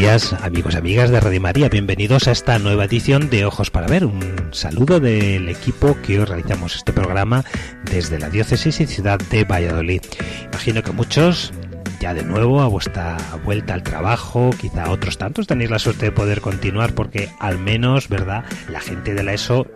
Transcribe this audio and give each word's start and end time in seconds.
Días, 0.00 0.32
amigos 0.32 0.72
y 0.72 0.78
amigas 0.78 1.10
de 1.10 1.20
Radio 1.20 1.42
María. 1.42 1.68
Bienvenidos 1.68 2.26
a 2.26 2.32
esta 2.32 2.58
nueva 2.58 2.86
edición 2.86 3.28
de 3.28 3.44
Ojos 3.44 3.70
para 3.70 3.86
Ver. 3.86 4.06
Un 4.06 4.48
saludo 4.50 4.98
del 4.98 5.46
equipo 5.50 5.94
que 6.00 6.18
hoy 6.18 6.24
realizamos 6.24 6.74
este 6.74 6.94
programa 6.94 7.44
desde 7.82 8.18
la 8.18 8.30
diócesis 8.30 8.80
y 8.80 8.86
ciudad 8.86 9.18
de 9.30 9.44
Valladolid. 9.44 10.00
Imagino 10.46 10.82
que 10.82 10.92
muchos 10.92 11.52
ya 12.00 12.14
de 12.14 12.22
nuevo 12.22 12.62
a 12.62 12.68
vuestra 12.68 13.18
vuelta 13.44 13.74
al 13.74 13.82
trabajo, 13.82 14.48
quizá 14.58 14.90
otros 14.90 15.18
tantos 15.18 15.46
tenéis 15.46 15.70
la 15.70 15.78
suerte 15.78 16.06
de 16.06 16.12
poder 16.12 16.40
continuar 16.40 16.94
porque 16.94 17.28
al 17.38 17.58
menos, 17.58 18.08
¿verdad? 18.08 18.46
La 18.70 18.80
gente 18.80 19.12
de 19.12 19.22
la 19.22 19.34
ESO 19.34 19.66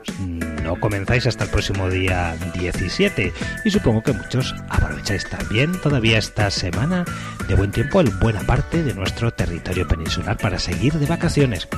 no 0.64 0.80
comenzáis 0.80 1.26
hasta 1.26 1.44
el 1.44 1.50
próximo 1.50 1.90
día 1.90 2.34
17 2.54 3.32
y 3.66 3.70
supongo 3.70 4.02
que 4.02 4.12
muchos 4.12 4.54
aprovecháis 4.70 5.28
también 5.28 5.78
todavía 5.82 6.16
esta 6.16 6.50
semana 6.50 7.04
de 7.46 7.54
buen 7.54 7.70
tiempo 7.70 8.00
en 8.00 8.18
buena 8.18 8.40
parte 8.40 8.82
de 8.82 8.94
nuestro 8.94 9.30
territorio 9.30 9.86
peninsular 9.86 10.38
para 10.38 10.58
seguir 10.58 10.94
de 10.94 11.04
vacaciones. 11.04 11.68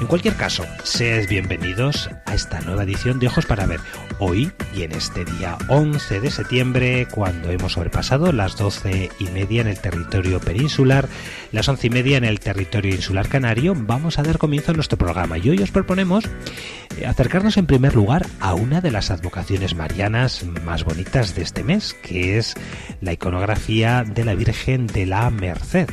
En 0.00 0.06
cualquier 0.06 0.34
caso, 0.34 0.64
seáis 0.82 1.28
bienvenidos 1.28 2.08
a 2.24 2.34
esta 2.34 2.62
nueva 2.62 2.84
edición 2.84 3.18
de 3.18 3.26
Ojos 3.26 3.44
para 3.44 3.66
Ver. 3.66 3.80
Hoy 4.18 4.50
y 4.74 4.82
en 4.82 4.92
este 4.92 5.26
día 5.26 5.58
11 5.68 6.20
de 6.20 6.30
septiembre, 6.30 7.06
cuando 7.10 7.50
hemos 7.50 7.72
sobrepasado 7.72 8.32
las 8.32 8.56
12 8.56 9.10
y 9.18 9.24
media 9.26 9.60
en 9.60 9.66
el 9.66 9.78
territorio 9.78 10.40
peninsular, 10.40 11.06
las 11.52 11.68
11 11.68 11.86
y 11.86 11.90
media 11.90 12.16
en 12.16 12.24
el 12.24 12.40
territorio 12.40 12.94
insular 12.94 13.28
canario, 13.28 13.74
vamos 13.76 14.18
a 14.18 14.22
dar 14.22 14.38
comienzo 14.38 14.72
a 14.72 14.74
nuestro 14.74 14.96
programa. 14.96 15.36
Y 15.36 15.50
hoy 15.50 15.58
os 15.58 15.70
proponemos 15.70 16.24
acercarnos 17.06 17.56
en 17.56 17.66
primer 17.66 17.94
lugar 17.94 18.26
a 18.40 18.54
una 18.54 18.80
de 18.80 18.90
las 18.90 19.10
advocaciones 19.10 19.74
marianas 19.74 20.44
más 20.64 20.84
bonitas 20.84 21.34
de 21.34 21.42
este 21.42 21.64
mes, 21.64 21.94
que 21.94 22.38
es 22.38 22.54
la 23.00 23.12
iconografía 23.12 24.04
de 24.04 24.24
la 24.24 24.34
Virgen 24.34 24.86
de 24.86 25.06
la 25.06 25.30
Merced. 25.30 25.88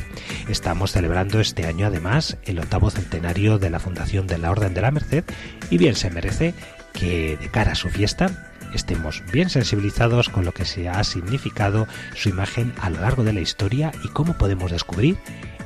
Estamos 0.48 0.92
celebrando 0.92 1.40
este 1.40 1.66
año 1.66 1.86
además 1.86 2.36
el 2.44 2.58
octavo 2.58 2.90
centenario 2.90 3.58
de 3.58 3.70
la 3.70 3.80
Fundación 3.80 4.26
de 4.26 4.38
la 4.38 4.50
Orden 4.50 4.74
de 4.74 4.82
la 4.82 4.90
Merced 4.90 5.24
y 5.70 5.78
bien 5.78 5.94
se 5.94 6.10
merece 6.10 6.54
que 6.92 7.36
de 7.36 7.48
cara 7.48 7.72
a 7.72 7.76
su 7.76 7.88
fiesta 7.88 8.50
estemos 8.74 9.22
bien 9.32 9.50
sensibilizados 9.50 10.28
con 10.28 10.44
lo 10.44 10.52
que 10.52 10.64
se 10.64 10.88
ha 10.88 11.02
significado 11.04 11.86
su 12.14 12.28
imagen 12.28 12.72
a 12.80 12.90
lo 12.90 13.00
largo 13.00 13.24
de 13.24 13.32
la 13.32 13.40
historia 13.40 13.92
y 14.04 14.08
cómo 14.08 14.36
podemos 14.36 14.70
descubrir 14.70 15.16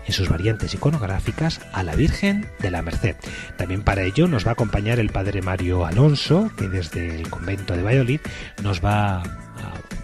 en 0.06 0.12
sus 0.12 0.28
variantes 0.28 0.74
iconográficas 0.74 1.60
a 1.72 1.82
la 1.82 1.94
Virgen 1.94 2.46
de 2.60 2.70
la 2.70 2.82
Merced. 2.82 3.16
También 3.56 3.82
para 3.82 4.02
ello 4.02 4.28
nos 4.28 4.46
va 4.46 4.50
a 4.50 4.52
acompañar 4.52 4.98
el 4.98 5.10
Padre 5.10 5.42
Mario 5.42 5.86
Alonso, 5.86 6.50
que 6.56 6.68
desde 6.68 7.14
el 7.16 7.28
convento 7.30 7.76
de 7.76 7.82
Valladolid 7.82 8.20
nos 8.62 8.84
va 8.84 9.16
a 9.18 9.22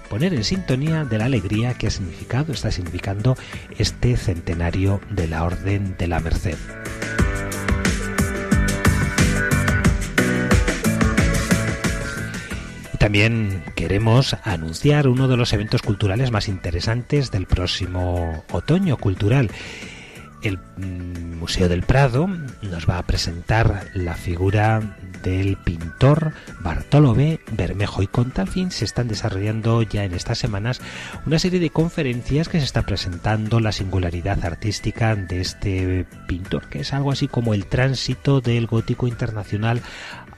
poner 0.09 0.35
en 0.35 0.45
sintonía 0.45 1.05
de 1.05 1.19
la 1.19 1.27
alegría 1.27 1.75
que 1.75 1.87
ha 1.87 1.91
significado, 1.91 2.53
está 2.53 2.71
significando 2.71 3.37
este 3.79 4.17
centenario 4.17 5.01
de 5.11 5.29
la 5.29 5.45
Orden 5.45 5.97
de 5.99 6.09
la 6.09 6.21
Merced. 6.21 6.57
También 12.99 13.63
queremos 13.77 14.37
anunciar 14.43 15.07
uno 15.07 15.29
de 15.29 15.37
los 15.37 15.53
eventos 15.53 15.83
culturales 15.83 16.33
más 16.33 16.49
interesantes 16.49 17.31
del 17.31 17.47
próximo 17.47 18.45
otoño 18.51 18.97
cultural. 18.97 19.51
El 20.43 20.59
mm, 20.77 21.39
Museo 21.39 21.69
del 21.69 21.83
Prado 21.83 22.29
nos 22.63 22.89
va 22.89 22.99
a 22.99 23.07
presentar 23.07 23.87
la 23.95 24.15
figura 24.15 24.97
del 25.23 25.57
pintor 25.57 26.33
Bartolomé 26.61 27.41
Bermejo 27.53 28.03
y 28.03 28.07
con 28.07 28.31
tal 28.31 28.49
fin 28.49 28.71
se 28.71 28.85
están 28.85 29.09
desarrollando 29.09 29.83
ya 29.83 30.05
en 30.05 30.15
estas 30.15 30.39
semanas 30.39 30.81
una 31.27 31.39
serie 31.39 31.61
de 31.61 31.71
conferencias 31.71 32.49
que 32.49 32.59
se 32.59 32.65
está 32.65 32.83
presentando 32.83 33.61
la 33.61 33.73
singularidad 33.73 34.45
artística 34.45 35.15
de 35.17 35.41
este 35.41 36.07
pintor, 36.27 36.69
que 36.69 36.81
es 36.81 36.93
algo 36.93 37.11
así 37.11 37.29
como 37.29 37.55
el 37.55 37.67
tránsito 37.67 38.41
del 38.41 38.67
gótico 38.67 39.07
internacional 39.07 39.83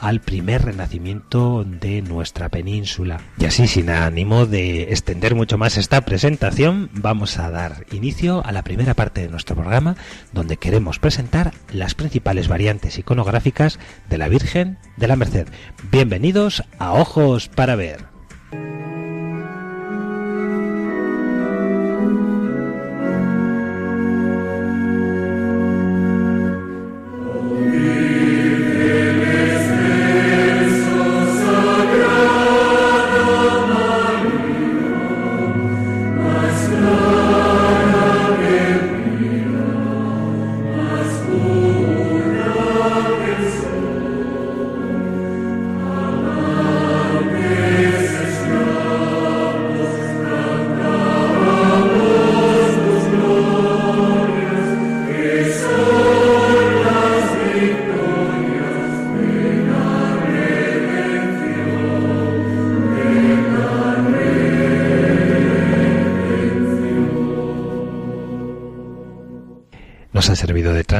al 0.00 0.20
primer 0.20 0.62
renacimiento 0.62 1.64
de 1.64 2.02
nuestra 2.02 2.48
península. 2.48 3.20
Y 3.38 3.44
así, 3.44 3.68
sin 3.68 3.90
ánimo 3.90 4.46
de 4.46 4.84
extender 4.84 5.34
mucho 5.34 5.58
más 5.58 5.76
esta 5.76 6.00
presentación, 6.00 6.90
vamos 6.94 7.38
a 7.38 7.50
dar 7.50 7.84
inicio 7.92 8.44
a 8.44 8.52
la 8.52 8.62
primera 8.62 8.94
parte 8.94 9.20
de 9.20 9.28
nuestro 9.28 9.54
programa, 9.54 9.96
donde 10.32 10.56
queremos 10.56 10.98
presentar 10.98 11.52
las 11.70 11.94
principales 11.94 12.48
variantes 12.48 12.98
iconográficas 12.98 13.78
de 14.08 14.18
la 14.18 14.28
Virgen 14.28 14.78
de 14.96 15.08
la 15.08 15.16
Merced. 15.16 15.48
Bienvenidos 15.90 16.64
a 16.78 16.94
Ojos 16.94 17.48
para 17.48 17.76
Ver. 17.76 18.06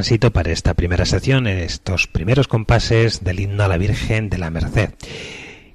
Tránsito 0.00 0.32
para 0.32 0.50
esta 0.50 0.72
primera 0.72 1.04
sección, 1.04 1.46
estos 1.46 2.06
primeros 2.06 2.48
compases 2.48 3.22
del 3.22 3.38
himno 3.38 3.64
a 3.64 3.68
la 3.68 3.76
Virgen 3.76 4.30
de 4.30 4.38
la 4.38 4.48
Merced. 4.48 4.94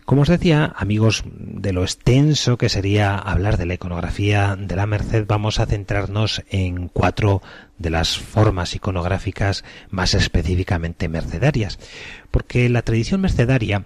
Como 0.03 0.23
os 0.23 0.29
decía, 0.29 0.73
amigos, 0.75 1.23
de 1.27 1.71
lo 1.73 1.83
extenso 1.83 2.57
que 2.57 2.67
sería 2.67 3.19
hablar 3.19 3.57
de 3.57 3.67
la 3.67 3.75
iconografía 3.75 4.55
de 4.55 4.75
la 4.75 4.87
Merced, 4.87 5.25
vamos 5.27 5.59
a 5.59 5.67
centrarnos 5.67 6.43
en 6.49 6.87
cuatro 6.87 7.43
de 7.77 7.91
las 7.91 8.17
formas 8.17 8.73
iconográficas 8.73 9.63
más 9.91 10.15
específicamente 10.15 11.07
mercedarias, 11.07 11.77
porque 12.31 12.67
la 12.67 12.81
tradición 12.81 13.21
mercedaria 13.21 13.85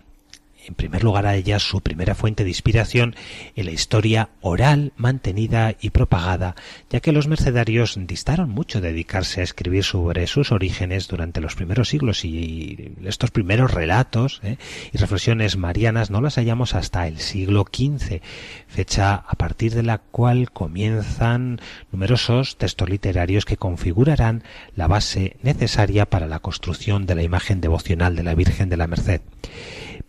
en 0.70 0.76
primer 0.76 1.04
lugar 1.04 1.26
a 1.26 1.36
ella 1.36 1.58
su 1.60 1.82
primera 1.82 2.14
fuente 2.14 2.44
de 2.44 2.52
inspiración 2.52 3.16
en 3.56 3.66
la 3.66 3.72
historia 3.72 4.30
oral 4.40 4.94
mantenida 4.98 5.76
y 5.82 5.90
propagada, 5.90 6.56
ya 6.92 7.00
que 7.00 7.12
los 7.12 7.28
mercedarios 7.28 7.98
distaron 8.00 8.52
mucho 8.52 8.80
de 8.80 8.90
dedicarse 8.90 9.42
a 9.42 9.44
escribir 9.44 9.84
sobre 9.84 10.28
sus 10.28 10.52
orígenes 10.52 11.08
durante 11.08 11.42
los 11.42 11.56
primeros 11.56 11.90
siglos 11.90 12.24
y 12.24 12.94
estos 13.04 13.32
primeros 13.32 13.74
relatos 13.74 14.42
¿eh? 14.44 14.58
y 14.94 14.98
reflexiones 14.98 15.58
marianas 15.58 16.12
no 16.12 16.22
las 16.22 16.36
hallamos 16.36 16.76
hasta 16.76 17.08
el 17.08 17.18
siglo 17.18 17.66
XV, 17.66 18.22
fecha 18.68 19.16
a 19.16 19.36
partir 19.36 19.74
de 19.74 19.84
la 19.84 19.98
cual 19.98 20.52
comienzan 20.52 21.60
numerosos 21.92 22.58
textos 22.58 22.90
literarios 22.90 23.46
que 23.46 23.58
configurarán 23.58 24.44
la 24.76 24.88
base 24.88 25.38
necesaria 25.42 26.06
para 26.06 26.28
la 26.28 26.40
construcción 26.40 27.08
de 27.08 27.16
la 27.16 27.24
imagen 27.24 27.60
devocional 27.60 28.16
de 28.16 28.24
la 28.24 28.36
Virgen 28.36 28.70
de 28.70 28.78
la 28.78 28.86
Merced. 28.86 29.22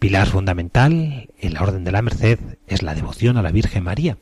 Pilar 0.00 0.28
fundamental 0.28 1.28
en 1.38 1.52
la 1.52 1.60
Orden 1.60 1.84
de 1.84 1.92
la 1.92 2.00
Merced 2.00 2.38
es 2.66 2.82
la 2.82 2.94
devoción 2.94 3.36
a 3.36 3.42
la 3.42 3.52
Virgen 3.52 3.84
María 3.84 4.16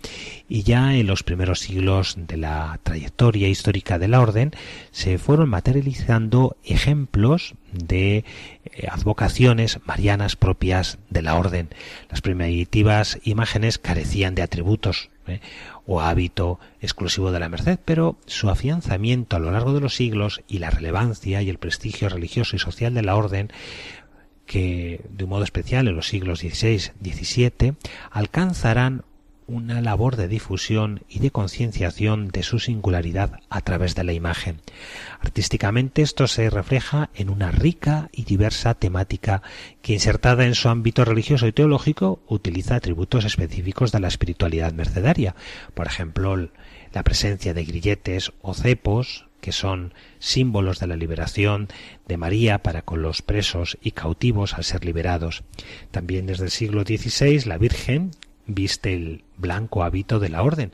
y 0.48 0.64
ya 0.64 0.96
en 0.96 1.06
los 1.06 1.22
primeros 1.22 1.60
siglos 1.60 2.16
de 2.18 2.36
la 2.36 2.80
trayectoria 2.82 3.46
histórica 3.46 3.96
de 3.96 4.08
la 4.08 4.20
Orden 4.20 4.50
se 4.90 5.18
fueron 5.18 5.48
materializando 5.48 6.56
ejemplos 6.64 7.54
de 7.72 8.24
eh, 8.64 8.88
advocaciones 8.90 9.78
marianas 9.86 10.34
propias 10.34 10.98
de 11.10 11.22
la 11.22 11.36
Orden. 11.36 11.68
Las 12.10 12.22
primitivas 12.22 13.20
imágenes 13.22 13.78
carecían 13.78 14.34
de 14.34 14.42
atributos 14.42 15.10
¿eh? 15.28 15.40
o 15.86 16.00
hábito 16.00 16.58
exclusivo 16.80 17.30
de 17.30 17.38
la 17.38 17.48
Merced, 17.48 17.78
pero 17.84 18.18
su 18.26 18.50
afianzamiento 18.50 19.36
a 19.36 19.38
lo 19.38 19.52
largo 19.52 19.74
de 19.74 19.80
los 19.80 19.94
siglos 19.94 20.42
y 20.48 20.58
la 20.58 20.70
relevancia 20.70 21.40
y 21.40 21.48
el 21.50 21.58
prestigio 21.58 22.08
religioso 22.08 22.56
y 22.56 22.58
social 22.58 22.94
de 22.94 23.02
la 23.02 23.14
Orden 23.14 23.52
que 24.48 25.04
de 25.10 25.24
un 25.24 25.30
modo 25.30 25.44
especial 25.44 25.86
en 25.86 25.94
los 25.94 26.08
siglos 26.08 26.40
XVI, 26.40 26.90
XVII, 27.04 27.74
alcanzarán 28.10 29.04
una 29.46 29.80
labor 29.80 30.16
de 30.16 30.28
difusión 30.28 31.02
y 31.08 31.20
de 31.20 31.30
concienciación 31.30 32.28
de 32.28 32.42
su 32.42 32.58
singularidad 32.58 33.40
a 33.48 33.60
través 33.60 33.94
de 33.94 34.04
la 34.04 34.12
imagen. 34.12 34.60
Artísticamente 35.20 36.02
esto 36.02 36.26
se 36.26 36.50
refleja 36.50 37.08
en 37.14 37.30
una 37.30 37.50
rica 37.50 38.08
y 38.12 38.24
diversa 38.24 38.74
temática 38.74 39.42
que 39.80 39.94
insertada 39.94 40.44
en 40.44 40.54
su 40.54 40.68
ámbito 40.68 41.04
religioso 41.04 41.46
y 41.46 41.52
teológico 41.52 42.20
utiliza 42.26 42.74
atributos 42.74 43.24
específicos 43.24 43.92
de 43.92 44.00
la 44.00 44.08
espiritualidad 44.08 44.72
mercedaria, 44.72 45.34
por 45.74 45.86
ejemplo, 45.86 46.50
la 46.92 47.02
presencia 47.02 47.54
de 47.54 47.64
grilletes 47.64 48.32
o 48.42 48.54
cepos, 48.54 49.27
que 49.40 49.52
son 49.52 49.94
símbolos 50.18 50.80
de 50.80 50.86
la 50.86 50.96
liberación 50.96 51.68
de 52.06 52.16
María 52.16 52.58
para 52.62 52.82
con 52.82 53.02
los 53.02 53.22
presos 53.22 53.78
y 53.82 53.92
cautivos 53.92 54.54
al 54.54 54.64
ser 54.64 54.84
liberados. 54.84 55.44
También 55.90 56.26
desde 56.26 56.44
el 56.44 56.50
siglo 56.50 56.82
XVI 56.82 57.44
la 57.46 57.58
Virgen 57.58 58.10
viste 58.46 58.94
el 58.94 59.24
blanco 59.36 59.84
hábito 59.84 60.18
de 60.18 60.30
la 60.30 60.42
orden, 60.42 60.72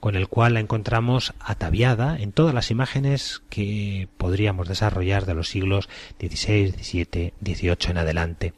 con 0.00 0.14
el 0.14 0.28
cual 0.28 0.54
la 0.54 0.60
encontramos 0.60 1.34
ataviada 1.40 2.18
en 2.18 2.32
todas 2.32 2.54
las 2.54 2.70
imágenes 2.70 3.42
que 3.48 4.08
podríamos 4.16 4.68
desarrollar 4.68 5.26
de 5.26 5.34
los 5.34 5.48
siglos 5.48 5.88
XVI, 6.20 6.72
XVII, 6.72 7.32
XVIII 7.42 7.90
en 7.90 7.98
adelante. 7.98 8.52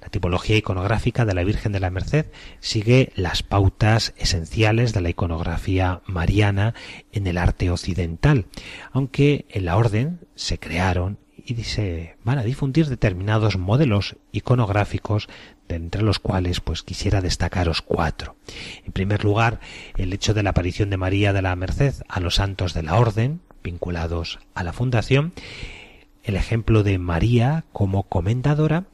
La 0.00 0.08
tipología 0.08 0.56
iconográfica 0.56 1.24
de 1.24 1.34
la 1.34 1.44
Virgen 1.44 1.72
de 1.72 1.80
la 1.80 1.90
Merced 1.90 2.26
sigue 2.60 3.12
las 3.14 3.42
pautas 3.42 4.14
esenciales 4.16 4.92
de 4.92 5.00
la 5.00 5.10
iconografía 5.10 6.02
mariana 6.06 6.74
en 7.12 7.26
el 7.26 7.38
arte 7.38 7.70
occidental, 7.70 8.46
aunque 8.92 9.46
en 9.50 9.64
la 9.64 9.76
orden 9.76 10.20
se 10.34 10.58
crearon 10.58 11.18
y 11.44 11.64
se 11.64 12.16
van 12.24 12.38
a 12.38 12.42
difundir 12.42 12.86
determinados 12.86 13.56
modelos 13.56 14.16
iconográficos 14.32 15.28
entre 15.76 16.02
los 16.02 16.18
cuales 16.18 16.60
pues 16.60 16.82
quisiera 16.82 17.20
destacaros 17.20 17.82
cuatro. 17.82 18.36
En 18.84 18.92
primer 18.92 19.24
lugar, 19.24 19.60
el 19.96 20.12
hecho 20.12 20.34
de 20.34 20.42
la 20.42 20.50
aparición 20.50 20.90
de 20.90 20.96
María 20.96 21.32
de 21.32 21.42
la 21.42 21.56
Merced 21.56 21.94
a 22.08 22.20
los 22.20 22.36
santos 22.36 22.74
de 22.74 22.82
la 22.82 22.96
Orden, 22.96 23.40
vinculados 23.62 24.38
a 24.54 24.64
la 24.64 24.72
fundación, 24.72 25.32
el 26.22 26.36
ejemplo 26.36 26.82
de 26.82 26.98
María 26.98 27.64
como 27.72 28.04
comendadora, 28.04 28.84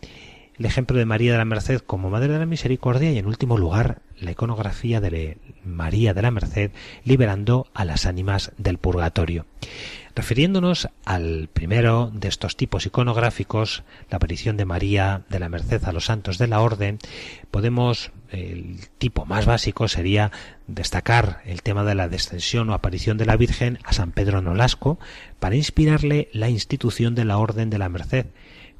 el 0.59 0.65
ejemplo 0.65 0.97
de 0.97 1.05
María 1.05 1.33
de 1.33 1.39
la 1.39 1.45
Merced 1.45 1.81
como 1.81 2.11
Madre 2.11 2.33
de 2.33 2.39
la 2.39 2.47
Misericordia 2.47 3.13
y 3.13 3.19
en 3.19 3.27
último 3.27 3.59
lugar 3.59 4.01
la 4.19 4.31
iconografía 4.31 5.01
de 5.01 5.39
María 5.65 6.15
de 6.15 6.23
la 6.23 6.31
Merced 6.31 6.71
liberando 7.05 7.67
a 7.75 7.85
las 7.85 8.07
ánimas 8.07 8.53
del 8.57 8.79
purgatorio. 8.79 9.45
Refiriéndonos 10.17 10.89
al 11.05 11.51
primero 11.53 12.11
de 12.11 12.29
estos 12.29 12.57
tipos 12.57 12.87
iconográficos, 12.87 13.85
la 14.09 14.17
aparición 14.17 14.57
de 14.57 14.65
María 14.65 15.25
de 15.29 15.39
la 15.39 15.51
Merced 15.51 15.85
a 15.85 15.93
los 15.93 16.07
santos 16.07 16.39
de 16.39 16.47
la 16.47 16.63
Orden, 16.63 16.99
podemos, 17.51 18.13
el 18.31 18.79
tipo 18.97 19.27
más 19.27 19.45
básico 19.45 19.89
sería 19.89 20.33
destacar 20.69 21.43
el 21.45 21.61
tema 21.61 21.85
de 21.85 21.95
la 21.95 22.09
descensión 22.09 22.71
o 22.71 22.73
aparición 22.73 23.19
de 23.19 23.27
la 23.27 23.37
Virgen 23.37 23.79
a 23.85 23.93
San 23.93 24.11
Pedro 24.11 24.41
Nolasco 24.41 24.99
para 25.39 25.55
inspirarle 25.55 26.31
la 26.33 26.49
institución 26.49 27.15
de 27.15 27.27
la 27.27 27.37
Orden 27.37 27.69
de 27.69 27.77
la 27.77 27.91
Merced, 27.91 28.25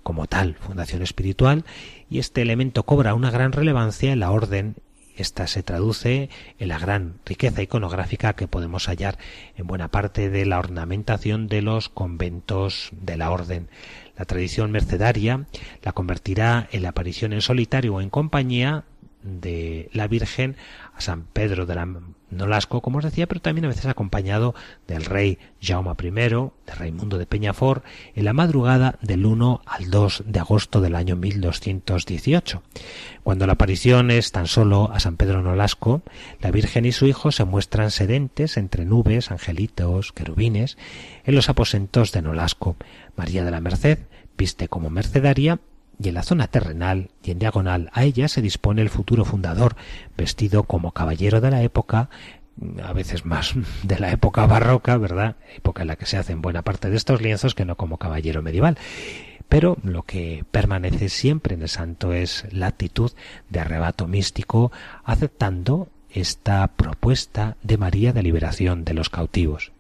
como 0.03 0.29
tal 0.29 0.55
fundación 0.55 1.03
espiritual, 1.03 1.67
y 2.09 2.19
este 2.19 2.41
elemento 2.41 2.85
cobra 2.85 3.13
una 3.13 3.31
gran 3.31 3.53
relevancia 3.53 4.11
en 4.11 4.21
la 4.21 4.31
orden 4.31 4.77
esta 5.17 5.47
se 5.47 5.63
traduce 5.63 6.31
en 6.59 6.69
la 6.69 6.79
gran 6.79 7.21
riqueza 7.25 7.63
iconográfica 7.63 8.35
que 8.35 8.49
podemos 8.49 8.87
hallar 8.89 9.19
en 9.57 9.67
buena 9.67 9.89
parte 9.89 10.31
de 10.31 10.47
la 10.47 10.59
ornamentación 10.59 11.49
de 11.49 11.63
los 11.63 11.89
conventos 11.89 12.91
de 12.93 13.17
la 13.17 13.31
orden. 13.31 13.69
La 14.17 14.25
tradición 14.25 14.71
mercedaria 14.71 15.47
la 15.83 15.93
convertirá 15.93 16.69
en 16.73 16.83
la 16.83 16.91
aparición 16.91 17.33
en 17.33 17.41
solitario 17.41 17.95
o 17.95 18.01
en 18.01 18.11
compañía 18.11 18.85
de 19.23 19.89
la 19.93 20.07
Virgen 20.09 20.57
a 20.95 21.01
San 21.01 21.25
Pedro 21.25 21.67
de 21.67 21.75
la 21.75 21.87
Nolasco, 22.31 22.81
como 22.81 22.99
os 22.99 23.05
decía, 23.05 23.27
pero 23.27 23.41
también 23.41 23.67
a 23.67 23.69
veces 23.69 23.87
acompañado 23.87 24.55
del 24.87 25.05
rey 25.05 25.39
Jaume 25.63 25.93
I, 26.03 26.11
de 26.11 26.75
Raimundo 26.75 27.19
de 27.19 27.27
Peñafort, 27.27 27.85
en 28.15 28.25
la 28.25 28.33
madrugada 28.33 28.99
del 29.01 29.27
1 29.27 29.63
al 29.65 29.91
2 29.91 30.25
de 30.27 30.41
agosto 30.41 30.81
del 30.81 30.97
año 30.97 31.17
1218. 31.17 32.63
Cuando 33.23 33.47
la 33.47 33.55
aparición 33.55 34.11
es 34.11 34.33
tan 34.33 34.47
solo 34.47 34.91
a 34.93 35.01
San 35.01 35.17
Pedro 35.17 35.43
Nolasco, 35.43 36.03
la 36.41 36.51
Virgen 36.51 36.85
y 36.85 36.93
su 36.93 37.07
hijo 37.07 37.33
se 37.33 37.45
muestran 37.45 37.91
sedentes 37.91 38.57
entre 38.57 38.85
nubes, 38.85 39.31
angelitos, 39.31 40.13
querubines, 40.13 40.77
en 41.25 41.35
los 41.35 41.49
aposentos 41.49 42.13
de 42.13 42.23
Nolasco. 42.23 42.77
María 43.17 43.45
de 43.45 43.51
la 43.51 43.61
Merced 43.61 43.99
viste 44.37 44.69
como 44.69 44.91
mercedaria 44.91 45.61
y 45.99 46.09
en 46.09 46.15
la 46.15 46.23
zona 46.23 46.47
terrenal 46.49 47.11
y 47.23 47.31
en 47.31 47.39
diagonal 47.39 47.91
a 47.93 48.05
ella 48.05 48.29
se 48.29 48.43
dispone 48.43 48.83
el 48.83 48.91
futuro 48.91 49.25
fundador, 49.25 49.77
vestido 50.17 50.65
como 50.65 50.93
caballero 50.93 51.41
de 51.41 51.51
la 51.51 51.63
época, 51.63 52.11
a 52.83 52.93
veces 52.93 53.25
más 53.25 53.55
de 53.83 53.99
la 53.99 54.11
época 54.11 54.47
barroca, 54.47 54.97
¿verdad? 54.97 55.37
Época 55.57 55.83
en 55.83 55.89
la 55.89 55.97
que 55.97 56.07
se 56.07 56.17
hacen 56.17 56.43
buena 56.43 56.63
parte 56.63 56.91
de 56.91 56.97
estos 56.97 57.21
lienzos 57.21 57.55
que 57.55 57.65
no 57.65 57.77
como 57.77 57.99
caballero 57.99 58.43
medieval. 58.43 58.79
Pero 59.49 59.77
lo 59.85 60.03
que 60.03 60.45
permanece 60.51 61.09
siempre 61.09 61.55
en 61.55 61.63
el 61.63 61.69
santo 61.69 62.13
es 62.13 62.47
la 62.51 62.67
actitud 62.67 63.13
de 63.49 63.61
arrebato 63.61 64.09
místico, 64.09 64.73
aceptando 65.05 65.89
esta 66.11 66.67
propuesta 66.67 67.57
de 67.63 67.79
María 67.79 68.13
de 68.13 68.23
liberación 68.23 68.85
de 68.85 68.95
los 68.95 69.09
cautivos. 69.09 69.71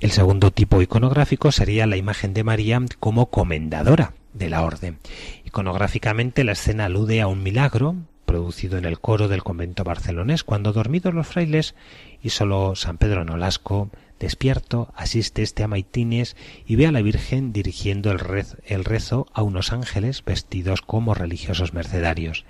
El 0.00 0.10
segundo 0.10 0.50
tipo 0.50 0.82
iconográfico 0.82 1.50
sería 1.50 1.86
la 1.86 1.96
imagen 1.96 2.34
de 2.34 2.44
María 2.44 2.78
como 3.00 3.30
comendadora 3.30 4.12
de 4.34 4.50
la 4.50 4.62
orden. 4.62 4.98
Iconográficamente 5.44 6.44
la 6.44 6.52
escena 6.52 6.84
alude 6.84 7.22
a 7.22 7.26
un 7.26 7.42
milagro 7.42 7.96
producido 8.26 8.76
en 8.76 8.84
el 8.84 9.00
coro 9.00 9.28
del 9.28 9.42
convento 9.42 9.82
barcelonés 9.82 10.44
cuando 10.44 10.74
dormidos 10.74 11.14
los 11.14 11.26
frailes 11.26 11.74
y 12.22 12.30
solo 12.30 12.74
San 12.74 12.98
Pedro 12.98 13.24
Nolasco 13.24 13.90
Despierto, 14.20 14.92
asiste 14.94 15.42
este 15.42 15.64
a 15.64 15.68
Maitines 15.68 16.36
y 16.66 16.76
ve 16.76 16.86
a 16.86 16.92
la 16.92 17.02
Virgen 17.02 17.52
dirigiendo 17.52 18.12
el, 18.12 18.84
rezo 18.84 19.26
a 19.32 19.42
unos 19.42 19.72
ángeles 19.72 20.24
vestidos 20.24 20.82
como 20.82 21.14
religiosos 21.14 21.74
mercedarios. 21.74 22.44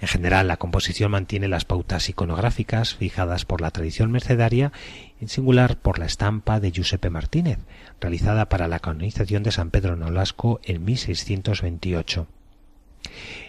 En 0.00 0.08
general, 0.08 0.46
la 0.46 0.58
composición 0.58 1.10
mantiene 1.10 1.48
las 1.48 1.64
pautas 1.64 2.08
iconográficas 2.08 2.94
fijadas 2.94 3.44
por 3.44 3.60
la 3.60 3.72
tradición 3.72 4.12
mercedaria, 4.12 4.72
en 5.20 5.28
singular 5.28 5.76
por 5.76 5.98
la 5.98 6.06
estampa 6.06 6.60
de 6.60 6.70
Giuseppe 6.70 7.10
Martínez, 7.10 7.58
realizada 8.00 8.48
para 8.48 8.68
la 8.68 8.78
canonización 8.78 9.42
de 9.42 9.52
San 9.52 9.70
Pedro 9.70 9.96
Nolasco 9.96 10.60
en 10.62 10.84
1628 10.84 12.28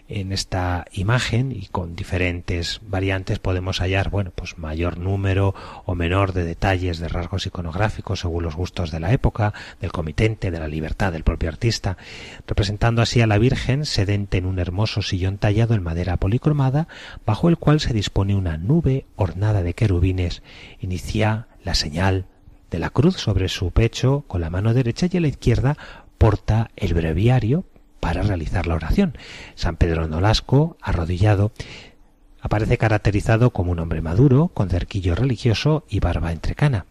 en 0.07 0.33
esta 0.33 0.85
imagen 0.91 1.51
y 1.51 1.67
con 1.67 1.95
diferentes 1.95 2.81
variantes 2.85 3.39
podemos 3.39 3.79
hallar 3.79 4.09
bueno 4.09 4.31
pues 4.35 4.57
mayor 4.57 4.97
número 4.97 5.55
o 5.85 5.95
menor 5.95 6.33
de 6.33 6.43
detalles 6.43 6.99
de 6.99 7.07
rasgos 7.07 7.45
iconográficos 7.47 8.19
según 8.19 8.43
los 8.43 8.55
gustos 8.55 8.91
de 8.91 8.99
la 8.99 9.13
época 9.13 9.53
del 9.79 9.91
comitente 9.91 10.51
de 10.51 10.59
la 10.59 10.67
libertad 10.67 11.11
del 11.11 11.23
propio 11.23 11.49
artista. 11.49 11.97
Representando 12.47 13.01
así 13.01 13.21
a 13.21 13.27
la 13.27 13.37
Virgen 13.37 13.85
sedente 13.85 14.37
en 14.37 14.45
un 14.45 14.59
hermoso 14.59 15.01
sillón 15.01 15.37
tallado 15.37 15.73
en 15.73 15.83
madera 15.83 16.17
policromada 16.17 16.87
bajo 17.25 17.49
el 17.49 17.57
cual 17.57 17.79
se 17.79 17.93
dispone 17.93 18.35
una 18.35 18.57
nube 18.57 19.05
ornada 19.15 19.63
de 19.63 19.73
querubines 19.73 20.43
inicia 20.79 21.47
la 21.63 21.75
señal 21.75 22.25
de 22.69 22.79
la 22.79 22.89
cruz 22.89 23.17
sobre 23.17 23.47
su 23.49 23.71
pecho 23.71 24.25
con 24.27 24.41
la 24.41 24.49
mano 24.49 24.73
derecha 24.73 25.07
y 25.09 25.17
a 25.17 25.21
la 25.21 25.27
izquierda 25.27 25.77
porta 26.17 26.71
el 26.75 26.93
breviario 26.93 27.65
para 28.03 28.21
realizar 28.21 28.67
la 28.67 28.75
oración. 28.75 29.17
San 29.55 29.77
Pedro 29.77 30.09
Nolasco, 30.09 30.75
arrodillado, 30.81 31.53
aparece 32.41 32.77
caracterizado 32.77 33.51
como 33.51 33.71
un 33.71 33.79
hombre 33.79 34.01
maduro, 34.01 34.49
con 34.49 34.69
cerquillo 34.69 35.15
religioso 35.15 35.85
y 35.87 36.01
barba 36.01 36.33
entrecana. 36.33 36.85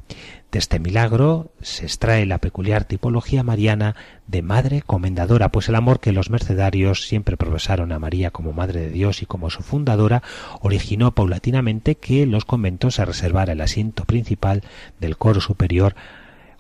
De 0.50 0.58
este 0.58 0.78
milagro 0.78 1.52
se 1.60 1.84
extrae 1.84 2.24
la 2.24 2.38
peculiar 2.38 2.84
tipología 2.84 3.42
mariana 3.42 3.94
de 4.26 4.40
madre 4.40 4.80
comendadora, 4.80 5.52
pues 5.52 5.68
el 5.68 5.74
amor 5.74 6.00
que 6.00 6.12
los 6.12 6.30
mercedarios 6.30 7.06
siempre 7.06 7.36
profesaron 7.36 7.92
a 7.92 7.98
María 7.98 8.30
como 8.30 8.54
Madre 8.54 8.80
de 8.80 8.88
Dios 8.88 9.20
y 9.20 9.26
como 9.26 9.50
su 9.50 9.62
fundadora 9.62 10.22
originó 10.62 11.14
paulatinamente 11.14 11.96
que 11.96 12.24
los 12.24 12.46
conventos 12.46 12.94
se 12.94 13.04
reservara 13.04 13.52
el 13.52 13.60
asiento 13.60 14.06
principal 14.06 14.62
del 14.98 15.18
coro 15.18 15.42
superior 15.42 15.94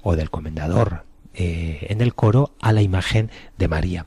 o 0.02 0.14
del 0.14 0.28
comendador 0.28 1.06
eh, 1.34 1.86
en 1.88 2.00
el 2.00 2.14
coro 2.14 2.54
a 2.60 2.72
la 2.72 2.82
imagen 2.82 3.30
de 3.58 3.68
María 3.68 4.06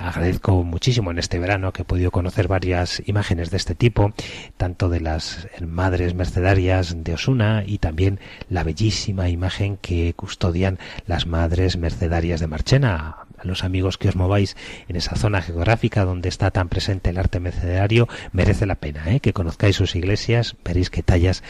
agradezco 0.00 0.64
muchísimo 0.64 1.10
en 1.10 1.18
este 1.18 1.38
verano 1.38 1.72
que 1.72 1.82
he 1.82 1.84
podido 1.84 2.10
conocer 2.10 2.48
varias 2.48 3.02
imágenes 3.06 3.50
de 3.50 3.56
este 3.56 3.74
tipo, 3.74 4.12
tanto 4.56 4.88
de 4.88 5.00
las 5.00 5.48
madres 5.60 6.14
mercedarias 6.14 7.04
de 7.04 7.14
Osuna 7.14 7.62
y 7.66 7.78
también 7.78 8.20
la 8.48 8.64
bellísima 8.64 9.28
imagen 9.28 9.76
que 9.76 10.14
custodian 10.14 10.78
las 11.06 11.26
madres 11.26 11.76
mercedarias 11.76 12.40
de 12.40 12.46
Marchena. 12.46 13.16
A 13.38 13.44
los 13.44 13.64
amigos 13.64 13.98
que 13.98 14.08
os 14.08 14.16
mováis 14.16 14.56
en 14.88 14.96
esa 14.96 15.14
zona 15.14 15.42
geográfica 15.42 16.06
donde 16.06 16.30
está 16.30 16.50
tan 16.50 16.70
presente 16.70 17.10
el 17.10 17.18
arte 17.18 17.38
mercedario, 17.38 18.08
merece 18.32 18.64
la 18.64 18.76
pena 18.76 19.12
¿eh? 19.12 19.20
que 19.20 19.34
conozcáis 19.34 19.76
sus 19.76 19.94
iglesias, 19.94 20.56
veréis 20.64 20.88
que 20.88 21.02
tallas 21.02 21.42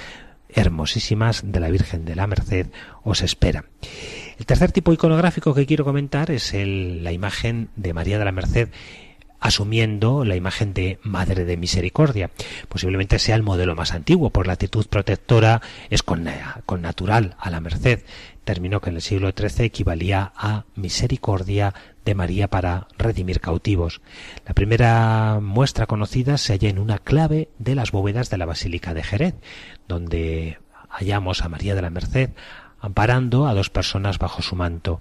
hermosísimas 0.56 1.42
de 1.44 1.60
la 1.60 1.70
Virgen 1.70 2.04
de 2.04 2.16
la 2.16 2.26
Merced 2.26 2.66
os 3.04 3.22
espera. 3.22 3.66
El 4.38 4.46
tercer 4.46 4.72
tipo 4.72 4.92
iconográfico 4.92 5.54
que 5.54 5.66
quiero 5.66 5.84
comentar 5.84 6.30
es 6.30 6.52
la 6.54 7.12
imagen 7.12 7.68
de 7.76 7.94
María 7.94 8.18
de 8.18 8.25
la 8.25 8.32
Merced 8.32 8.70
asumiendo 9.40 10.25
la 10.25 10.36
imagen 10.36 10.75
de 10.75 10.98
Madre 11.02 11.44
de 11.44 11.56
Misericordia. 11.56 12.30
Posiblemente 12.68 13.18
sea 13.18 13.36
el 13.36 13.42
modelo 13.42 13.76
más 13.76 13.92
antiguo, 13.92 14.30
por 14.30 14.46
la 14.46 14.54
actitud 14.54 14.86
protectora 14.86 15.62
es 15.90 16.02
con, 16.02 16.28
con 16.64 16.82
natural 16.82 17.36
a 17.38 17.50
la 17.50 17.60
merced. 17.60 18.02
Terminó 18.44 18.80
que 18.80 18.90
en 18.90 18.96
el 18.96 19.02
siglo 19.02 19.30
XIII 19.30 19.66
equivalía 19.66 20.32
a 20.36 20.64
misericordia 20.75 21.75
de 22.06 22.14
María 22.14 22.48
para 22.48 22.88
redimir 22.96 23.40
cautivos. 23.40 24.00
La 24.46 24.54
primera 24.54 25.40
muestra 25.42 25.86
conocida 25.86 26.38
se 26.38 26.54
halla 26.54 26.70
en 26.70 26.78
una 26.78 26.98
clave 26.98 27.50
de 27.58 27.75
las 27.75 27.90
bóvedas 27.90 28.30
de 28.30 28.38
la 28.38 28.46
Basílica 28.46 28.94
de 28.94 29.02
Jerez, 29.02 29.34
donde 29.88 30.58
hallamos 30.88 31.42
a 31.42 31.50
María 31.50 31.75
de 31.75 31.82
la 31.82 31.90
Merced 31.90 32.30
amparando 32.80 33.46
a 33.48 33.54
dos 33.54 33.68
personas 33.68 34.18
bajo 34.18 34.40
su 34.40 34.56
manto. 34.56 35.00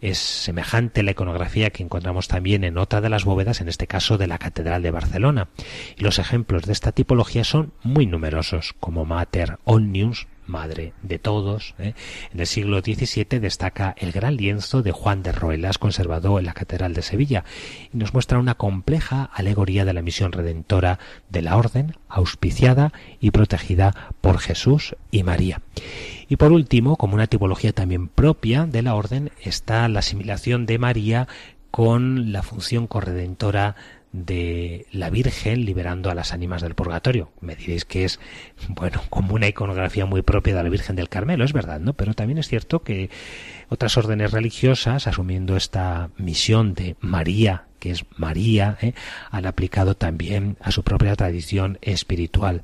Es 0.00 0.18
semejante 0.18 1.04
la 1.04 1.12
iconografía 1.12 1.70
que 1.70 1.84
encontramos 1.84 2.26
también 2.26 2.64
en 2.64 2.76
otra 2.76 3.00
de 3.00 3.08
las 3.08 3.24
bóvedas, 3.24 3.60
en 3.60 3.68
este 3.68 3.86
caso 3.86 4.18
de 4.18 4.26
la 4.26 4.38
Catedral 4.38 4.82
de 4.82 4.90
Barcelona. 4.90 5.48
Y 5.96 6.02
los 6.02 6.18
ejemplos 6.18 6.64
de 6.64 6.72
esta 6.72 6.90
tipología 6.90 7.44
son 7.44 7.72
muy 7.84 8.06
numerosos, 8.06 8.74
como 8.80 9.04
Mater 9.04 9.58
Omnius, 9.62 10.26
madre 10.46 10.92
de 11.02 11.18
todos. 11.18 11.74
¿eh? 11.78 11.94
En 12.32 12.40
el 12.40 12.46
siglo 12.46 12.80
XVII 12.80 13.38
destaca 13.38 13.94
el 13.98 14.12
gran 14.12 14.36
lienzo 14.36 14.82
de 14.82 14.92
Juan 14.92 15.22
de 15.22 15.32
Roelas 15.32 15.78
conservado 15.78 16.38
en 16.38 16.46
la 16.46 16.54
Catedral 16.54 16.94
de 16.94 17.02
Sevilla 17.02 17.44
y 17.92 17.96
nos 17.96 18.12
muestra 18.12 18.38
una 18.38 18.54
compleja 18.54 19.30
alegoría 19.32 19.84
de 19.84 19.92
la 19.92 20.02
misión 20.02 20.32
redentora 20.32 20.98
de 21.28 21.42
la 21.42 21.56
Orden, 21.56 21.96
auspiciada 22.08 22.92
y 23.20 23.30
protegida 23.30 24.12
por 24.20 24.38
Jesús 24.38 24.96
y 25.10 25.22
María. 25.22 25.60
Y 26.28 26.36
por 26.36 26.52
último, 26.52 26.96
como 26.96 27.14
una 27.14 27.26
tipología 27.26 27.72
también 27.72 28.08
propia 28.08 28.66
de 28.66 28.82
la 28.82 28.94
Orden, 28.94 29.30
está 29.40 29.88
la 29.88 30.00
asimilación 30.00 30.66
de 30.66 30.78
María 30.78 31.28
con 31.70 32.32
la 32.32 32.42
función 32.42 32.86
corredentora 32.86 33.76
de 34.12 34.86
la 34.92 35.10
Virgen 35.10 35.64
liberando 35.64 36.10
a 36.10 36.14
las 36.14 36.32
ánimas 36.32 36.62
del 36.62 36.74
purgatorio. 36.74 37.32
Me 37.40 37.56
diréis 37.56 37.84
que 37.84 38.04
es, 38.04 38.20
bueno, 38.68 39.02
como 39.10 39.34
una 39.34 39.48
iconografía 39.48 40.06
muy 40.06 40.22
propia 40.22 40.54
de 40.54 40.62
la 40.62 40.68
Virgen 40.68 40.96
del 40.96 41.08
Carmelo, 41.08 41.44
es 41.44 41.52
verdad, 41.52 41.80
¿no? 41.80 41.94
Pero 41.94 42.14
también 42.14 42.38
es 42.38 42.48
cierto 42.48 42.82
que 42.82 43.10
otras 43.68 43.96
órdenes 43.96 44.30
religiosas, 44.32 45.06
asumiendo 45.06 45.56
esta 45.56 46.10
misión 46.16 46.74
de 46.74 46.96
María 47.00 47.66
que 47.82 47.90
es 47.90 48.04
María, 48.16 48.78
¿eh? 48.80 48.94
han 49.32 49.44
aplicado 49.44 49.96
también 49.96 50.56
a 50.60 50.70
su 50.70 50.84
propia 50.84 51.16
tradición 51.16 51.78
espiritual. 51.82 52.62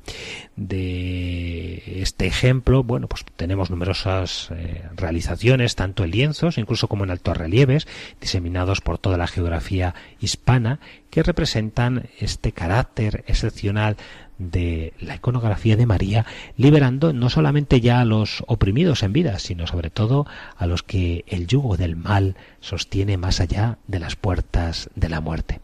De 0.55 2.01
este 2.01 2.25
ejemplo, 2.25 2.85
bueno, 2.85 3.07
pues 3.07 3.25
tenemos 3.35 3.69
numerosas 3.69 4.47
eh, 4.51 4.83
realizaciones, 4.95 5.75
tanto 5.75 6.05
en 6.05 6.11
lienzos, 6.11 6.57
incluso 6.57 6.87
como 6.87 7.03
en 7.03 7.11
altos 7.11 7.35
relieves, 7.35 7.85
diseminados 8.21 8.79
por 8.79 8.97
toda 8.97 9.17
la 9.17 9.27
geografía 9.27 9.93
hispana, 10.21 10.79
que 11.09 11.21
representan 11.21 12.07
este 12.19 12.53
carácter 12.53 13.25
excepcional 13.27 13.97
de 14.39 14.93
la 14.99 15.15
iconografía 15.15 15.75
de 15.75 15.85
María, 15.85 16.25
liberando 16.57 17.13
no 17.13 17.29
solamente 17.29 17.81
ya 17.81 17.99
a 17.99 18.05
los 18.05 18.43
oprimidos 18.47 19.03
en 19.03 19.13
vida, 19.13 19.37
sino 19.37 19.67
sobre 19.67 19.91
todo 19.91 20.25
a 20.57 20.65
los 20.65 20.81
que 20.81 21.25
el 21.27 21.45
yugo 21.45 21.77
del 21.77 21.95
mal 21.95 22.35
sostiene 22.61 23.17
más 23.17 23.39
allá 23.39 23.77
de 23.87 23.99
las 23.99 24.15
puertas 24.15 24.89
de 24.95 25.09
la 25.09 25.21
muerte. 25.21 25.59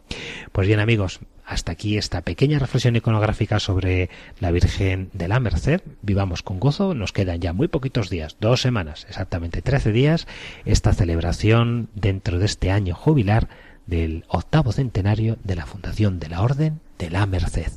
Pues 0.52 0.68
bien 0.68 0.78
amigos, 0.78 1.20
hasta 1.46 1.72
aquí 1.72 1.96
esta 1.96 2.22
pequeña 2.22 2.58
reflexión 2.58 2.96
iconográfica 2.96 3.60
sobre 3.60 4.10
la 4.40 4.50
Virgen 4.50 5.10
de 5.12 5.28
la 5.28 5.40
Merced. 5.40 5.80
Vivamos 6.02 6.42
con 6.42 6.58
gozo, 6.60 6.94
nos 6.94 7.12
quedan 7.12 7.40
ya 7.40 7.52
muy 7.52 7.68
poquitos 7.68 8.10
días, 8.10 8.36
dos 8.40 8.60
semanas, 8.60 9.06
exactamente 9.08 9.62
trece 9.62 9.92
días, 9.92 10.26
esta 10.64 10.92
celebración 10.92 11.88
dentro 11.94 12.38
de 12.38 12.46
este 12.46 12.70
año 12.70 12.94
jubilar 12.94 13.48
del 13.86 14.24
octavo 14.28 14.72
centenario 14.72 15.38
de 15.44 15.54
la 15.54 15.66
fundación 15.66 16.18
de 16.18 16.28
la 16.28 16.42
Orden 16.42 16.80
de 16.98 17.10
la 17.10 17.24
Merced. 17.26 17.70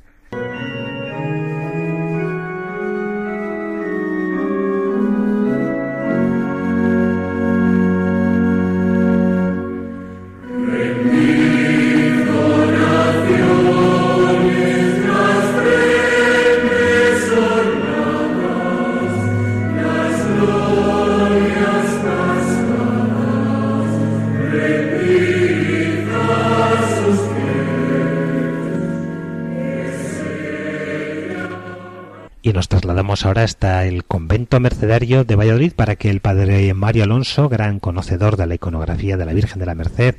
Ahora 33.26 33.44
hasta 33.44 33.86
el 33.86 34.04
convento 34.06 34.60
mercedario 34.60 35.24
de 35.24 35.36
Valladolid 35.36 35.74
para 35.74 35.96
que 35.96 36.10
el 36.10 36.20
padre 36.20 36.74
Mario 36.74 37.04
Alonso, 37.04 37.48
gran 37.48 37.80
conocedor 37.80 38.38
de 38.38 38.48
la 38.48 38.56
iconografía 38.56 39.18
de 39.18 39.26
la 39.26 39.34
Virgen 39.34 39.60
de 39.60 39.66
la 39.66 39.76
Merced 39.76 40.16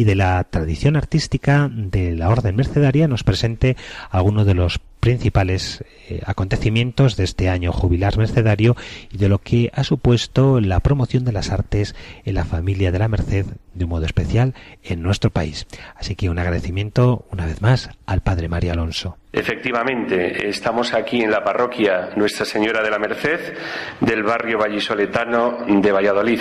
y 0.00 0.04
de 0.04 0.14
la 0.14 0.42
tradición 0.44 0.96
artística 0.96 1.68
de 1.70 2.16
la 2.16 2.30
orden 2.30 2.56
mercedaria, 2.56 3.06
nos 3.06 3.22
presente 3.22 3.76
algunos 4.10 4.46
de 4.46 4.54
los 4.54 4.80
principales 5.00 5.84
eh, 6.08 6.22
acontecimientos 6.24 7.18
de 7.18 7.24
este 7.24 7.50
año 7.50 7.70
jubilar 7.70 8.16
mercedario 8.16 8.76
y 9.10 9.18
de 9.18 9.28
lo 9.28 9.40
que 9.40 9.70
ha 9.74 9.84
supuesto 9.84 10.58
la 10.58 10.80
promoción 10.80 11.26
de 11.26 11.32
las 11.32 11.50
artes 11.50 11.94
en 12.24 12.34
la 12.34 12.46
familia 12.46 12.92
de 12.92 12.98
la 12.98 13.08
Merced 13.08 13.44
de 13.74 13.84
un 13.84 13.90
modo 13.90 14.06
especial 14.06 14.54
en 14.82 15.02
nuestro 15.02 15.28
país. 15.28 15.66
Así 15.96 16.16
que 16.16 16.30
un 16.30 16.38
agradecimiento 16.38 17.26
una 17.30 17.44
vez 17.44 17.60
más 17.60 17.90
al 18.06 18.22
Padre 18.22 18.48
Mario 18.48 18.72
Alonso. 18.72 19.18
Efectivamente, 19.32 20.48
estamos 20.48 20.94
aquí 20.94 21.20
en 21.20 21.30
la 21.30 21.44
parroquia 21.44 22.08
Nuestra 22.16 22.46
Señora 22.46 22.82
de 22.82 22.90
la 22.90 22.98
Merced 22.98 23.54
del 24.00 24.22
barrio 24.22 24.58
vallisoletano 24.58 25.58
de 25.68 25.92
Valladolid. 25.92 26.40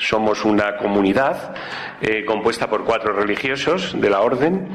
Somos 0.00 0.46
una 0.46 0.78
comunidad 0.78 1.54
eh, 2.00 2.24
compuesta 2.24 2.70
por 2.70 2.86
cuatro 2.86 3.12
religiosos 3.12 3.94
de 4.00 4.08
la 4.08 4.22
orden 4.22 4.66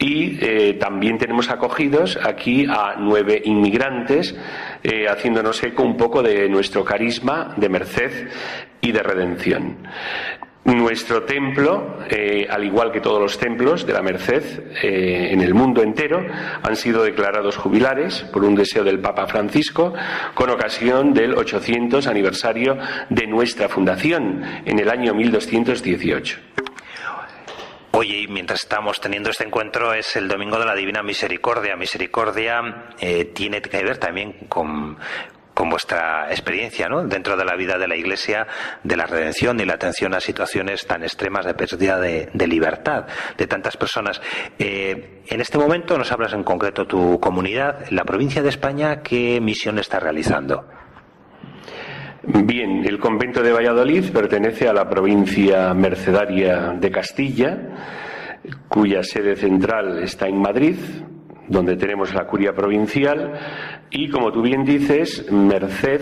y 0.00 0.36
eh, 0.44 0.74
también 0.80 1.16
tenemos 1.16 1.48
acogidos 1.48 2.18
aquí 2.20 2.66
a 2.68 2.96
nueve 2.98 3.40
inmigrantes, 3.44 4.34
eh, 4.82 5.06
haciéndonos 5.08 5.62
eco 5.62 5.84
un 5.84 5.96
poco 5.96 6.24
de 6.24 6.48
nuestro 6.48 6.84
carisma 6.84 7.54
de 7.56 7.68
merced 7.68 8.28
y 8.80 8.90
de 8.90 9.00
redención. 9.00 9.76
Nuestro 10.68 11.22
templo, 11.22 11.96
eh, 12.10 12.46
al 12.46 12.62
igual 12.62 12.92
que 12.92 13.00
todos 13.00 13.18
los 13.18 13.38
templos 13.38 13.86
de 13.86 13.92
la 13.94 14.02
Merced 14.02 14.74
eh, 14.82 15.32
en 15.32 15.40
el 15.40 15.54
mundo 15.54 15.82
entero, 15.82 16.20
han 16.62 16.76
sido 16.76 17.04
declarados 17.04 17.56
jubilares 17.56 18.20
por 18.30 18.44
un 18.44 18.54
deseo 18.54 18.84
del 18.84 19.00
Papa 19.00 19.26
Francisco 19.26 19.94
con 20.34 20.50
ocasión 20.50 21.14
del 21.14 21.34
800 21.38 22.06
aniversario 22.06 22.76
de 23.08 23.26
nuestra 23.26 23.70
fundación 23.70 24.42
en 24.66 24.78
el 24.78 24.90
año 24.90 25.14
1218. 25.14 26.38
Oye, 27.92 28.26
mientras 28.28 28.60
estamos 28.60 29.00
teniendo 29.00 29.30
este 29.30 29.44
encuentro 29.44 29.94
es 29.94 30.16
el 30.16 30.28
Domingo 30.28 30.58
de 30.58 30.66
la 30.66 30.74
Divina 30.74 31.02
Misericordia. 31.02 31.76
Misericordia 31.76 32.90
eh, 33.00 33.24
tiene 33.34 33.62
que 33.62 33.82
ver 33.82 33.96
también 33.96 34.34
con, 34.50 34.98
con 35.58 35.70
vuestra 35.70 36.30
experiencia 36.30 36.88
¿no? 36.88 37.02
dentro 37.02 37.36
de 37.36 37.44
la 37.44 37.56
vida 37.56 37.78
de 37.78 37.88
la 37.88 37.96
Iglesia, 37.96 38.46
de 38.84 38.96
la 38.96 39.06
redención 39.06 39.58
y 39.58 39.64
la 39.64 39.74
atención 39.74 40.14
a 40.14 40.20
situaciones 40.20 40.86
tan 40.86 41.02
extremas 41.02 41.44
de 41.44 41.54
pérdida 41.54 41.98
de, 41.98 42.46
libertad 42.46 43.06
de 43.36 43.46
tantas 43.48 43.76
personas. 43.76 44.22
Eh, 44.56 45.24
en 45.26 45.40
este 45.40 45.58
momento 45.58 45.98
nos 45.98 46.12
hablas 46.12 46.32
en 46.32 46.44
concreto 46.44 46.86
tu 46.86 47.18
comunidad, 47.18 47.90
la 47.90 48.04
provincia 48.04 48.40
de 48.40 48.50
España, 48.50 49.02
¿qué 49.02 49.40
misión 49.40 49.80
está 49.80 49.98
realizando? 49.98 50.64
Bien, 52.22 52.84
el 52.86 53.00
convento 53.00 53.42
de 53.42 53.50
Valladolid 53.50 54.12
pertenece 54.12 54.68
a 54.68 54.72
la 54.72 54.88
provincia 54.88 55.74
mercedaria 55.74 56.74
de 56.78 56.90
Castilla, 56.92 57.58
cuya 58.68 59.02
sede 59.02 59.34
central 59.34 60.04
está 60.04 60.28
en 60.28 60.40
Madrid, 60.40 60.76
donde 61.48 61.76
tenemos 61.76 62.14
la 62.14 62.26
curia 62.26 62.52
provincial, 62.52 63.32
y 63.90 64.08
como 64.08 64.30
tú 64.30 64.42
bien 64.42 64.64
dices, 64.64 65.30
merced 65.32 66.00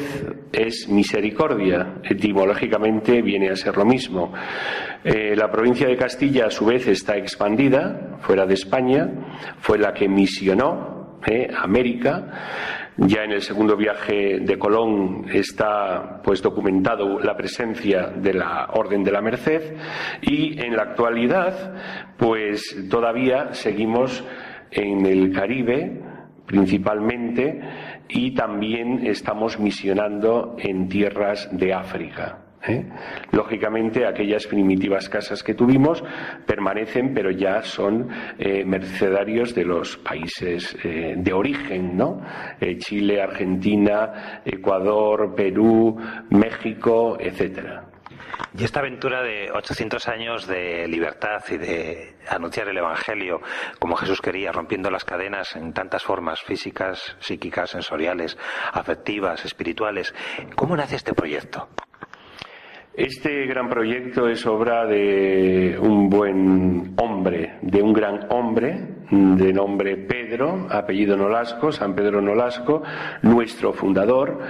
es 0.53 0.89
misericordia, 0.89 1.95
etimológicamente 2.03 3.23
viene 3.23 3.51
a 3.51 3.57
ser 3.57 3.77
lo 3.77 3.85
mismo. 3.85 4.33
Eh, 5.05 5.35
la 5.37 5.51
provincia 5.51 5.87
de 5.87 5.97
Castilla, 5.97 6.47
a 6.47 6.51
su 6.51 6.67
vez, 6.67 6.87
está 6.89 7.17
expandida 7.17 8.19
fuera 8.21 8.47
de 8.47 8.55
España, 8.55 9.09
fue 9.59 9.79
la 9.79 9.93
que 9.93 10.09
misionó 10.09 11.21
eh, 11.27 11.49
América 11.57 12.33
ya 12.99 13.25
en 13.25 13.33
el 13.33 13.43
segundo 13.43 13.77
viaje 13.77 14.41
de 14.41 14.59
Colón 14.59 15.27
está 15.31 16.23
pues 16.25 16.41
documentado 16.41 17.21
la 17.21 17.37
presencia 17.37 18.07
de 18.07 18.33
la 18.33 18.69
Orden 18.73 19.05
de 19.05 19.13
la 19.13 19.21
Merced 19.21 19.77
y 20.23 20.59
en 20.59 20.75
la 20.75 20.85
actualidad 20.85 21.75
pues 22.17 22.75
todavía 22.89 23.53
seguimos 23.53 24.25
en 24.77 25.07
el 25.07 25.33
Caribe 25.33 26.03
principalmente 26.47 27.61
y 28.09 28.33
también 28.35 29.05
estamos 29.05 29.59
misionando 29.59 30.57
en 30.59 30.89
tierras 30.89 31.49
de 31.51 31.75
África. 31.75 32.39
¿eh? 32.69 32.85
Lógicamente, 33.33 34.07
aquellas 34.07 34.47
primitivas 34.47 35.09
casas 35.09 35.43
que 35.43 35.55
tuvimos 35.55 36.05
permanecen, 36.47 37.13
pero 37.15 37.31
ya 37.31 37.63
son 37.63 38.09
eh, 38.39 38.65
mercedarios 38.65 39.55
de 39.55 39.65
los 39.65 39.97
países 39.97 40.77
eh, 40.85 41.15
de 41.17 41.33
origen, 41.33 41.97
¿no? 41.97 42.23
Chile, 42.79 43.21
Argentina, 43.21 44.41
Ecuador, 44.45 45.35
Perú, 45.35 45.97
México, 46.31 47.17
etcétera. 47.19 47.96
Y 48.59 48.65
esta 48.65 48.81
aventura 48.81 49.23
de 49.23 49.51
800 49.53 50.09
años 50.09 50.47
de 50.47 50.87
libertad 50.89 51.43
y 51.51 51.57
de 51.57 52.17
anunciar 52.29 52.69
el 52.69 52.79
Evangelio 52.79 53.41
como 53.79 53.97
Jesús 53.97 54.21
quería, 54.21 54.53
rompiendo 54.53 54.91
las 54.91 55.05
cadenas 55.05 55.57
en 55.57 55.73
tantas 55.73 56.03
formas 56.03 56.43
físicas, 56.43 57.17
psíquicas, 57.21 57.71
sensoriales, 57.71 58.37
afectivas, 58.73 59.45
espirituales, 59.45 60.15
¿cómo 60.55 60.77
nace 60.77 60.97
este 60.97 61.13
proyecto? 61.13 61.69
Este 62.95 63.45
gran 63.45 63.69
proyecto 63.69 64.27
es 64.27 64.47
obra 64.47 64.87
de 64.87 65.79
un 65.79 66.09
buen 66.09 66.95
hombre, 66.97 67.59
de 67.61 67.83
un 67.83 67.93
gran 67.93 68.27
hombre 68.31 68.97
de 69.11 69.53
nombre 69.53 69.99
Pedro, 69.99 70.67
apellido 70.71 71.17
Nolasco, 71.17 71.71
San 71.71 71.95
Pedro 71.95 72.23
Nolasco, 72.23 72.83
nuestro 73.21 73.73
fundador, 73.73 74.41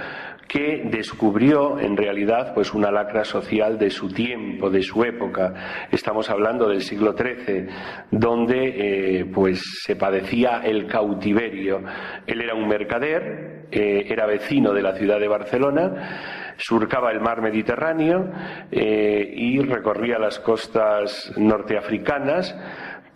que 0.47 0.83
descubrió 0.85 1.79
en 1.79 1.97
realidad 1.97 2.53
pues 2.53 2.73
una 2.73 2.91
lacra 2.91 3.25
social 3.25 3.77
de 3.77 3.89
su 3.89 4.09
tiempo, 4.09 4.69
de 4.69 4.81
su 4.81 5.03
época. 5.03 5.87
Estamos 5.91 6.29
hablando 6.29 6.69
del 6.69 6.81
siglo 6.81 7.15
XIII, 7.17 7.67
donde 8.11 9.19
eh, 9.19 9.25
pues 9.25 9.81
se 9.83 9.95
padecía 9.95 10.61
el 10.63 10.87
cautiverio. 10.87 11.83
Él 12.25 12.41
era 12.41 12.55
un 12.55 12.67
mercader, 12.67 13.67
eh, 13.71 14.05
era 14.09 14.25
vecino 14.25 14.73
de 14.73 14.81
la 14.81 14.95
ciudad 14.95 15.19
de 15.19 15.27
Barcelona 15.27 16.53
surcaba 16.59 17.11
el 17.11 17.21
mar 17.21 17.39
Mediterráneo 17.39 18.31
eh, 18.71 19.31
y 19.31 19.59
recorría 19.59 20.17
las 20.17 20.39
costas 20.39 21.31
norteafricanas 21.37 22.57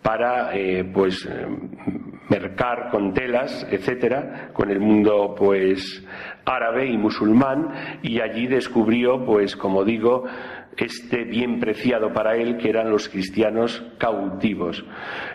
para 0.00 0.52
pues 0.94 1.28
mercar 2.32 2.88
con 2.90 3.12
telas, 3.12 3.66
etcétera, 3.70 4.50
con 4.54 4.70
el 4.70 4.80
mundo 4.80 5.34
pues 5.36 6.02
árabe 6.46 6.86
y 6.86 6.96
musulmán 6.96 7.68
y 8.02 8.20
allí 8.20 8.46
descubrió 8.46 9.24
pues 9.24 9.54
como 9.54 9.84
digo 9.84 10.24
este 10.76 11.24
bien 11.24 11.60
preciado 11.60 12.12
para 12.12 12.36
él 12.36 12.56
que 12.56 12.70
eran 12.70 12.90
los 12.90 13.08
cristianos 13.08 13.84
cautivos. 13.98 14.84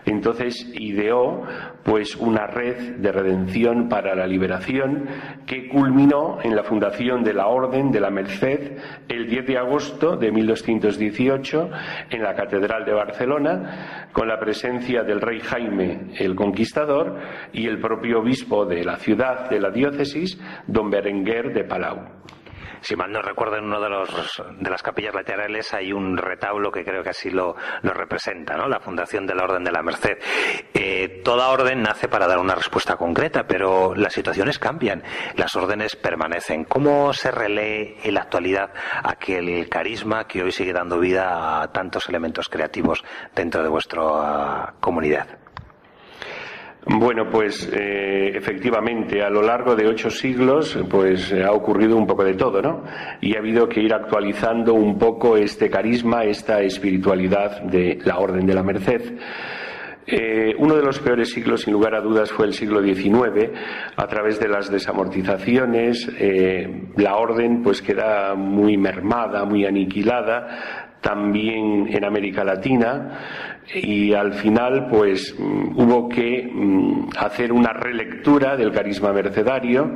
Entonces 0.05 0.69
ideó 0.73 1.43
pues 1.83 2.15
una 2.15 2.47
red 2.47 2.97
de 2.97 3.11
redención 3.11 3.87
para 3.89 4.15
la 4.15 4.27
liberación 4.27 5.07
que 5.45 5.67
culminó 5.69 6.39
en 6.43 6.55
la 6.55 6.63
fundación 6.63 7.23
de 7.23 7.33
la 7.33 7.47
Orden 7.47 7.91
de 7.91 8.01
la 8.01 8.09
Merced 8.09 8.77
el 9.07 9.27
10 9.27 9.45
de 9.45 9.57
agosto 9.57 10.17
de 10.17 10.31
1218 10.31 11.69
en 12.09 12.23
la 12.23 12.35
Catedral 12.35 12.85
de 12.85 12.93
Barcelona 12.93 14.09
con 14.11 14.27
la 14.27 14.39
presencia 14.39 15.03
del 15.03 15.21
rey 15.21 15.39
Jaime 15.39 16.07
el 16.17 16.35
Conquistador 16.35 17.17
y 17.53 17.67
el 17.67 17.79
propio 17.79 18.19
obispo 18.19 18.65
de 18.65 18.83
la 18.83 18.97
ciudad 18.97 19.49
de 19.49 19.59
la 19.59 19.71
diócesis, 19.71 20.39
don 20.67 20.89
Berenguer 20.89 21.53
de 21.53 21.63
Palau 21.63 22.17
si 22.81 22.95
mal 22.95 23.11
no 23.11 23.21
recuerdo, 23.21 23.57
en 23.57 23.65
una 23.65 23.79
de, 23.79 23.89
los, 23.89 24.43
de 24.59 24.69
las 24.69 24.81
capillas 24.81 25.13
laterales 25.13 25.73
hay 25.73 25.91
un 25.91 26.17
retablo 26.17 26.71
que 26.71 26.83
creo 26.83 27.03
que 27.03 27.09
así 27.09 27.29
lo, 27.29 27.55
lo 27.81 27.93
representa, 27.93 28.55
¿no? 28.55 28.67
La 28.67 28.79
fundación 28.79 29.25
de 29.25 29.35
la 29.35 29.43
Orden 29.43 29.63
de 29.63 29.71
la 29.71 29.81
Merced. 29.81 30.17
Eh, 30.73 31.21
toda 31.23 31.49
orden 31.49 31.81
nace 31.81 32.07
para 32.07 32.27
dar 32.27 32.39
una 32.39 32.55
respuesta 32.55 32.95
concreta, 32.95 33.45
pero 33.47 33.95
las 33.95 34.13
situaciones 34.13 34.59
cambian, 34.59 35.03
las 35.35 35.55
órdenes 35.55 35.95
permanecen. 35.95 36.65
¿Cómo 36.65 37.13
se 37.13 37.31
relee 37.31 37.97
en 38.03 38.13
la 38.13 38.21
actualidad 38.21 38.71
aquel 39.03 39.67
carisma 39.69 40.27
que 40.27 40.43
hoy 40.43 40.51
sigue 40.51 40.73
dando 40.73 40.99
vida 40.99 41.61
a 41.61 41.71
tantos 41.71 42.07
elementos 42.09 42.49
creativos 42.49 43.03
dentro 43.35 43.63
de 43.63 43.69
vuestra 43.69 44.73
comunidad? 44.79 45.46
Bueno, 46.89 47.29
pues 47.29 47.69
eh, 47.73 48.31
efectivamente, 48.33 49.21
a 49.21 49.29
lo 49.29 49.41
largo 49.41 49.75
de 49.75 49.87
ocho 49.87 50.09
siglos, 50.09 50.77
pues 50.89 51.33
ha 51.33 51.51
ocurrido 51.51 51.97
un 51.97 52.07
poco 52.07 52.23
de 52.23 52.35
todo, 52.35 52.61
¿no? 52.61 52.83
Y 53.19 53.35
ha 53.35 53.39
habido 53.39 53.67
que 53.67 53.81
ir 53.81 53.93
actualizando 53.93 54.73
un 54.73 54.97
poco 54.97 55.35
este 55.35 55.69
carisma, 55.69 56.23
esta 56.23 56.61
espiritualidad 56.61 57.61
de 57.63 57.99
la 58.05 58.19
Orden 58.19 58.45
de 58.45 58.53
la 58.53 58.63
Merced. 58.63 59.01
Eh, 60.09 60.55
uno 60.57 60.77
de 60.77 60.83
los 60.83 60.99
peores 60.99 61.31
siglos, 61.31 61.63
sin 61.63 61.73
lugar 61.73 61.93
a 61.93 61.99
dudas, 61.99 62.31
fue 62.31 62.45
el 62.45 62.53
siglo 62.53 62.81
XIX. 62.81 63.51
A 63.97 64.07
través 64.07 64.39
de 64.39 64.47
las 64.47 64.71
desamortizaciones, 64.71 66.09
eh, 66.17 66.85
la 66.95 67.17
orden 67.17 67.61
pues 67.61 67.81
queda 67.81 68.33
muy 68.33 68.77
mermada, 68.77 69.43
muy 69.43 69.65
aniquilada 69.65 70.86
también 71.07 71.87
en 71.87 72.03
América 72.03 72.43
Latina 72.43 73.63
y 73.73 74.13
al 74.13 74.33
final 74.33 74.87
pues 74.89 75.33
mm, 75.39 75.79
hubo 75.79 76.09
que 76.09 76.51
mm, 76.53 77.11
hacer 77.17 77.53
una 77.53 77.71
relectura 77.71 78.57
del 78.57 78.73
carisma 78.73 79.13
mercedario. 79.13 79.95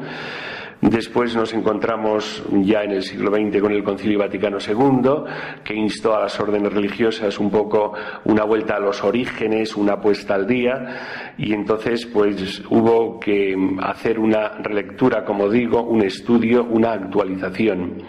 Después 0.80 1.36
nos 1.36 1.54
encontramos 1.54 2.43
ya 2.63 2.84
en 2.84 2.91
el 2.91 3.04
siglo 3.04 3.30
XX 3.30 3.62
con 3.62 3.74
el 3.74 3.84
Concilio 3.84 4.19
Vaticano 4.19 4.58
II, 4.58 5.63
que 5.65 5.76
instó 5.76 6.15
a 6.15 6.21
las 6.21 6.39
órdenes 6.39 6.74
religiosas 6.74 7.38
un 7.39 7.52
poco 7.52 7.93
una 8.24 8.45
vuelta 8.45 8.78
a 8.78 8.80
los 8.80 9.04
orígenes, 9.04 9.76
una 9.76 10.00
puesta 10.00 10.36
al 10.36 10.47
día, 10.47 11.34
y 11.38 11.54
entonces 11.54 12.06
pues 12.06 12.63
hubo 12.69 13.19
que 13.19 13.54
hacer 13.84 14.17
una 14.17 14.54
relectura, 14.63 15.26
como 15.26 15.50
digo, 15.50 15.84
un 15.84 16.04
estudio, 16.04 16.63
una 16.63 16.93
actualización 16.93 18.02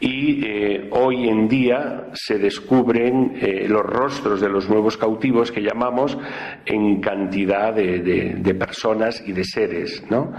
y 0.00 0.42
eh, 0.46 0.88
hoy 0.92 1.28
en 1.28 1.46
día 1.46 2.06
se 2.14 2.38
descubren 2.38 3.34
eh, 3.38 3.66
los 3.68 3.82
rostros 3.82 4.40
de 4.40 4.48
los 4.48 4.68
nuevos 4.68 4.96
cautivos 4.96 5.52
que 5.52 5.60
llamamos 5.60 6.16
en 6.64 7.00
cantidad 7.02 7.74
de, 7.74 8.56
personas 8.58 9.22
y 9.26 9.32
de 9.32 9.44
seres, 9.44 10.02
¿no? 10.08 10.32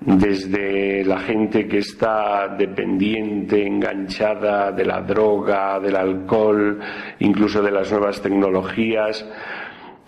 desde 0.00 1.04
la 1.04 1.18
gente 1.18 1.66
que 1.66 1.78
está 1.78 2.48
dependiente, 2.48 3.66
enganchada 3.66 4.70
de 4.70 4.84
la 4.84 5.00
droga, 5.00 5.80
del 5.80 5.96
alcohol, 5.96 6.78
incluso 7.18 7.62
de 7.62 7.72
las 7.72 7.90
nuevas 7.90 8.22
tecnologías. 8.22 9.26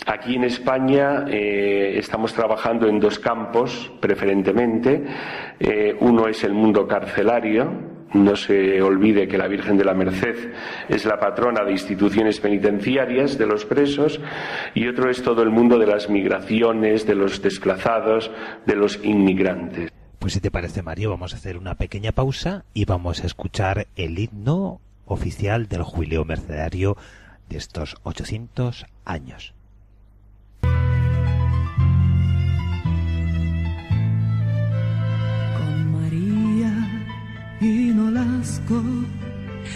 Aquí 0.06 0.36
en 0.36 0.44
España 0.44 1.24
eh, 1.26 1.94
estamos 1.96 2.32
trabajando 2.32 2.86
en 2.86 3.00
dos 3.00 3.18
campos 3.18 3.90
preferentemente. 4.00 5.02
uno 6.00 6.28
es 6.28 6.44
el 6.44 6.52
mundo 6.52 6.86
carcelario, 6.86 7.87
no 8.14 8.36
se 8.36 8.80
olvide 8.82 9.28
que 9.28 9.38
la 9.38 9.48
Virgen 9.48 9.76
de 9.76 9.84
la 9.84 9.94
Merced 9.94 10.52
es 10.88 11.04
la 11.04 11.18
patrona 11.18 11.64
de 11.64 11.72
instituciones 11.72 12.40
penitenciarias 12.40 13.38
de 13.38 13.46
los 13.46 13.64
presos 13.64 14.20
y 14.74 14.88
otro 14.88 15.10
es 15.10 15.22
todo 15.22 15.42
el 15.42 15.50
mundo 15.50 15.78
de 15.78 15.86
las 15.86 16.08
migraciones, 16.08 17.06
de 17.06 17.14
los 17.14 17.42
desplazados, 17.42 18.30
de 18.66 18.76
los 18.76 19.02
inmigrantes. 19.04 19.90
Pues 20.18 20.32
si 20.32 20.40
te 20.40 20.50
parece, 20.50 20.82
Mario, 20.82 21.10
vamos 21.10 21.32
a 21.32 21.36
hacer 21.36 21.56
una 21.58 21.76
pequeña 21.76 22.12
pausa 22.12 22.64
y 22.74 22.84
vamos 22.84 23.22
a 23.22 23.26
escuchar 23.26 23.86
el 23.96 24.18
himno 24.18 24.80
oficial 25.06 25.68
del 25.68 25.82
jubileo 25.82 26.24
mercedario 26.24 26.96
de 27.48 27.56
estos 27.56 27.96
800 28.02 28.86
años. 29.04 29.54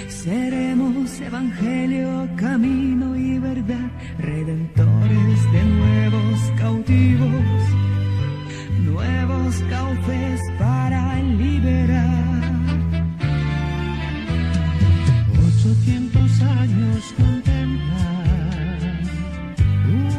Seremos 0.09 1.21
evangelio, 1.21 2.29
camino 2.37 3.17
y 3.17 3.39
verdad, 3.41 3.91
redentores 4.19 5.53
de 5.53 5.65
nuevos 5.65 6.41
cautivos, 6.59 7.43
nuevos 8.85 9.57
cauces 9.69 10.41
para 10.61 11.21
liberar. 11.23 12.43
800 15.45 16.43
años 16.43 17.15
contemplan 17.17 18.21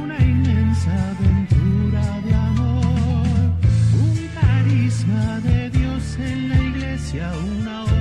una 0.02 0.20
inmensa 0.20 0.92
aventura 1.12 2.20
de 2.26 2.34
amor, 2.34 3.26
un 4.04 4.18
carisma 4.36 5.40
de 5.40 5.70
Dios 5.70 6.18
en 6.20 6.50
la 6.50 6.62
iglesia, 6.62 7.32
una 7.58 7.93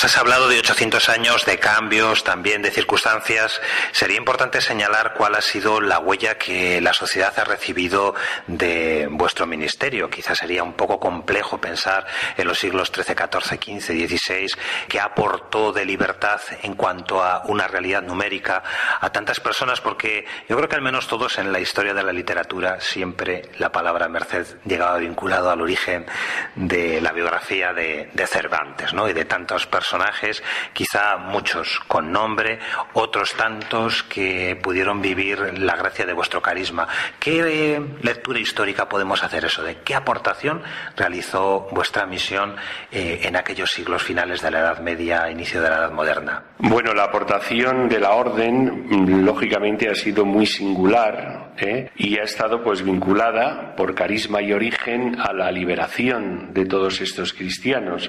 Nos 0.00 0.14
has 0.14 0.18
hablado 0.18 0.48
de 0.48 0.58
800 0.58 1.10
años 1.10 1.44
de 1.44 1.58
cambios, 1.58 2.24
también 2.24 2.62
de 2.62 2.70
circunstancias. 2.70 3.60
Sería 3.92 4.16
importante 4.16 4.62
señalar 4.62 5.12
cuál 5.12 5.34
ha 5.34 5.42
sido 5.42 5.78
la 5.82 5.98
huella 5.98 6.38
que 6.38 6.80
la 6.80 6.94
sociedad 6.94 7.38
ha 7.38 7.44
recibido 7.44 8.14
de 8.46 9.08
vuestro 9.10 9.46
ministerio. 9.46 10.08
Quizás 10.08 10.38
sería 10.38 10.62
un 10.62 10.72
poco 10.72 10.98
complejo 10.98 11.60
pensar 11.60 12.06
en 12.38 12.48
los 12.48 12.58
siglos 12.58 12.90
XIII, 12.94 13.14
XIV, 13.14 13.78
XV, 13.78 14.08
XVI, 14.08 14.46
qué 14.88 15.00
aportó 15.00 15.70
de 15.70 15.84
libertad 15.84 16.40
en 16.62 16.76
cuanto 16.76 17.22
a 17.22 17.42
una 17.44 17.68
realidad 17.68 18.00
numérica 18.00 18.62
a 19.02 19.12
tantas 19.12 19.38
personas, 19.38 19.82
porque 19.82 20.24
yo 20.48 20.56
creo 20.56 20.70
que 20.70 20.76
al 20.76 20.82
menos 20.82 21.08
todos 21.08 21.36
en 21.36 21.52
la 21.52 21.60
historia 21.60 21.92
de 21.92 22.02
la 22.02 22.14
literatura 22.14 22.80
siempre 22.80 23.50
la 23.58 23.70
palabra 23.70 24.08
merced 24.08 24.46
llegaba 24.64 24.96
vinculado 24.96 25.50
al 25.50 25.60
origen 25.60 26.06
de 26.54 27.02
la 27.02 27.12
biografía 27.12 27.74
de, 27.74 28.08
de 28.14 28.26
Cervantes, 28.26 28.94
¿no? 28.94 29.06
Y 29.06 29.12
de 29.12 29.26
tantos 29.26 29.66
personajes, 29.90 30.40
quizá 30.72 31.16
muchos 31.16 31.80
con 31.88 32.12
nombre, 32.12 32.60
otros 32.92 33.34
tantos 33.34 34.04
que 34.04 34.56
pudieron 34.62 35.02
vivir 35.02 35.58
la 35.58 35.74
gracia 35.74 36.06
de 36.06 36.12
vuestro 36.12 36.40
carisma. 36.40 36.86
¿Qué 37.18 37.82
lectura 38.02 38.38
histórica 38.38 38.88
podemos 38.88 39.24
hacer 39.24 39.44
eso? 39.44 39.64
¿De 39.64 39.78
qué 39.78 39.96
aportación 39.96 40.62
realizó 40.96 41.66
vuestra 41.72 42.06
misión 42.06 42.54
eh, 42.92 43.22
en 43.24 43.34
aquellos 43.34 43.72
siglos 43.72 44.04
finales 44.04 44.42
de 44.42 44.52
la 44.52 44.60
Edad 44.60 44.78
Media, 44.78 45.28
inicio 45.28 45.60
de 45.60 45.70
la 45.70 45.76
Edad 45.78 45.92
Moderna? 45.92 46.42
Bueno, 46.58 46.94
la 46.94 47.04
aportación 47.04 47.88
de 47.88 47.98
la 47.98 48.10
orden, 48.10 48.86
mm, 48.88 49.24
lógicamente, 49.24 49.88
ha 49.88 49.94
sido 49.96 50.24
muy 50.24 50.46
singular 50.46 51.50
¿eh? 51.56 51.90
y 51.96 52.16
ha 52.16 52.22
estado 52.22 52.62
pues 52.62 52.82
vinculada 52.82 53.74
por 53.74 53.96
carisma 53.96 54.40
y 54.40 54.52
origen 54.52 55.18
a 55.18 55.32
la 55.32 55.50
liberación 55.50 56.54
de 56.54 56.64
todos 56.66 57.00
estos 57.00 57.32
cristianos. 57.32 58.08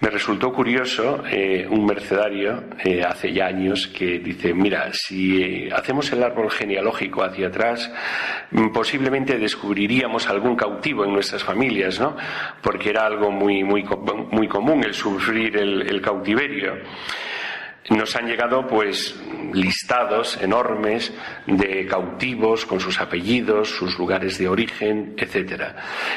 Me 0.00 0.08
resultó 0.08 0.50
curioso 0.50 1.22
eh, 1.30 1.66
un 1.68 1.84
mercedario 1.84 2.64
eh, 2.82 3.02
hace 3.02 3.34
ya 3.34 3.48
años 3.48 3.86
que 3.86 4.18
dice, 4.18 4.54
mira, 4.54 4.90
si 4.94 5.42
eh, 5.42 5.70
hacemos 5.74 6.10
el 6.10 6.22
árbol 6.22 6.50
genealógico 6.50 7.22
hacia 7.22 7.48
atrás, 7.48 7.92
mm, 8.50 8.70
posiblemente 8.70 9.36
descubriríamos 9.36 10.26
algún 10.30 10.56
cautivo 10.56 11.04
en 11.04 11.12
nuestras 11.12 11.44
familias, 11.44 12.00
¿no? 12.00 12.16
Porque 12.62 12.88
era 12.88 13.04
algo 13.04 13.30
muy, 13.30 13.62
muy, 13.62 13.84
muy 14.30 14.48
común 14.48 14.82
el 14.84 14.94
sufrir 14.94 15.58
el 15.58 16.00
cautiverio 16.00 16.78
nos 17.88 18.14
han 18.14 18.26
llegado 18.26 18.66
pues 18.66 19.16
listados 19.52 20.36
enormes 20.40 21.12
de 21.46 21.86
cautivos 21.86 22.66
con 22.66 22.78
sus 22.78 23.00
apellidos, 23.00 23.70
sus 23.70 23.98
lugares 23.98 24.38
de 24.38 24.48
origen, 24.48 25.14
etcétera. 25.16 25.76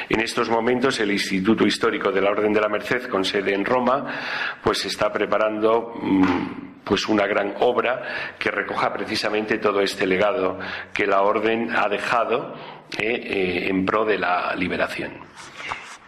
En 0.09 0.19
estos 0.19 0.49
momentos 0.49 0.99
el 0.99 1.11
Instituto 1.11 1.65
Histórico 1.65 2.11
de 2.11 2.21
la 2.21 2.31
Orden 2.31 2.53
de 2.53 2.61
la 2.61 2.69
Merced 2.69 3.07
con 3.07 3.23
sede 3.25 3.53
en 3.53 3.65
Roma 3.65 4.05
pues 4.61 4.85
está 4.85 5.11
preparando 5.11 5.93
mm, 6.01 6.83
pues 6.83 7.07
una 7.07 7.25
gran 7.25 7.55
obra 7.59 8.35
que 8.37 8.51
recoja 8.51 8.91
precisamente 8.93 9.57
todo 9.57 9.81
este 9.81 10.05
legado 10.05 10.59
que 10.93 11.07
la 11.07 11.21
orden 11.21 11.71
ha 11.75 11.87
dejado 11.87 12.55
eh, 12.97 13.05
eh, 13.05 13.67
en 13.69 13.85
pro 13.85 14.05
de 14.05 14.17
la 14.17 14.53
liberación. 14.55 15.13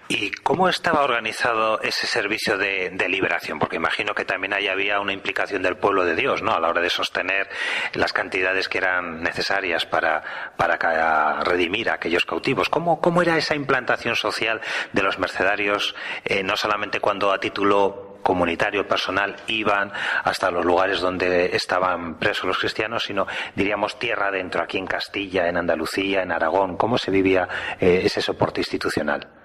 ¿Y 0.08 0.30
cómo 0.30 0.70
estaba 0.70 1.04
organizado 1.04 1.82
ese 1.82 2.06
servicio 2.06 2.60
de, 2.60 2.92
liberación? 3.10 3.58
Porque 3.58 3.78
imagino 3.78 4.14
que 4.14 4.24
también 4.24 4.54
ahí 4.54 4.68
había 4.68 5.00
una 5.00 5.14
implicación 5.14 5.64
del 5.64 5.78
pueblo 5.78 6.06
de 6.06 6.16
Dios, 6.16 6.44
¿no? 6.44 6.54
A 6.54 6.60
la 6.60 6.70
hora 6.70 6.82
de 6.82 6.92
sostener 6.92 7.50
las 7.94 8.14
cantidades 8.14 8.70
que 8.70 8.78
eran 8.78 9.24
necesarias 9.24 9.88
para, 9.88 10.54
para 10.58 11.44
redimir 11.44 11.90
a 11.90 11.96
aquellos 11.96 12.24
cautivos. 12.24 12.70
¿Cómo, 12.70 13.02
cómo 13.02 13.24
era 13.24 13.36
esa 13.36 13.56
implantación 13.56 14.16
social 14.16 14.62
de 14.94 15.02
los 15.02 15.18
mercenarios, 15.18 15.96
eh, 16.24 16.44
no 16.44 16.56
solamente 16.56 17.00
cuando 17.00 17.32
a 17.32 17.40
título 17.40 18.20
comunitario, 18.22 18.88
personal, 18.88 19.36
iban 19.48 19.92
hasta 20.24 20.52
los 20.52 20.66
lugares 20.66 21.00
donde 21.00 21.56
estaban 21.56 22.20
presos 22.20 22.46
los 22.46 22.60
cristianos, 22.60 23.06
sino, 23.06 23.26
diríamos, 23.56 23.98
tierra 23.98 24.28
adentro, 24.28 24.62
aquí 24.62 24.78
en 24.78 24.86
Castilla, 24.86 25.48
en 25.48 25.58
Andalucía, 25.58 26.22
en 26.22 26.32
Aragón? 26.32 26.78
¿Cómo 26.78 27.00
se 27.00 27.10
vivía 27.10 27.48
eh, 27.80 28.02
ese 28.04 28.22
soporte 28.22 28.62
institucional? 28.62 29.45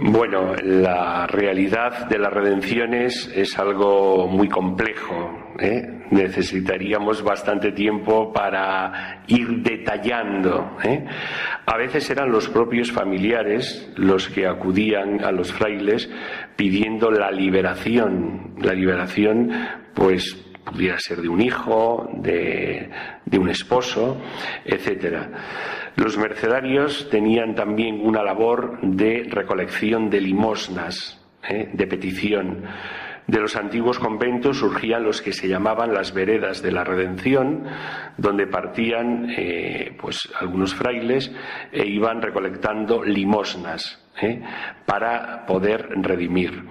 Bueno, 0.00 0.54
la 0.62 1.26
realidad 1.26 2.08
de 2.08 2.18
las 2.18 2.32
redenciones 2.32 3.32
es 3.34 3.58
algo 3.58 4.28
muy 4.28 4.48
complejo. 4.48 5.54
¿eh? 5.58 6.04
Necesitaríamos 6.10 7.22
bastante 7.22 7.72
tiempo 7.72 8.32
para 8.32 9.22
ir 9.26 9.62
detallando. 9.62 10.76
¿eh? 10.84 11.04
A 11.66 11.76
veces 11.78 12.08
eran 12.10 12.30
los 12.30 12.48
propios 12.48 12.92
familiares 12.92 13.90
los 13.96 14.28
que 14.28 14.46
acudían 14.46 15.24
a 15.24 15.32
los 15.32 15.52
frailes 15.52 16.08
pidiendo 16.54 17.10
la 17.10 17.30
liberación. 17.30 18.54
La 18.58 18.74
liberación, 18.74 19.50
pues, 19.94 20.34
pudiera 20.64 20.98
ser 20.98 21.22
de 21.22 21.28
un 21.28 21.40
hijo, 21.40 22.08
de, 22.18 22.90
de 23.24 23.38
un 23.38 23.48
esposo, 23.48 24.20
etcétera. 24.64 25.30
Los 25.98 26.16
mercedarios 26.16 27.08
tenían 27.10 27.56
también 27.56 28.00
una 28.00 28.22
labor 28.22 28.78
de 28.82 29.26
recolección 29.28 30.08
de 30.08 30.20
limosnas, 30.20 31.20
¿eh? 31.42 31.70
de 31.72 31.86
petición. 31.88 32.62
De 33.26 33.40
los 33.40 33.56
antiguos 33.56 33.98
conventos 33.98 34.58
surgían 34.58 35.02
los 35.02 35.20
que 35.20 35.32
se 35.32 35.48
llamaban 35.48 35.92
las 35.92 36.14
veredas 36.14 36.62
de 36.62 36.70
la 36.70 36.84
redención, 36.84 37.64
donde 38.16 38.46
partían 38.46 39.28
eh, 39.36 39.96
pues 40.00 40.28
algunos 40.40 40.72
frailes 40.72 41.32
e 41.72 41.84
iban 41.84 42.22
recolectando 42.22 43.02
limosnas 43.02 44.00
¿eh? 44.22 44.40
para 44.86 45.46
poder 45.46 45.88
redimir. 46.00 46.62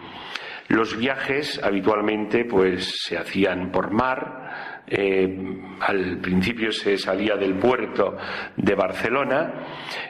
Los 0.70 0.98
viajes 0.98 1.62
habitualmente 1.62 2.46
pues 2.46 2.94
se 3.04 3.18
hacían 3.18 3.72
por 3.74 3.92
mar, 3.92 4.66
eh, 4.89 5.58
al 5.82 6.17
principio 6.19 6.71
se 6.71 6.97
salía 6.97 7.36
del 7.36 7.56
puerto 7.56 8.17
de 8.56 8.73
Barcelona 8.73 9.54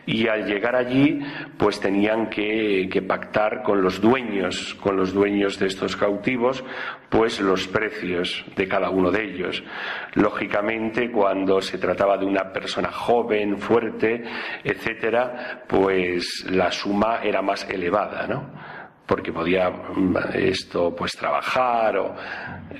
y 0.05 0.27
al 0.27 0.45
llegar 0.45 0.75
allí 0.75 1.19
pues 1.57 1.79
tenían 1.79 2.29
que, 2.29 2.87
que, 2.91 3.01
pactar 3.01 3.63
con 3.63 3.81
los 3.81 3.99
dueños, 3.99 4.75
con 4.75 4.95
los 4.95 5.13
dueños 5.13 5.57
de 5.57 5.67
estos 5.67 5.95
cautivos, 5.95 6.63
pues 7.09 7.39
los 7.39 7.67
precios 7.67 8.45
de 8.55 8.67
cada 8.67 8.89
uno 8.91 9.09
de 9.09 9.23
ellos. 9.23 9.63
Lógicamente 10.13 11.11
cuando 11.11 11.59
se 11.61 11.77
trataba 11.79 12.17
de 12.17 12.25
una 12.25 12.53
persona 12.53 12.91
joven, 12.91 13.57
fuerte, 13.57 14.23
etcétera, 14.63 15.63
pues 15.67 16.45
la 16.49 16.71
suma 16.71 17.21
era 17.23 17.41
más 17.41 17.67
elevada, 17.69 18.27
¿no? 18.27 18.76
Porque 19.07 19.31
podía 19.31 19.71
esto 20.33 20.93
pues 20.95 21.13
trabajar 21.13 21.97
o 21.97 22.15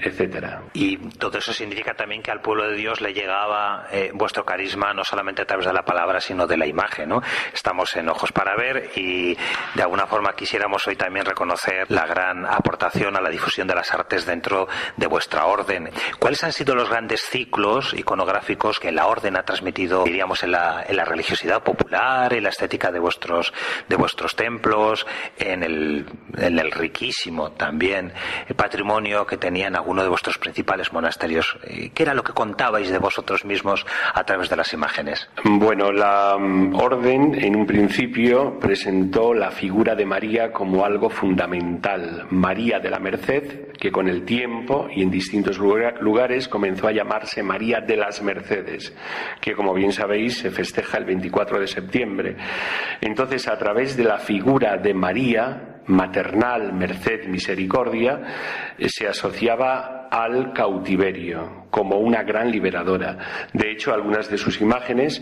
etcétera. 0.01 0.63
Y 0.73 0.97
todo 1.17 1.37
eso 1.37 1.53
significa 1.53 1.93
también 1.93 2.21
que 2.21 2.31
al 2.31 2.41
pueblo 2.41 2.69
de 2.69 2.75
Dios 2.75 2.99
le 3.01 3.13
llegaba 3.13 3.87
eh, 3.91 4.11
vuestro 4.13 4.45
carisma 4.45 4.93
no 4.93 5.03
solamente 5.03 5.41
a 5.41 5.45
través 5.45 5.65
de 5.65 5.73
la 5.73 5.83
palabra, 5.83 6.19
sino 6.19 6.45
de 6.45 6.57
la 6.57 6.67
imagen, 6.67 7.09
¿no? 7.09 7.21
Estamos 7.53 7.95
en 7.95 8.09
Ojos 8.09 8.31
para 8.31 8.55
Ver 8.55 8.91
y 8.95 9.37
de 9.75 9.81
alguna 9.81 10.05
forma 10.05 10.33
quisiéramos 10.33 10.85
hoy 10.87 10.95
también 10.95 11.25
reconocer 11.25 11.89
la 11.89 12.05
gran 12.05 12.45
aportación 12.45 13.15
a 13.15 13.21
la 13.21 13.29
difusión 13.29 13.67
de 13.67 13.75
las 13.75 13.91
artes 13.93 14.25
dentro 14.25 14.67
de 14.97 15.07
vuestra 15.07 15.45
orden. 15.45 15.89
¿Cuáles 16.19 16.43
han 16.43 16.51
sido 16.51 16.75
los 16.75 16.89
grandes 16.89 17.21
ciclos 17.21 17.93
iconográficos 17.93 18.79
que 18.79 18.91
la 18.91 19.07
orden 19.07 19.37
ha 19.37 19.43
transmitido, 19.43 20.03
diríamos, 20.03 20.43
en 20.43 20.51
la, 20.51 20.83
en 20.87 20.95
la 20.97 21.05
religiosidad 21.05 21.63
popular, 21.63 22.33
en 22.33 22.43
la 22.43 22.49
estética 22.49 22.91
de 22.91 22.99
vuestros, 22.99 23.53
de 23.87 23.95
vuestros 23.95 24.35
templos, 24.35 25.05
en 25.37 25.63
el 25.63 26.05
en 26.38 26.60
el 26.60 26.71
riquísimo 26.71 27.51
también 27.51 28.12
patrimonio 28.56 29.25
que 29.25 29.38
tenían 29.38 29.75
algunos 29.75 30.03
de 30.03 30.10
vuestros 30.10 30.38
principales 30.38 30.91
monasterios. 30.91 31.58
Eh, 31.63 31.91
¿Qué 31.93 32.03
era 32.03 32.13
lo 32.13 32.23
que 32.23 32.34
contabais 32.34 32.89
de 32.89 32.97
vosotros 32.97 33.45
mismos 33.45 33.86
a 34.13 34.23
través 34.23 34.49
de 34.49 34.56
las 34.56 34.73
imágenes? 34.73 35.30
Bueno, 35.43 35.91
la 35.91 36.38
mm, 36.38 36.75
orden 36.75 37.36
en 37.36 37.56
un 37.56 37.65
principio 37.65 38.60
presentó 38.60 39.34
la 39.34 39.51
figura 39.51 39.95
de 39.95 40.06
María 40.06 40.51
como 40.51 40.86
algo 40.86 41.10
fundamental. 41.10 42.25
María 42.30 42.80
de 42.80 42.89
la 42.89 42.99
Merced, 42.99 43.71
que 43.73 43.91
con 43.91 44.08
el 44.08 44.23
tiempo 44.23 44.88
y 44.93 45.03
en 45.03 45.12
distintos 45.12 45.58
lugares 45.58 46.47
comenzó 46.47 46.88
a 46.88 46.91
llamarse 46.91 47.43
María 47.43 47.80
de 47.80 47.97
las 47.97 48.21
Mercedes, 48.21 48.93
que 49.39 49.53
como 49.53 49.73
bien 49.73 49.91
sabéis 49.91 50.39
se 50.39 50.51
festeja 50.51 50.97
el 50.97 51.06
24 51.06 51.60
de 51.60 51.67
septiembre. 51.67 52.36
Entonces, 53.01 53.47
a 53.47 53.58
través 53.58 53.95
de 53.95 54.03
la 54.03 54.17
figura 54.17 54.77
de 54.77 54.93
María, 54.93 55.76
maternal, 55.88 56.73
merced, 56.73 57.28
misericordia, 57.28 58.21
eh, 58.78 58.88
se 58.89 59.08
asociaba 59.08 60.08
al 60.10 60.54
cautiverio 60.54 61.65
como 61.69 61.97
una 61.97 62.23
gran 62.23 62.52
liberadora. 62.52 63.17
De 63.54 63.71
hecho, 63.71 63.93
algunas 63.93 64.30
de 64.30 64.38
sus 64.38 64.62
imágenes, 64.62 65.21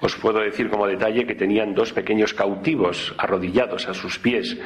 os 0.00 0.16
puedo 0.16 0.40
decir 0.40 0.70
como 0.70 0.86
detalle 0.86 1.26
que 1.26 1.34
tenían 1.34 1.74
dos 1.74 1.92
pequeños 1.92 2.34
cautivos 2.34 3.14
arrodillados 3.18 3.88
a 3.88 3.94
sus 3.94 4.18
pies 4.18 4.56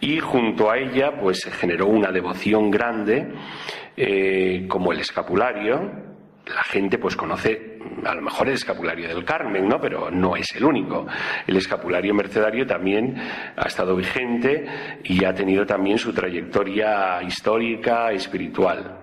y 0.00 0.18
junto 0.20 0.70
a 0.70 0.78
ella 0.78 1.18
pues 1.20 1.40
se 1.40 1.50
generó 1.50 1.86
una 1.86 2.10
devoción 2.10 2.70
grande 2.70 3.32
eh, 3.96 4.66
como 4.68 4.92
el 4.92 5.00
escapulario. 5.00 6.04
La 6.46 6.62
gente 6.64 6.98
pues 6.98 7.16
conoce 7.16 7.75
a 8.04 8.14
lo 8.14 8.22
mejor 8.22 8.48
el 8.48 8.54
escapulario 8.54 9.08
del 9.08 9.24
Carmen, 9.24 9.68
¿no? 9.68 9.80
Pero 9.80 10.10
no 10.10 10.36
es 10.36 10.54
el 10.54 10.64
único. 10.64 11.06
El 11.46 11.56
escapulario 11.56 12.14
mercedario 12.14 12.66
también 12.66 13.16
ha 13.56 13.66
estado 13.66 13.96
vigente 13.96 14.66
y 15.04 15.24
ha 15.24 15.34
tenido 15.34 15.64
también 15.66 15.98
su 15.98 16.12
trayectoria 16.12 17.22
histórica, 17.22 18.12
espiritual. 18.12 18.98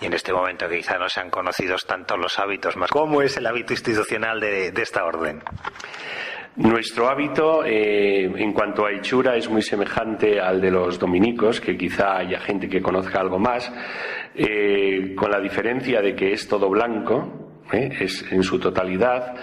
Y 0.00 0.06
en 0.06 0.14
este 0.14 0.32
momento 0.32 0.68
quizá 0.68 0.98
no 0.98 1.08
se 1.08 1.20
han 1.20 1.30
conocido 1.30 1.76
tanto 1.86 2.16
los 2.16 2.38
hábitos 2.38 2.76
más. 2.76 2.90
¿Cómo 2.90 3.22
es 3.22 3.36
el 3.36 3.46
hábito 3.46 3.72
institucional 3.72 4.40
de, 4.40 4.72
de 4.72 4.82
esta 4.82 5.04
orden? 5.04 5.40
Nuestro 6.56 7.08
hábito 7.08 7.64
eh, 7.64 8.24
en 8.24 8.52
cuanto 8.52 8.84
a 8.84 8.92
hechura 8.92 9.36
es 9.36 9.48
muy 9.48 9.62
semejante 9.62 10.38
al 10.38 10.60
de 10.60 10.70
los 10.70 10.98
dominicos, 10.98 11.62
que 11.62 11.78
quizá 11.78 12.18
haya 12.18 12.40
gente 12.40 12.68
que 12.68 12.82
conozca 12.82 13.20
algo 13.20 13.38
más, 13.38 13.72
eh, 14.34 15.14
con 15.16 15.30
la 15.30 15.40
diferencia 15.40 16.02
de 16.02 16.14
que 16.14 16.32
es 16.32 16.46
todo 16.46 16.68
blanco, 16.68 17.51
¿eh? 17.72 17.90
es 18.00 18.24
en 18.30 18.42
su 18.42 18.58
totalidad 18.58 19.34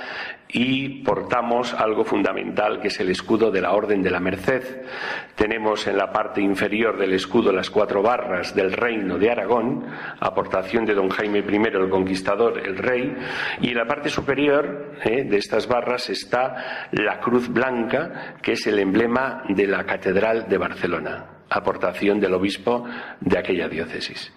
y 0.51 1.03
portamos 1.03 1.73
algo 1.75 2.03
fundamental 2.03 2.81
que 2.81 2.87
es 2.87 2.99
el 2.99 3.09
escudo 3.09 3.51
de 3.51 3.61
la 3.61 3.73
Orden 3.73 4.01
de 4.01 4.09
la 4.09 4.19
Merced. 4.19 4.81
Tenemos 5.35 5.85
en 5.85 5.97
la 5.97 6.11
parte 6.11 6.41
inferior 6.41 6.97
del 6.97 7.13
escudo 7.13 7.51
las 7.51 7.69
cuatro 7.69 8.01
barras 8.01 8.55
del 8.55 8.71
Reino 8.73 9.19
de 9.19 9.29
Aragón, 9.29 9.85
aportación 10.19 10.85
de 10.85 10.95
don 10.95 11.09
Jaime 11.09 11.39
I 11.39 11.55
el 11.55 11.89
Conquistador, 11.89 12.59
el 12.65 12.77
Rey, 12.77 13.15
y 13.61 13.69
en 13.69 13.77
la 13.77 13.85
parte 13.85 14.09
superior 14.09 14.95
¿eh? 15.03 15.23
de 15.23 15.37
estas 15.37 15.67
barras 15.67 16.09
está 16.09 16.87
la 16.91 17.19
Cruz 17.19 17.47
Blanca, 17.49 18.35
que 18.41 18.53
es 18.53 18.65
el 18.65 18.79
emblema 18.79 19.43
de 19.49 19.67
la 19.67 19.83
Catedral 19.83 20.47
de 20.49 20.57
Barcelona, 20.57 21.25
aportación 21.49 22.19
del 22.19 22.33
obispo 22.33 22.85
de 23.21 23.37
aquella 23.37 23.69
diócesis. 23.69 24.33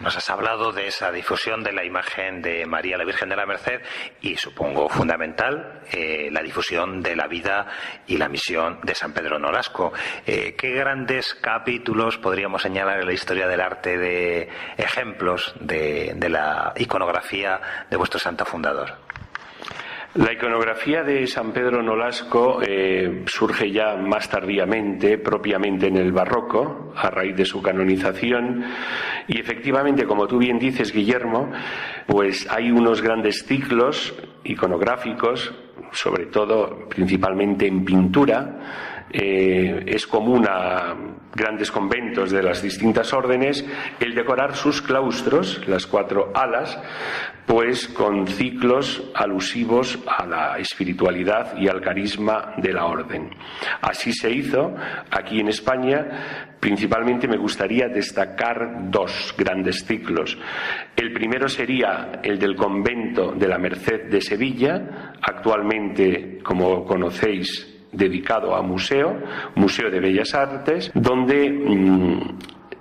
Nos 0.00 0.16
has 0.16 0.30
hablado 0.30 0.70
de 0.70 0.86
esa 0.86 1.10
difusión 1.10 1.64
de 1.64 1.72
la 1.72 1.84
imagen 1.84 2.40
de 2.40 2.64
María 2.66 2.96
la 2.96 3.04
Virgen 3.04 3.28
de 3.28 3.36
la 3.36 3.46
Merced 3.46 3.80
y 4.20 4.36
supongo 4.36 4.88
fundamental 4.88 5.82
eh, 5.92 6.28
la 6.30 6.40
difusión 6.40 7.02
de 7.02 7.16
la 7.16 7.26
vida 7.26 7.66
y 8.06 8.16
la 8.16 8.28
misión 8.28 8.78
de 8.84 8.94
San 8.94 9.12
Pedro 9.12 9.40
Nolasco. 9.40 9.92
Eh, 10.24 10.54
¿Qué 10.56 10.70
grandes 10.70 11.34
capítulos 11.34 12.16
podríamos 12.16 12.62
señalar 12.62 13.00
en 13.00 13.06
la 13.06 13.12
historia 13.12 13.48
del 13.48 13.60
arte 13.60 13.98
de 13.98 14.48
ejemplos 14.76 15.52
de, 15.58 16.14
la 16.28 16.72
iconografía 16.76 17.60
de 17.90 17.96
vuestro 17.96 18.20
santo 18.20 18.44
fundador? 18.44 19.08
La 20.14 20.32
iconografía 20.32 21.02
de 21.02 21.26
San 21.26 21.52
Pedro 21.52 21.82
Nolasco 21.82 22.60
eh, 22.62 23.24
surge 23.26 23.70
ya 23.70 23.94
más 23.96 24.28
tardíamente, 24.28 25.18
propiamente 25.18 25.88
en 25.88 25.96
el 25.96 26.12
barroco, 26.12 26.94
a 26.96 27.10
raíz 27.10 27.36
de 27.36 27.44
su 27.44 27.60
canonización, 27.60 28.64
y 29.28 29.38
efectivamente, 29.38 30.06
como 30.06 30.26
tú 30.26 30.38
bien 30.38 30.58
dices, 30.58 30.90
Guillermo, 30.90 31.50
pues 32.06 32.48
hay 32.50 32.70
unos 32.70 33.02
grandes 33.02 33.44
ciclos 33.46 34.14
iconográficos, 34.44 35.54
sobre 35.92 36.26
todo 36.26 36.88
principalmente 36.88 37.66
en 37.66 37.84
pintura, 37.84 38.97
eh, 39.10 39.84
es 39.86 40.06
común 40.06 40.46
a 40.48 40.94
grandes 41.34 41.70
conventos 41.70 42.30
de 42.30 42.42
las 42.42 42.62
distintas 42.62 43.12
órdenes 43.12 43.64
el 44.00 44.14
decorar 44.14 44.56
sus 44.56 44.82
claustros, 44.82 45.66
las 45.68 45.86
cuatro 45.86 46.32
alas, 46.34 46.78
pues 47.46 47.88
con 47.88 48.26
ciclos 48.26 49.02
alusivos 49.14 49.98
a 50.06 50.26
la 50.26 50.58
espiritualidad 50.58 51.56
y 51.56 51.68
al 51.68 51.80
carisma 51.80 52.54
de 52.58 52.72
la 52.72 52.86
orden. 52.86 53.30
Así 53.80 54.12
se 54.12 54.30
hizo 54.30 54.74
aquí 55.10 55.40
en 55.40 55.48
España. 55.48 56.48
Principalmente 56.60 57.28
me 57.28 57.38
gustaría 57.38 57.88
destacar 57.88 58.90
dos 58.90 59.34
grandes 59.38 59.84
ciclos. 59.86 60.36
El 60.96 61.12
primero 61.12 61.48
sería 61.48 62.20
el 62.22 62.38
del 62.38 62.56
convento 62.56 63.32
de 63.32 63.48
la 63.48 63.58
Merced 63.58 64.10
de 64.10 64.20
Sevilla, 64.20 65.14
actualmente, 65.22 66.40
como 66.42 66.84
conocéis, 66.84 67.77
dedicado 67.92 68.54
a 68.54 68.62
museo, 68.62 69.16
Museo 69.54 69.90
de 69.90 70.00
Bellas 70.00 70.34
Artes, 70.34 70.90
donde 70.94 71.50
mm, 71.50 72.20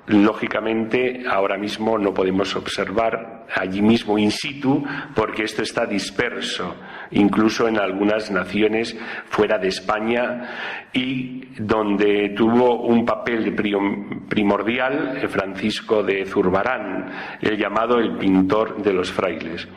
lógicamente 0.08 1.24
ahora 1.30 1.58
mismo 1.58 1.98
no 1.98 2.14
podemos 2.14 2.56
observar 2.56 3.46
allí 3.56 3.82
mismo 3.82 4.18
in 4.18 4.32
situ 4.32 4.84
porque 5.14 5.44
esto 5.44 5.62
está 5.62 5.86
disperso 5.86 6.76
incluso 7.12 7.68
en 7.68 7.78
algunas 7.78 8.32
naciones 8.32 8.98
fuera 9.30 9.58
de 9.58 9.68
España 9.68 10.88
y 10.94 11.46
donde 11.60 12.30
tuvo 12.30 12.84
un 12.84 13.06
papel 13.06 13.54
primordial 14.30 15.28
Francisco 15.30 16.04
de 16.04 16.26
Zurbarán, 16.26 17.12
el 17.42 17.58
llamado 17.58 18.00
el 18.00 18.18
pintor 18.18 18.82
de 18.82 18.94
los 18.94 19.12
frailes. 19.12 19.68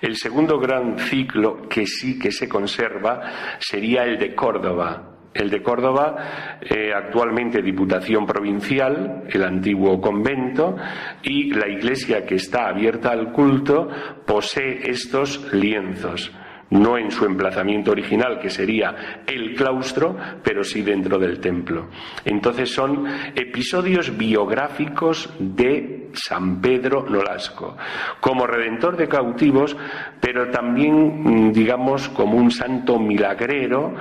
El 0.00 0.16
segundo 0.16 0.58
gran 0.58 0.98
ciclo 0.98 1.68
que 1.68 1.86
sí 1.86 2.18
que 2.18 2.30
se 2.30 2.48
conserva 2.48 3.20
sería 3.58 4.04
el 4.04 4.18
de 4.18 4.34
Córdoba, 4.34 5.15
el 5.38 5.50
de 5.50 5.62
Córdoba, 5.62 6.58
eh, 6.60 6.92
actualmente 6.94 7.62
Diputación 7.62 8.26
Provincial, 8.26 9.24
el 9.28 9.44
antiguo 9.44 10.00
convento, 10.00 10.76
y 11.22 11.52
la 11.52 11.68
iglesia 11.68 12.24
que 12.24 12.36
está 12.36 12.68
abierta 12.68 13.10
al 13.10 13.32
culto 13.32 13.88
posee 14.24 14.90
estos 14.90 15.52
lienzos. 15.52 16.32
No 16.70 16.98
en 16.98 17.10
su 17.10 17.24
emplazamiento 17.24 17.92
original, 17.92 18.38
que 18.40 18.50
sería 18.50 19.22
el 19.26 19.54
claustro, 19.54 20.16
pero 20.42 20.64
sí 20.64 20.82
dentro 20.82 21.18
del 21.18 21.40
templo. 21.40 21.88
Entonces 22.24 22.72
son 22.72 23.06
episodios 23.34 24.16
biográficos 24.16 25.32
de 25.38 26.08
San 26.12 26.60
Pedro 26.60 27.06
Nolasco, 27.08 27.76
como 28.20 28.46
redentor 28.46 28.96
de 28.96 29.08
cautivos, 29.08 29.76
pero 30.20 30.50
también, 30.50 31.48
mm, 31.48 31.52
digamos, 31.52 32.08
como 32.08 32.36
un 32.36 32.50
santo 32.50 32.98
milagrero, 32.98 33.94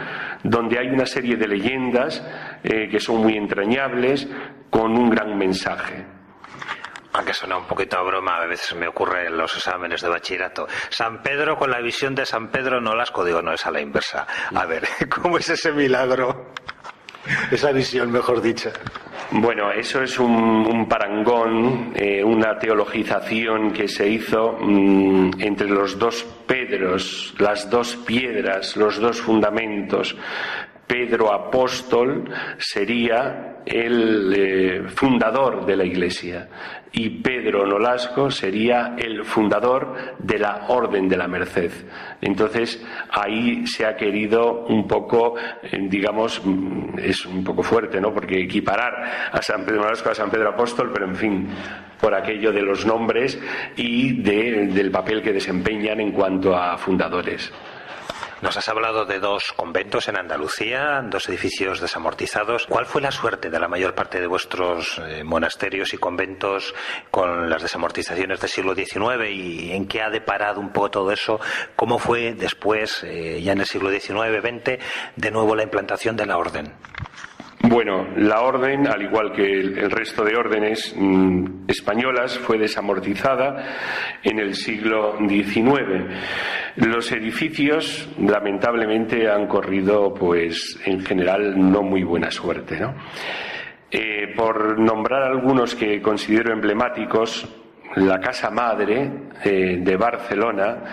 donde 0.43 0.79
hay 0.79 0.87
una 0.87 1.05
serie 1.05 1.35
de 1.35 1.47
leyendas 1.47 2.25
eh, 2.63 2.87
que 2.89 2.99
son 2.99 3.21
muy 3.21 3.37
entrañables, 3.37 4.27
con 4.69 4.97
un 4.97 5.09
gran 5.09 5.37
mensaje 5.37 6.14
aunque 7.15 7.33
suena 7.33 7.57
un 7.57 7.65
poquito 7.65 7.97
a 7.97 8.03
broma, 8.03 8.41
a 8.41 8.45
veces 8.45 8.75
me 8.75 8.87
ocurre 8.87 9.27
en 9.27 9.37
los 9.37 9.55
exámenes 9.55 10.01
de 10.01 10.09
bachillerato. 10.09 10.67
San 10.89 11.23
Pedro 11.23 11.57
con 11.57 11.71
la 11.71 11.79
visión 11.79 12.13
de 12.13 12.25
San 12.25 12.49
Pedro 12.49 12.81
Nolasco, 12.81 13.23
digo, 13.23 13.41
no 13.41 13.53
es 13.53 13.65
a 13.65 13.71
la 13.71 13.79
inversa. 13.79 14.27
A 14.53 14.65
ver, 14.65 14.85
¿cómo 15.21 15.37
es 15.37 15.49
ese 15.49 15.71
milagro? 15.71 16.51
Esa 17.49 17.71
visión, 17.71 18.11
mejor 18.11 18.41
dicha. 18.41 18.71
Bueno, 19.31 19.71
eso 19.71 20.03
es 20.03 20.19
un, 20.19 20.87
parangón, 20.87 21.93
eh, 21.95 22.23
una 22.23 22.59
teologización 22.59 23.71
que 23.71 23.87
se 23.87 24.07
hizo 24.07 24.57
mm, 24.59 25.31
entre 25.39 25.67
los 25.67 25.97
dos 25.97 26.23
Pedros, 26.45 27.33
las 27.39 27.67
dos 27.69 27.95
piedras, 27.95 28.77
los 28.77 28.99
dos 28.99 29.19
fundamentos. 29.19 30.15
Pedro 30.87 31.33
apóstol 31.33 32.25
sería 32.57 33.61
el 33.65 34.33
eh, 34.37 34.83
fundador 34.89 35.65
de 35.65 35.75
la 35.75 35.83
Iglesia 35.85 36.47
y 36.91 37.09
Pedro 37.21 37.65
Nolasco 37.65 38.29
sería 38.29 38.95
el 38.97 39.25
fundador 39.25 40.15
de 40.19 40.37
la 40.37 40.65
Orden 40.69 41.09
de 41.09 41.17
la 41.17 41.27
Merced. 41.27 41.71
Entonces 42.21 42.81
ahí 43.09 43.65
se 43.65 43.85
ha 43.85 43.95
querido 43.97 44.65
un 44.67 44.87
poco, 44.87 45.35
eh, 45.63 45.77
digamos, 45.89 46.41
mm, 46.45 46.99
es 46.99 47.25
un 47.25 47.43
poco 47.43 47.63
fuerte, 47.63 47.99
¿no? 47.99 48.13
Porque 48.13 48.39
equiparar 48.41 48.93
a 49.31 49.41
San 49.41 49.65
Pedro 49.65 49.81
Nolasco 49.81 50.11
a 50.11 50.15
San 50.15 50.29
Pedro 50.29 50.49
Apóstol, 50.49 50.91
pero 50.93 51.07
en 51.07 51.15
fin, 51.15 51.47
por 51.99 52.13
aquello 52.13 52.51
de 52.53 52.61
los 52.61 52.85
nombres 52.85 53.39
y 53.75 54.21
de- 54.21 54.67
del 54.67 54.91
papel 54.91 55.21
que 55.23 55.33
desempeñan 55.33 55.99
en 55.99 56.11
cuanto 56.11 56.55
a 56.55 56.77
fundadores. 56.77 57.51
Nos 58.41 58.57
has 58.57 58.67
hablado 58.67 59.05
de 59.05 59.19
dos 59.19 59.53
conventos 59.55 60.09
en 60.09 60.17
Andalucía, 60.17 61.01
dos 61.05 61.29
edificios 61.29 61.79
desamortizados. 61.79 62.67
¿Cuál 62.67 62.85
fue 62.85 63.01
la 63.01 63.11
suerte 63.11 63.49
de 63.49 63.59
la 63.59 63.69
mayor 63.69 63.95
parte 63.95 64.19
de 64.19 64.27
vuestros 64.27 64.99
eh, 64.99 65.23
monasterios 65.23 65.93
y 65.93 65.97
conventos 65.97 66.75
con 67.11 67.49
las 67.49 67.61
desamortizaciones 67.61 68.41
del 68.41 68.49
siglo 68.49 68.75
XIX 68.75 69.29
y 69.31 69.71
en 69.71 69.87
qué 69.87 70.01
ha 70.01 70.09
deparado 70.09 70.59
un 70.59 70.73
poco 70.73 70.91
todo 70.91 71.11
eso? 71.11 71.39
¿Cómo 71.77 71.97
fue 71.97 72.33
después, 72.33 73.03
eh, 73.03 73.41
ya 73.41 73.53
en 73.53 73.61
el 73.61 73.65
siglo 73.65 73.89
XIX-XX, 73.89 74.79
de 75.15 75.31
nuevo 75.31 75.55
la 75.55 75.63
implantación 75.63 76.17
de 76.17 76.25
la 76.25 76.37
orden? 76.37 76.73
Bueno, 77.67 78.09
la 78.17 78.41
orden, 78.41 78.87
al 78.87 79.01
igual 79.01 79.31
que 79.31 79.43
el, 79.43 79.89
resto 79.89 80.23
de 80.23 80.35
órdenes 80.35 80.93
mm, 80.95 81.63
españolas, 81.67 82.37
fue 82.37 82.59
desamortizada 82.59 84.19
en 84.21 84.37
el 84.37 84.53
siglo 84.53 85.17
XIX. 85.17 86.05
Los 86.75 87.11
edificios, 87.11 88.07
lamentablemente, 88.19 89.27
han 89.27 89.47
corrido, 89.47 90.13
pues, 90.13 90.79
en 90.85 91.03
general, 91.03 91.55
no 91.57 91.81
muy 91.81 92.03
buena 92.03 92.29
suerte, 92.29 92.79
¿no? 92.79 92.93
Eh, 93.89 94.33
por 94.35 94.77
nombrar 94.77 95.23
algunos 95.23 95.73
que 95.73 96.01
considero 96.03 96.53
emblemáticos, 96.53 97.47
la 97.95 98.19
Casa 98.19 98.51
Madre 98.51 99.09
eh, 99.43 99.79
de 99.81 99.97
Barcelona, 99.97 100.83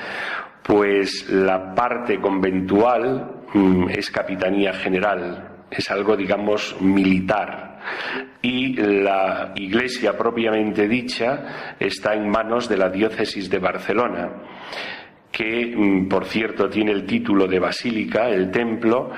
pues 0.62 1.28
la 1.28 1.74
parte 1.74 2.18
conventual 2.18 3.42
mm, 3.52 3.90
es 3.90 4.10
Capitanía 4.10 4.72
General, 4.72 5.51
es 5.76 5.90
algo, 5.90 6.16
digamos, 6.16 6.76
militar. 6.80 7.80
Y 8.42 8.74
la 8.76 9.52
iglesia 9.56 10.16
propiamente 10.16 10.86
dicha 10.88 11.74
está 11.78 12.14
en 12.14 12.28
manos 12.28 12.68
de 12.68 12.76
la 12.76 12.88
diócesis 12.88 13.48
de 13.48 13.58
Barcelona, 13.58 14.30
que, 15.30 15.74
mm, 15.74 16.08
por 16.08 16.26
cierto, 16.26 16.68
tiene 16.68 16.92
el 16.92 17.06
título 17.06 17.46
de 17.46 17.58
basílica, 17.58 18.28
el 18.28 18.50
templo, 18.50 19.10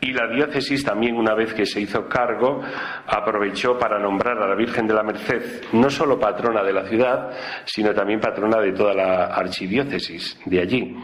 y 0.00 0.12
la 0.12 0.26
diócesis 0.26 0.84
también, 0.84 1.16
una 1.16 1.32
vez 1.32 1.54
que 1.54 1.64
se 1.64 1.80
hizo 1.80 2.08
cargo, 2.08 2.60
aprovechó 3.06 3.78
para 3.78 4.00
nombrar 4.00 4.36
a 4.42 4.48
la 4.48 4.56
Virgen 4.56 4.88
de 4.88 4.94
la 4.94 5.04
Merced 5.04 5.62
no 5.74 5.88
solo 5.90 6.18
patrona 6.18 6.64
de 6.64 6.72
la 6.72 6.84
ciudad, 6.88 7.30
sino 7.64 7.94
también 7.94 8.18
patrona 8.18 8.60
de 8.60 8.72
toda 8.72 8.94
la 8.94 9.26
archidiócesis 9.26 10.40
de 10.44 10.60
allí. 10.60 10.96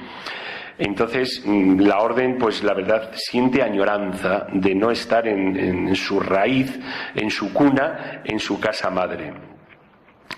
Entonces, 0.79 1.43
mm, 1.45 1.81
la 1.81 1.99
orden, 1.99 2.39
pues 2.39 2.63
la 2.63 2.75
verdad, 2.75 3.11
siente 3.15 3.63
añoranza 3.63 4.47
de 4.53 4.75
no 4.75 4.91
estar 4.91 5.27
en, 5.27 5.57
en 5.57 5.95
su 5.97 6.21
raíz, 6.21 6.79
en 7.15 7.31
su 7.31 7.53
cuna, 7.53 8.23
en 8.25 8.39
su 8.39 8.61
casa 8.61 8.89
madre. 8.89 9.33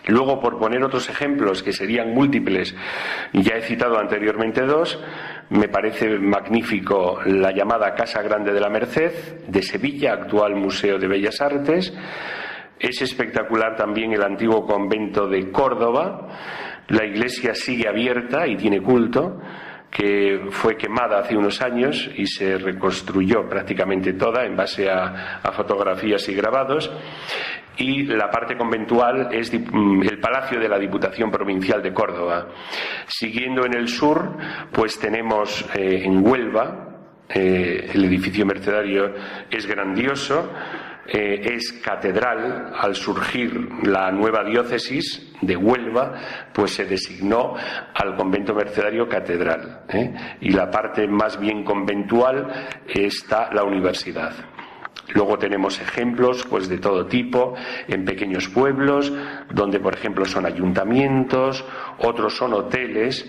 Luego, 0.07 0.40
por 0.40 0.59
poner 0.59 0.83
otros 0.83 1.09
ejemplos 1.11 1.62
que 1.62 1.72
serían 1.72 2.14
múltiples, 2.14 2.74
ya 3.33 3.57
he 3.57 3.62
citado 3.62 3.98
anteriormente 3.98 4.62
dos, 4.62 4.98
me 5.50 5.68
parece 5.68 6.18
magnífico 6.18 7.20
la 7.26 7.53
llamada 7.53 7.94
Casa 7.94 8.22
Grande 8.22 8.53
de 8.53 8.61
la 8.61 8.70
Merced 8.70 9.46
de 9.46 9.62
Sevilla, 9.62 10.14
actual 10.14 10.57
Museo 10.57 10.98
de 10.98 11.07
Bellas 11.07 11.40
Artes. 11.40 11.92
Es 12.79 13.03
espectacular 13.03 13.76
también 13.76 14.12
el 14.12 14.22
antiguo 14.22 14.64
convento 14.64 15.26
de 15.26 15.50
Córdoba. 15.50 16.29
La 16.88 17.05
iglesia 17.05 17.55
sigue 17.55 17.88
abierta 17.88 18.46
y 18.46 18.57
tiene 18.57 18.81
culto 18.81 19.38
que 19.90 20.46
fue 20.50 20.76
quemada 20.76 21.18
hace 21.18 21.37
unos 21.37 21.61
años 21.61 22.09
y 22.14 22.26
se 22.26 22.57
reconstruyó 22.59 23.48
prácticamente 23.48 24.12
toda 24.12 24.44
en 24.44 24.57
base 24.57 24.88
a, 24.88 25.40
fotografías 25.53 26.29
y 26.29 26.35
grabados. 26.35 26.90
Y 27.76 28.05
la 28.05 28.31
parte 28.31 28.57
conventual 28.57 29.29
es 29.33 29.53
mm, 29.53 30.03
el 30.03 30.20
Palacio 30.20 30.61
de 30.61 30.68
la 30.68 30.79
Diputación 30.79 31.31
Provincial 31.31 31.83
de 31.83 31.92
Córdoba. 31.92 32.48
Siguiendo 33.07 33.64
en 33.64 33.74
el 33.74 33.88
sur, 33.88 34.37
pues 34.70 34.98
tenemos 34.98 35.64
eh, 35.74 36.03
en 36.05 36.24
Huelva, 36.24 36.90
eh, 37.29 37.90
el 37.92 38.05
edificio 38.05 38.44
mercedario 38.44 39.14
es 39.50 39.66
grandioso, 39.66 40.53
eh, 41.12 41.54
es 41.54 41.72
catedral. 41.84 42.72
Al 42.76 42.94
surgir 42.94 43.68
la 43.82 44.12
nueva 44.12 44.44
diócesis 44.44 45.32
de 45.40 45.56
Huelva, 45.56 46.14
pues 46.52 46.74
se 46.74 46.84
designó 46.84 47.54
al 47.94 48.16
convento 48.16 48.54
mercedario 48.54 49.08
catedral. 49.08 49.82
¿eh? 49.88 50.14
Y 50.40 50.50
la 50.50 50.70
parte 50.70 51.08
más 51.08 51.38
bien 51.40 51.64
conventual 51.64 52.68
está 52.86 53.52
la 53.52 53.64
universidad. 53.64 54.32
Luego 55.14 55.38
tenemos 55.38 55.80
ejemplos 55.80 56.46
pues 56.48 56.68
de 56.68 56.78
todo 56.78 57.06
tipo 57.06 57.54
en 57.88 58.04
pequeños 58.04 58.48
pueblos 58.48 59.12
donde 59.52 59.80
por 59.80 59.94
ejemplo 59.94 60.24
son 60.24 60.46
ayuntamientos, 60.46 61.64
otros 61.98 62.36
son 62.36 62.54
hoteles, 62.54 63.28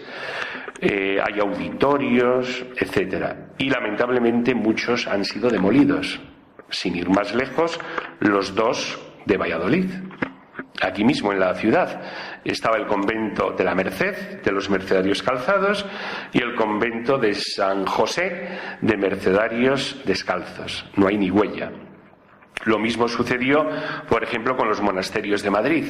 eh, 0.80 1.18
hay 1.20 1.40
auditorios, 1.40 2.66
etcétera. 2.80 3.54
Y 3.58 3.70
lamentablemente 3.70 4.54
muchos 4.54 5.08
han 5.08 5.26
sido 5.26 5.50
demolidos. 5.50 6.20
Sin 6.72 6.96
ir 6.96 7.10
más 7.10 7.36
lejos, 7.36 7.80
los 8.20 8.56
dos 8.56 9.00
de 9.26 9.38
Valladolid. 9.38 9.92
Aquí 10.82 11.04
mismo 11.04 11.32
en 11.32 11.40
la 11.40 11.54
ciudad 11.54 12.02
estaba 12.44 12.78
el 12.78 12.88
convento 12.88 13.52
de 13.52 13.64
la 13.64 13.76
Merced, 13.76 14.42
de 14.42 14.52
los 14.52 14.70
Mercedarios 14.70 15.22
Calzados, 15.22 15.86
y 16.34 16.42
el 16.42 16.56
convento 16.56 17.18
de 17.18 17.34
San 17.36 17.86
José, 17.86 18.58
de 18.82 18.98
Mercedarios 18.98 20.02
Descalzos. 20.06 20.86
No 20.96 21.08
hay 21.08 21.18
ni 21.18 21.30
huella. 21.30 21.72
Lo 22.66 22.80
mismo 22.80 23.08
sucedió, 23.08 23.68
por 24.08 24.24
ejemplo, 24.24 24.56
con 24.56 24.68
los 24.68 24.82
monasterios 24.82 25.42
de 25.42 25.50
Madrid. 25.50 25.86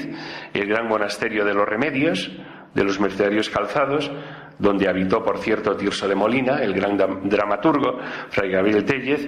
El 0.53 0.67
gran 0.67 0.87
monasterio 0.87 1.45
de 1.45 1.53
los 1.53 1.67
Remedios, 1.67 2.31
de 2.73 2.83
los 2.83 2.99
Mercedarios 2.99 3.49
Calzados, 3.49 4.11
donde 4.57 4.87
habitó, 4.87 5.23
por 5.23 5.39
cierto, 5.39 5.75
Tirso 5.75 6.07
de 6.07 6.15
Molina, 6.15 6.59
el 6.59 6.73
gran 6.73 6.95
dramaturgo, 7.23 7.99
Fray 8.29 8.51
Gabriel 8.51 8.85
Tellez, 8.85 9.27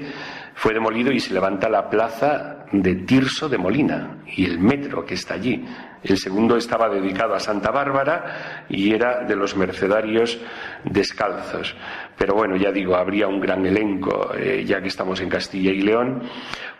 fue 0.55 0.73
demolido 0.73 1.11
y 1.11 1.19
se 1.19 1.33
levanta 1.33 1.69
la 1.69 1.89
plaza 1.89 2.65
de 2.71 2.95
Tirso 2.95 3.49
de 3.49 3.57
Molina 3.57 4.17
y 4.35 4.45
el 4.45 4.59
metro 4.59 5.05
que 5.05 5.13
está 5.13 5.35
allí. 5.35 5.65
El 6.03 6.17
segundo 6.17 6.57
estaba 6.57 6.89
dedicado 6.89 7.33
a 7.33 7.39
Santa 7.39 7.71
Bárbara 7.71 8.65
y 8.69 8.93
era 8.93 9.23
de 9.23 9.35
los 9.35 9.55
mercedarios 9.55 10.39
descalzos. 10.83 11.75
Pero 12.17 12.35
bueno, 12.35 12.55
ya 12.57 12.71
digo, 12.71 12.95
habría 12.95 13.27
un 13.27 13.39
gran 13.39 13.65
elenco, 13.65 14.33
eh, 14.35 14.63
ya 14.65 14.81
que 14.81 14.89
estamos 14.89 15.21
en 15.21 15.29
Castilla 15.29 15.71
y 15.71 15.81
León, 15.81 16.23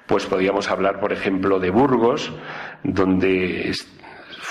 pues 0.06 0.26
podríamos 0.26 0.70
hablar, 0.70 1.00
por 1.00 1.14
ejemplo, 1.14 1.60
de 1.60 1.70
Burgos, 1.70 2.34
donde 2.84 3.70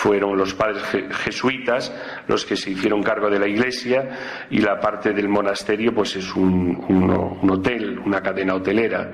fueron 0.02 0.36
los 0.36 0.52
padres 0.54 0.82
je- 0.92 1.08
jesuitas 1.12 1.94
los 2.26 2.44
que 2.44 2.56
se 2.56 2.70
hicieron 2.70 3.04
cargo 3.04 3.30
de 3.30 3.38
la 3.38 3.46
iglesia 3.46 4.08
y 4.50 4.58
la 4.58 4.80
parte 4.80 5.12
del 5.12 5.28
monasterio 5.28 5.94
pues 5.94 6.16
es 6.16 6.34
un 6.34 7.48
hotel, 7.48 8.00
una 8.04 8.20
cadena 8.20 8.54
hotelera. 8.56 9.12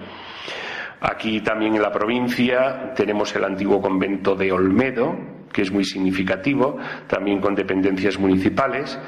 Aquí 1.00 1.42
también 1.42 1.74
en 1.76 1.82
la 1.82 1.92
provincia 1.92 2.92
tenemos 2.94 3.34
el 3.36 3.44
antiguo 3.44 3.82
convento 3.82 4.34
de 4.34 4.50
Olmedo, 4.50 5.14
que 5.52 5.60
es 5.62 5.70
muy 5.70 5.84
significativo, 5.84 6.78
también 7.06 7.38
con 7.40 7.54
dependencias 7.54 8.18
municipales. 8.18 8.98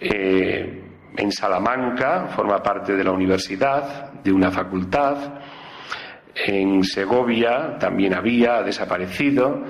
Eh, 0.00 0.82
en 1.16 1.32
Salamanca, 1.32 2.26
forma 2.34 2.60
parte 2.62 2.94
de 2.96 3.04
la 3.04 3.12
universidad, 3.12 4.12
de 4.22 4.32
una 4.32 4.50
facultad. 4.50 5.16
En 6.34 6.82
Segovia 6.82 7.78
también 7.78 8.14
había, 8.14 8.56
ha 8.58 8.62
desaparecido. 8.62 9.64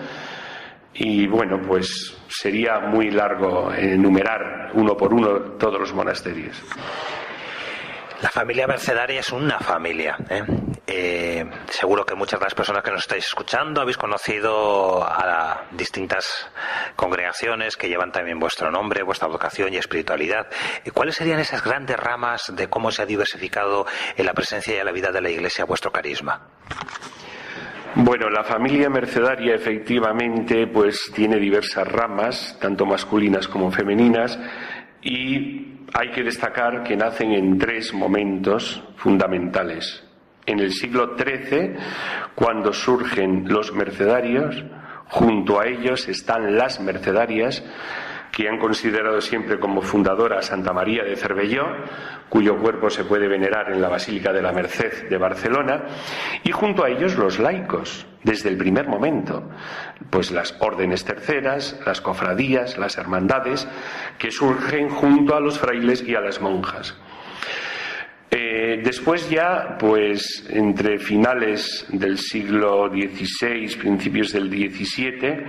Y 1.01 1.29
bueno, 1.29 1.61
pues 1.63 2.17
sería 2.29 2.81
muy 2.81 3.11
largo 3.11 3.73
enumerar 3.73 4.71
uno 4.75 4.97
por 4.97 5.15
uno 5.15 5.41
todos 5.57 5.79
los 5.79 5.95
monasterios. 5.95 6.61
La 8.21 8.31
familia 8.31 8.67
mercedaria 8.67 9.21
es 9.21 9.31
una 9.31 9.61
familia. 9.61 10.17
¿eh? 10.29 10.43
Eh, 10.89 11.49
seguro 11.71 12.05
que 12.05 12.17
muchas 12.17 12.41
de 12.41 12.47
las 12.47 12.55
personas 12.55 12.83
que 12.83 12.91
nos 12.91 13.03
estáis 13.03 13.27
escuchando 13.27 13.81
habéis 13.81 13.97
conocido 13.97 15.05
a 15.05 15.67
distintas 15.71 16.49
congregaciones 16.97 17.77
que 17.77 17.89
llevan 17.89 18.11
también 18.11 18.41
vuestro 18.41 18.73
nombre, 18.73 19.05
vuestra 19.05 19.29
vocación 19.29 19.73
y 19.73 19.77
espiritualidad. 19.77 20.49
¿Cuáles 20.93 21.15
serían 21.15 21.39
esas 21.39 21.63
grandes 21.63 21.97
ramas 21.97 22.53
de 22.57 22.69
cómo 22.69 22.91
se 22.91 23.03
ha 23.03 23.07
diversificado 23.07 23.87
en 24.17 24.27
la 24.27 24.35
presencia 24.35 24.75
y 24.75 24.79
en 24.79 24.87
la 24.87 24.93
vida 24.93 25.13
de 25.13 25.21
la 25.21 25.31
Iglesia 25.31 25.65
vuestro 25.65 25.93
carisma? 25.93 26.49
Bueno, 27.95 28.29
la 28.29 28.45
familia 28.45 28.91
mercedaria 28.91 29.55
efectivamente 29.55 30.67
pues 30.67 31.11
tiene 31.15 31.39
diversas 31.39 31.89
ramas, 31.89 32.57
tanto 32.61 32.85
masculinas 32.85 33.49
como 33.49 33.71
femeninas, 33.71 34.39
y 35.03 35.79
hay 35.95 36.11
que 36.11 36.23
destacar 36.23 36.83
que 36.83 36.97
nacen 36.97 37.33
en 37.33 37.59
tres 37.59 37.95
momentos 37.95 38.85
fundamentales. 38.97 40.05
En 40.45 40.61
el 40.61 40.73
siglo 40.73 41.17
XIII, 41.17 41.75
cuando 42.35 42.73
surgen 42.73 43.49
los 43.49 43.73
mercedarios, 43.73 44.65
junto 45.09 45.59
a 45.59 45.67
ellos 45.67 46.09
están 46.09 46.57
las 46.57 46.81
mercedarias, 46.81 47.65
que 48.33 48.49
han 48.49 48.59
considerado 48.59 49.21
siempre 49.21 49.59
como 49.59 49.83
fundadora 49.83 50.39
a 50.39 50.43
Santa 50.43 50.73
María 50.73 51.05
de 51.05 51.17
Cervelló, 51.17 51.67
cuyo 52.29 52.59
cuerpo 52.59 52.91
se 52.91 53.05
puede 53.05 53.29
venerar 53.29 53.73
en 53.73 53.81
la 53.81 53.89
Basílica 53.89 54.33
de 54.33 54.43
la 54.43 54.53
Merced 54.53 55.09
de 55.09 55.17
Barcelona, 55.19 55.85
y 56.45 56.53
junto 56.53 56.85
a 56.85 56.91
ellos 56.91 57.17
los 57.17 57.39
laicos, 57.39 58.07
desde 58.23 58.49
el 58.49 58.57
primer 58.57 58.87
momento, 58.87 59.49
pues 60.11 60.31
las 60.31 60.57
órdenes 60.61 61.05
terceras, 61.05 61.81
las 61.87 62.01
cofradías, 62.01 62.77
las 62.79 62.99
hermandades, 62.99 63.67
que 64.19 64.31
surgen 64.31 64.89
junto 64.89 65.35
a 65.35 65.41
los 65.41 65.59
frailes 65.59 66.03
y 66.07 66.15
a 66.15 66.21
las 66.21 66.41
monjas. 66.41 66.97
Eh, 68.31 68.83
después 68.85 69.31
ya, 69.31 69.77
pues 69.79 70.47
entre 70.51 70.99
finales 70.99 71.87
del 71.89 72.19
siglo 72.19 72.89
XVI, 72.89 73.75
principios 73.77 74.33
del 74.33 74.51
XVII, 74.51 75.45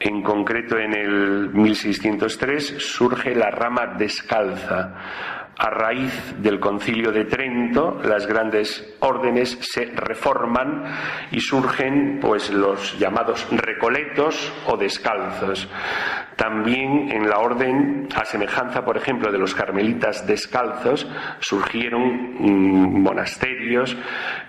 en 0.00 0.22
concreto 0.22 0.78
en 0.78 0.94
el 0.94 1.50
1603, 1.52 2.76
surge 2.78 3.34
la 3.34 3.50
rama 3.50 3.94
descalza. 3.98 4.94
A 5.58 5.70
raíz 5.70 6.34
del 6.36 6.60
concilio 6.60 7.12
de 7.12 7.24
Trento, 7.24 7.98
las 8.04 8.26
grandes 8.26 8.94
órdenes 9.00 9.56
se 9.62 9.86
reforman 9.86 10.84
y 11.30 11.40
surgen 11.40 12.18
pues 12.20 12.50
los 12.50 12.98
llamados 12.98 13.46
recoletos 13.50 14.52
o 14.66 14.76
descalzos. 14.76 15.66
También 16.36 17.10
en 17.10 17.30
la 17.30 17.38
orden, 17.38 18.06
a 18.14 18.26
semejanza, 18.26 18.84
por 18.84 18.98
ejemplo, 18.98 19.32
de 19.32 19.38
los 19.38 19.54
carmelitas 19.54 20.26
descalzos, 20.26 21.08
surgieron 21.40 22.34
mm, 22.38 23.00
monasterios 23.00 23.96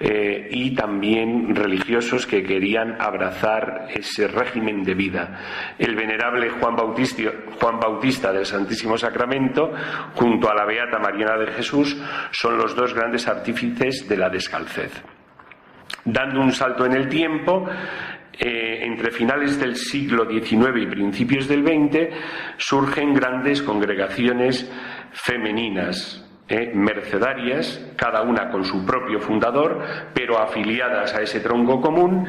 eh, 0.02 0.50
y 0.52 0.76
también 0.76 1.56
religiosos 1.56 2.28
que 2.28 2.44
querían 2.44 3.02
abrazar 3.02 3.88
ese 3.96 4.28
régimen 4.28 4.84
de 4.84 4.94
vida. 4.96 5.40
El 5.80 5.96
venerable 5.96 6.50
Juan 6.50 6.76
Juan 6.76 7.80
Bautista 7.80 8.34
del 8.34 8.46
Santísimo 8.46 8.98
Sacramento, 8.98 9.72
junto 10.14 10.50
a 10.50 10.56
la 10.56 10.66
Beata 10.66 10.97
Mariana 11.00 11.38
de 11.38 11.48
Jesús, 11.54 11.98
son 12.32 12.58
los 12.58 12.76
dos 12.76 12.94
grandes 12.94 13.28
artífices 13.28 14.08
de 14.08 14.18
la 14.18 14.30
descalcez. 14.30 15.04
Dando 16.06 16.42
un 16.42 16.52
salto 16.52 16.86
en 16.86 16.94
el 16.94 17.10
tiempo, 17.10 17.68
eh, 18.40 18.80
entre 18.84 19.12
finales 19.12 19.60
del 19.60 19.76
siglo 19.76 20.30
XIX 20.30 20.82
y 20.82 20.86
principios 20.86 21.48
del 21.48 21.66
XX 21.66 22.14
surgen 22.58 23.14
grandes 23.14 23.64
congregaciones 23.64 24.72
femeninas, 25.12 26.24
eh, 26.48 26.72
mercedarias, 26.74 27.84
cada 27.98 28.22
una 28.22 28.50
con 28.50 28.64
su 28.64 28.86
propio 28.86 29.20
fundador, 29.20 29.84
pero 30.14 30.40
afiliadas 30.40 31.16
a 31.16 31.22
ese 31.22 31.40
tronco 31.40 31.82
común 31.82 32.28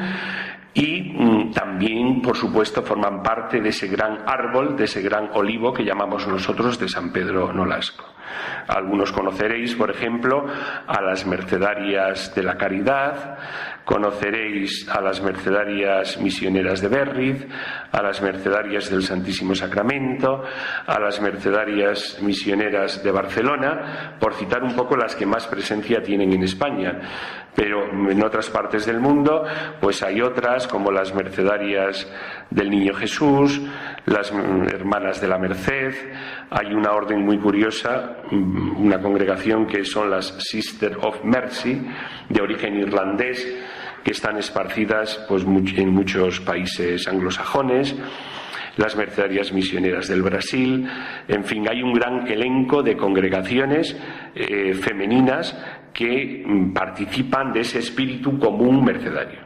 y 0.73 1.13
mm, 1.13 1.51
también, 1.51 2.21
por 2.21 2.35
supuesto, 2.35 2.81
forman 2.81 3.21
parte 3.21 3.61
de 3.61 3.69
ese 3.69 3.87
gran 3.87 4.23
árbol, 4.25 4.75
de 4.75 4.85
ese 4.85 5.01
gran 5.01 5.29
olivo 5.33 5.73
que 5.73 5.83
llamamos 5.83 6.27
nosotros 6.27 6.79
de 6.79 6.87
San 6.87 7.11
Pedro 7.11 7.53
Nolasco. 7.53 8.05
Algunos 8.67 9.11
conoceréis, 9.11 9.75
por 9.75 9.89
ejemplo, 9.91 10.45
a 10.87 11.01
las 11.01 11.25
mercedarias 11.25 12.33
de 12.35 12.43
la 12.43 12.55
caridad, 12.55 13.37
conoceréis 13.85 14.87
a 14.89 15.01
las 15.01 15.21
mercedarias 15.21 16.19
misioneras 16.21 16.81
de 16.81 16.87
Berriz, 16.89 17.47
a 17.91 18.03
las 18.03 18.21
mercedarias 18.21 18.89
del 18.89 19.01
Santísimo 19.01 19.55
Sacramento, 19.55 20.43
a 20.85 20.99
las 20.99 21.19
mercedarias 21.21 22.19
misioneras 22.21 23.03
de 23.03 23.11
Barcelona, 23.11 24.17
por 24.19 24.35
citar 24.35 24.63
un 24.63 24.75
poco 24.75 24.95
las 24.95 25.15
que 25.15 25.25
más 25.25 25.47
presencia 25.47 26.01
tienen 26.03 26.33
en 26.33 26.43
España. 26.43 26.99
Pero 27.55 27.89
en 27.89 28.23
otras 28.23 28.49
partes 28.49 28.85
del 28.85 28.99
mundo, 28.99 29.43
pues 29.81 30.03
hay 30.03 30.21
otras 30.21 30.67
como 30.67 30.91
las 30.91 31.13
mercedarias 31.13 32.07
del 32.49 32.69
Niño 32.69 32.93
Jesús, 32.93 33.59
las 34.05 34.31
hermanas 34.31 35.19
de 35.19 35.27
la 35.27 35.39
Merced, 35.39 35.93
hay 36.49 36.73
una 36.73 36.91
orden 36.91 37.25
muy 37.25 37.37
curiosa, 37.39 38.17
una 38.31 38.99
congregación 39.01 39.65
que 39.65 39.83
son 39.83 40.09
las 40.09 40.35
Sister 40.39 40.97
of 41.01 41.23
Mercy, 41.23 41.81
de 42.29 42.41
origen 42.41 42.75
irlandés, 42.75 43.45
que 44.03 44.11
están 44.11 44.37
esparcidas 44.37 45.25
pues, 45.27 45.43
en 45.43 45.89
muchos 45.89 46.39
países 46.39 47.07
anglosajones 47.07 47.95
las 48.79 48.95
mercedarias 48.95 49.51
misioneras 49.51 50.07
del 50.07 50.21
Brasil, 50.21 50.87
en 51.27 51.43
fin, 51.43 51.67
hay 51.69 51.83
un 51.83 51.93
gran 51.93 52.25
elenco 52.25 52.81
de 52.81 52.95
congregaciones 52.95 53.95
eh, 54.33 54.73
femeninas 54.73 55.53
que 55.93 56.43
mm, 56.45 56.71
participan 56.71 57.51
de 57.51 57.59
ese 57.59 57.79
espíritu 57.79 58.39
común 58.39 58.85
mercedario. 58.85 59.39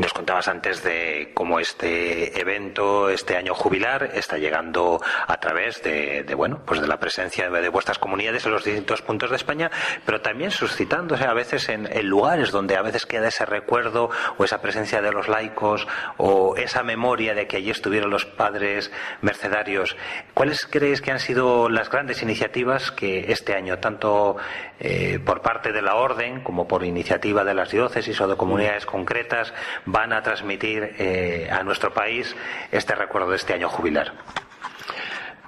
Nos 0.00 0.14
contabas 0.14 0.48
antes 0.48 0.82
de 0.82 1.30
cómo 1.34 1.60
este 1.60 2.40
evento, 2.40 3.10
este 3.10 3.36
año 3.36 3.54
jubilar, 3.54 4.12
está 4.14 4.38
llegando 4.38 4.98
a 5.26 5.38
través 5.38 5.82
de, 5.82 6.24
bueno, 6.34 6.62
pues 6.64 6.80
de 6.80 6.88
la 6.88 6.98
presencia 6.98 7.50
de 7.50 7.68
vuestras 7.68 7.98
comunidades 7.98 8.46
en 8.46 8.52
los 8.52 8.64
distintos 8.64 9.02
puntos 9.02 9.28
de 9.28 9.36
España, 9.36 9.70
pero 10.06 10.22
también 10.22 10.52
suscitándose 10.52 11.24
a 11.24 11.34
veces 11.34 11.68
en, 11.68 11.86
en 11.86 12.06
lugares 12.06 12.50
donde 12.50 12.78
a 12.78 12.82
veces 12.82 13.04
queda 13.04 13.28
ese 13.28 13.44
recuerdo 13.44 14.08
o 14.38 14.44
esa 14.44 14.62
presencia 14.62 15.02
de 15.02 15.12
los 15.12 15.28
laicos 15.28 15.86
o 16.16 16.56
esa 16.56 16.82
memoria 16.82 17.34
de 17.34 17.46
que 17.46 17.58
allí 17.58 17.68
estuvieron 17.68 18.08
los 18.08 18.24
padres 18.24 18.90
mercedarios. 19.20 19.98
¿Cuáles 20.32 20.64
creéis 20.64 21.02
que 21.02 21.10
han 21.10 21.20
sido 21.20 21.68
las 21.68 21.90
grandes 21.90 22.22
iniciativas 22.22 22.90
que 22.90 23.30
este 23.30 23.54
año, 23.54 23.80
tanto 23.80 24.38
eh, 24.78 25.18
por 25.22 25.42
parte 25.42 25.72
de 25.72 25.82
la 25.82 25.96
Orden 25.96 26.42
como 26.42 26.66
por 26.66 26.84
iniciativa 26.84 27.44
de 27.44 27.52
las 27.52 27.70
diócesis 27.70 28.18
o 28.22 28.26
de 28.26 28.36
comunidades 28.38 28.86
concretas, 28.86 29.52
van 29.90 30.12
a 30.12 30.22
transmitir 30.22 30.94
eh, 30.98 31.48
a 31.50 31.62
nuestro 31.62 31.92
país 31.92 32.34
este 32.70 32.94
recuerdo 32.94 33.30
de 33.30 33.36
este 33.36 33.54
año 33.54 33.68
jubilar? 33.68 34.12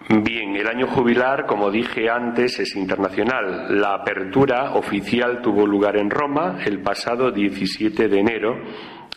Bien, 0.08 0.56
el 0.56 0.66
año 0.66 0.88
jubilar, 0.88 1.46
como 1.46 1.70
dije 1.70 2.10
antes, 2.10 2.58
es 2.58 2.74
internacional. 2.74 3.80
La 3.80 3.94
apertura 3.94 4.74
oficial 4.74 5.40
tuvo 5.40 5.66
lugar 5.66 5.96
en 5.96 6.10
Roma 6.10 6.58
el 6.64 6.80
pasado 6.80 7.30
17 7.30 8.08
de 8.08 8.18
enero 8.18 8.58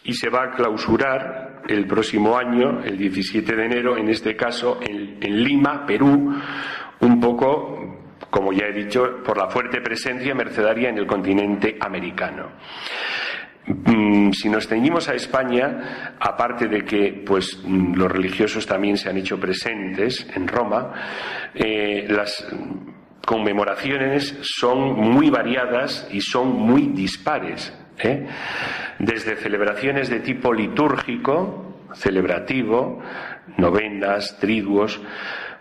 y 0.03 0.13
se 0.13 0.29
va 0.29 0.43
a 0.43 0.51
clausurar 0.51 1.63
el 1.67 1.87
próximo 1.87 2.37
año, 2.37 2.83
el 2.83 2.97
17 2.97 3.55
de 3.55 3.65
enero, 3.65 3.97
en 3.97 4.09
este 4.09 4.35
caso 4.35 4.79
en, 4.81 5.17
en 5.21 5.43
Lima, 5.43 5.85
Perú, 5.87 6.33
un 6.99 7.19
poco 7.19 7.75
como 8.29 8.51
ya 8.51 8.65
he 8.65 8.73
dicho, 8.73 9.23
por 9.23 9.37
la 9.37 9.49
fuerte 9.49 9.81
presencia 9.81 10.35
mercedaria 10.35 10.89
en 10.89 10.97
el 10.97 11.07
continente 11.07 11.77
americano. 11.79 12.51
Mm, 13.67 14.31
si 14.31 14.47
nos 14.49 14.67
ceñimos 14.67 15.09
a 15.09 15.15
España, 15.15 16.15
aparte 16.19 16.67
de 16.67 16.85
que 16.85 17.23
pues, 17.25 17.59
mm, 17.63 17.95
los 17.95 18.11
religiosos 18.11 18.67
también 18.67 18.97
se 18.97 19.09
han 19.09 19.17
hecho 19.17 19.39
presentes 19.39 20.25
en 20.35 20.47
Roma, 20.47 20.93
eh, 21.53 22.05
las 22.09 22.47
conmemoraciones 23.25 24.37
son 24.41 24.93
muy 24.93 25.31
variadas 25.31 26.07
y 26.11 26.21
son 26.21 26.49
muy 26.49 26.87
dispares. 26.87 27.73
¿eh? 27.97 28.27
Desde 28.99 29.35
celebraciones 29.35 30.09
de 30.09 30.19
tipo 30.19 30.53
litúrgico, 30.53 31.87
celebrativo, 31.93 33.01
novenas, 33.57 34.37
triduos, 34.39 35.01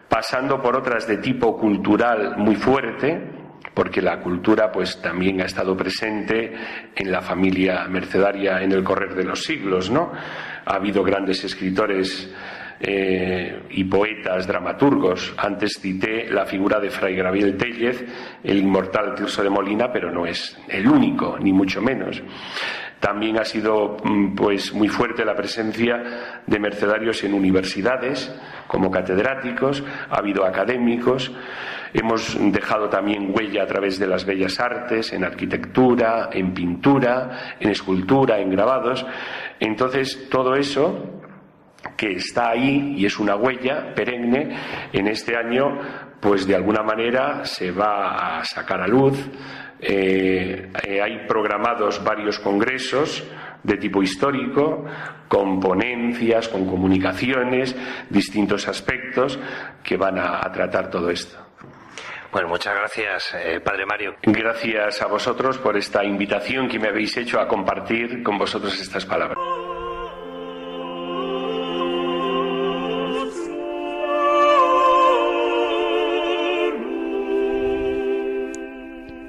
pasando 0.08 0.60
por 0.60 0.76
otras 0.76 1.06
de 1.06 1.18
tipo 1.18 1.56
cultural 1.56 2.36
muy 2.36 2.56
fuerte, 2.56 3.43
porque 3.74 4.00
la 4.00 4.20
cultura 4.20 4.70
pues 4.70 5.02
también 5.02 5.40
ha 5.40 5.46
estado 5.46 5.76
presente 5.76 6.54
en 6.94 7.10
la 7.10 7.20
familia 7.20 7.86
mercedaria 7.88 8.62
en 8.62 8.72
el 8.72 8.84
correr 8.84 9.14
de 9.14 9.24
los 9.24 9.42
siglos, 9.42 9.90
¿no? 9.90 10.12
Ha 10.64 10.74
habido 10.76 11.02
grandes 11.02 11.44
escritores 11.44 12.32
eh, 12.80 13.62
y 13.70 13.84
poetas, 13.84 14.46
dramaturgos. 14.46 15.34
Antes 15.38 15.78
cité 15.80 16.28
la 16.30 16.46
figura 16.46 16.78
de 16.78 16.90
Fray 16.90 17.16
Gabriel 17.16 17.56
Tellez, 17.56 18.04
el 18.42 18.58
inmortal 18.58 19.14
Tirso 19.14 19.42
de 19.42 19.50
Molina, 19.50 19.92
pero 19.92 20.10
no 20.10 20.26
es 20.26 20.56
el 20.68 20.86
único, 20.86 21.38
ni 21.38 21.52
mucho 21.52 21.80
menos. 21.80 22.22
También 23.00 23.38
ha 23.38 23.44
sido 23.44 23.98
mm, 24.02 24.34
pues 24.34 24.72
muy 24.72 24.88
fuerte 24.88 25.24
la 25.24 25.34
presencia 25.34 26.42
de 26.46 26.58
mercedarios 26.58 27.22
en 27.24 27.34
universidades 27.34 28.32
como 28.66 28.90
catedráticos, 28.90 29.84
ha 30.10 30.16
habido 30.16 30.44
académicos, 30.44 31.30
hemos 31.94 32.36
dejado 32.52 32.88
también 32.88 33.32
huella 33.32 33.62
a 33.62 33.66
través 33.66 33.98
de 33.98 34.08
las 34.08 34.26
bellas 34.26 34.58
artes, 34.58 35.12
en 35.12 35.24
arquitectura, 35.24 36.28
en 36.32 36.52
pintura, 36.52 37.54
en 37.60 37.70
escultura, 37.70 38.40
en 38.40 38.50
grabados. 38.50 39.06
Entonces, 39.60 40.28
todo 40.28 40.56
eso 40.56 41.22
que 41.96 42.12
está 42.12 42.50
ahí 42.50 42.94
y 42.96 43.06
es 43.06 43.18
una 43.20 43.36
huella 43.36 43.94
perenne 43.94 44.56
en 44.92 45.06
este 45.06 45.36
año, 45.36 45.78
pues 46.20 46.46
de 46.46 46.56
alguna 46.56 46.82
manera 46.82 47.44
se 47.44 47.70
va 47.70 48.38
a 48.38 48.44
sacar 48.44 48.80
a 48.80 48.88
luz. 48.88 49.16
Eh, 49.80 50.70
eh, 50.82 51.00
hay 51.00 51.26
programados 51.28 52.02
varios 52.02 52.40
congresos 52.40 53.22
de 53.62 53.76
tipo 53.76 54.02
histórico, 54.02 54.84
con 55.28 55.60
ponencias, 55.60 56.48
con 56.48 56.66
comunicaciones, 56.66 57.74
distintos 58.10 58.66
aspectos 58.66 59.38
que 59.82 59.96
van 59.96 60.18
a, 60.18 60.44
a 60.44 60.52
tratar 60.52 60.90
todo 60.90 61.08
esto. 61.08 61.43
Bueno, 62.34 62.48
muchas 62.48 62.74
gracias, 62.74 63.32
eh, 63.34 63.60
Padre 63.60 63.86
Mario. 63.86 64.16
Gracias 64.24 65.00
a 65.00 65.06
vosotros 65.06 65.56
por 65.58 65.76
esta 65.76 66.02
invitación 66.02 66.68
que 66.68 66.80
me 66.80 66.88
habéis 66.88 67.16
hecho 67.16 67.38
a 67.38 67.46
compartir 67.46 68.24
con 68.24 68.38
vosotros 68.38 68.76
estas 68.80 69.06
palabras. 69.06 69.38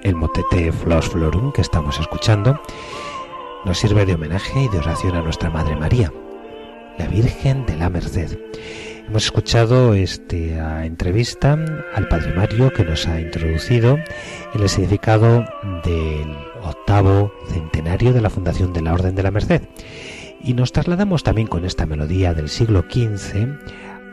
El 0.01 0.16
motete 0.16 0.72
Flos 0.72 1.08
Florum 1.08 1.51
que 1.51 1.62
estamos 1.62 1.99
escuchando 1.99 2.60
nos 3.66 3.78
sirve 3.78 4.08
de 4.08 4.16
homenaje 4.16 4.62
y 4.62 4.68
de 4.70 4.80
oración 4.80 5.16
a 5.16 5.22
nuestra 5.22 5.51
Madre 5.51 5.76
María, 5.76 6.12
la 6.97 7.06
Virgen 7.06 7.68
de 7.68 7.76
la 7.76 7.88
Merced. 7.91 8.36
Hemos 9.08 9.26
escuchado 9.26 9.93
esta 9.93 10.84
entrevista 10.84 11.53
al 11.93 12.08
Padre 12.08 12.34
Mario 12.34 12.74
que 12.74 12.84
nos 12.84 13.08
ha 13.08 13.22
introducido 13.22 13.99
en 14.53 14.62
el 14.62 14.68
significado 14.68 15.45
del 15.84 16.36
octavo 16.64 17.32
centenario 17.47 18.14
de 18.14 18.22
la 18.22 18.32
fundación 18.32 18.74
de 18.74 18.82
la 18.82 18.93
Orden 18.93 19.14
de 19.14 19.22
la 19.22 19.30
Merced. 19.30 19.62
Y 20.43 20.56
nos 20.56 20.72
trasladamos 20.72 21.24
también 21.24 21.47
con 21.47 21.66
esta 21.66 21.86
melodía 21.86 22.34
del 22.34 22.49
siglo 22.49 22.84
XV 22.89 23.47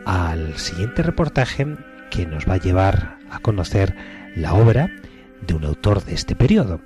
al 0.05 0.59
siguiente 0.59 1.03
reportaje 1.03 1.67
que 2.11 2.27
nos 2.27 2.47
va 2.47 2.55
a 2.55 2.61
llevar 2.61 3.19
a 3.31 3.39
conocer 3.39 3.97
la 4.37 4.53
obra 4.53 4.91
de 5.47 5.55
un 5.55 5.65
autor 5.65 6.05
de 6.05 6.15
este 6.15 6.37
periodo. 6.37 6.81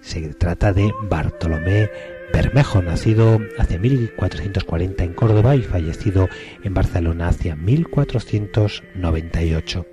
Se 0.00 0.20
trata 0.34 0.72
de 0.72 0.92
Bartolomé 1.10 1.90
Bermejo, 2.32 2.82
nacido 2.82 3.40
hacia 3.58 3.78
1440 3.78 5.04
en 5.04 5.14
Córdoba 5.14 5.56
y 5.56 5.62
fallecido 5.62 6.28
en 6.62 6.74
Barcelona 6.74 7.28
hacia 7.28 7.56
1498. 7.56 9.86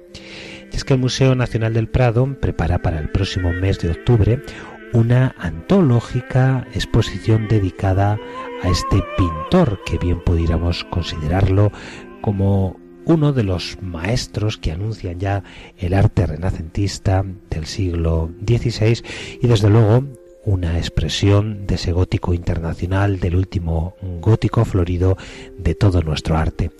Y 0.71 0.75
es 0.75 0.83
que 0.83 0.93
el 0.93 0.99
Museo 0.99 1.35
Nacional 1.35 1.73
del 1.73 1.89
Prado 1.89 2.37
prepara 2.39 2.81
para 2.81 2.99
el 2.99 3.09
próximo 3.09 3.51
mes 3.53 3.79
de 3.79 3.91
octubre 3.91 4.41
una 4.93 5.35
antológica 5.37 6.67
exposición 6.73 7.47
dedicada 7.47 8.19
a 8.63 8.69
este 8.69 9.03
pintor 9.17 9.81
que 9.85 9.97
bien 9.97 10.23
pudiéramos 10.23 10.83
considerarlo 10.85 11.71
como 12.21 12.79
uno 13.05 13.33
de 13.33 13.43
los 13.43 13.77
maestros 13.81 14.57
que 14.57 14.71
anuncian 14.71 15.19
ya 15.19 15.43
el 15.77 15.93
arte 15.93 16.25
renacentista 16.25 17.23
del 17.49 17.65
siglo 17.65 18.31
XVI 18.45 19.03
y 19.41 19.47
desde 19.47 19.69
luego 19.69 20.03
una 20.45 20.77
expresión 20.77 21.65
de 21.65 21.75
ese 21.75 21.91
gótico 21.91 22.33
internacional, 22.33 23.19
del 23.19 23.35
último 23.35 23.95
gótico 24.21 24.63
florido 24.63 25.17
de 25.57 25.75
todo 25.75 26.01
nuestro 26.01 26.37
arte. 26.37 26.71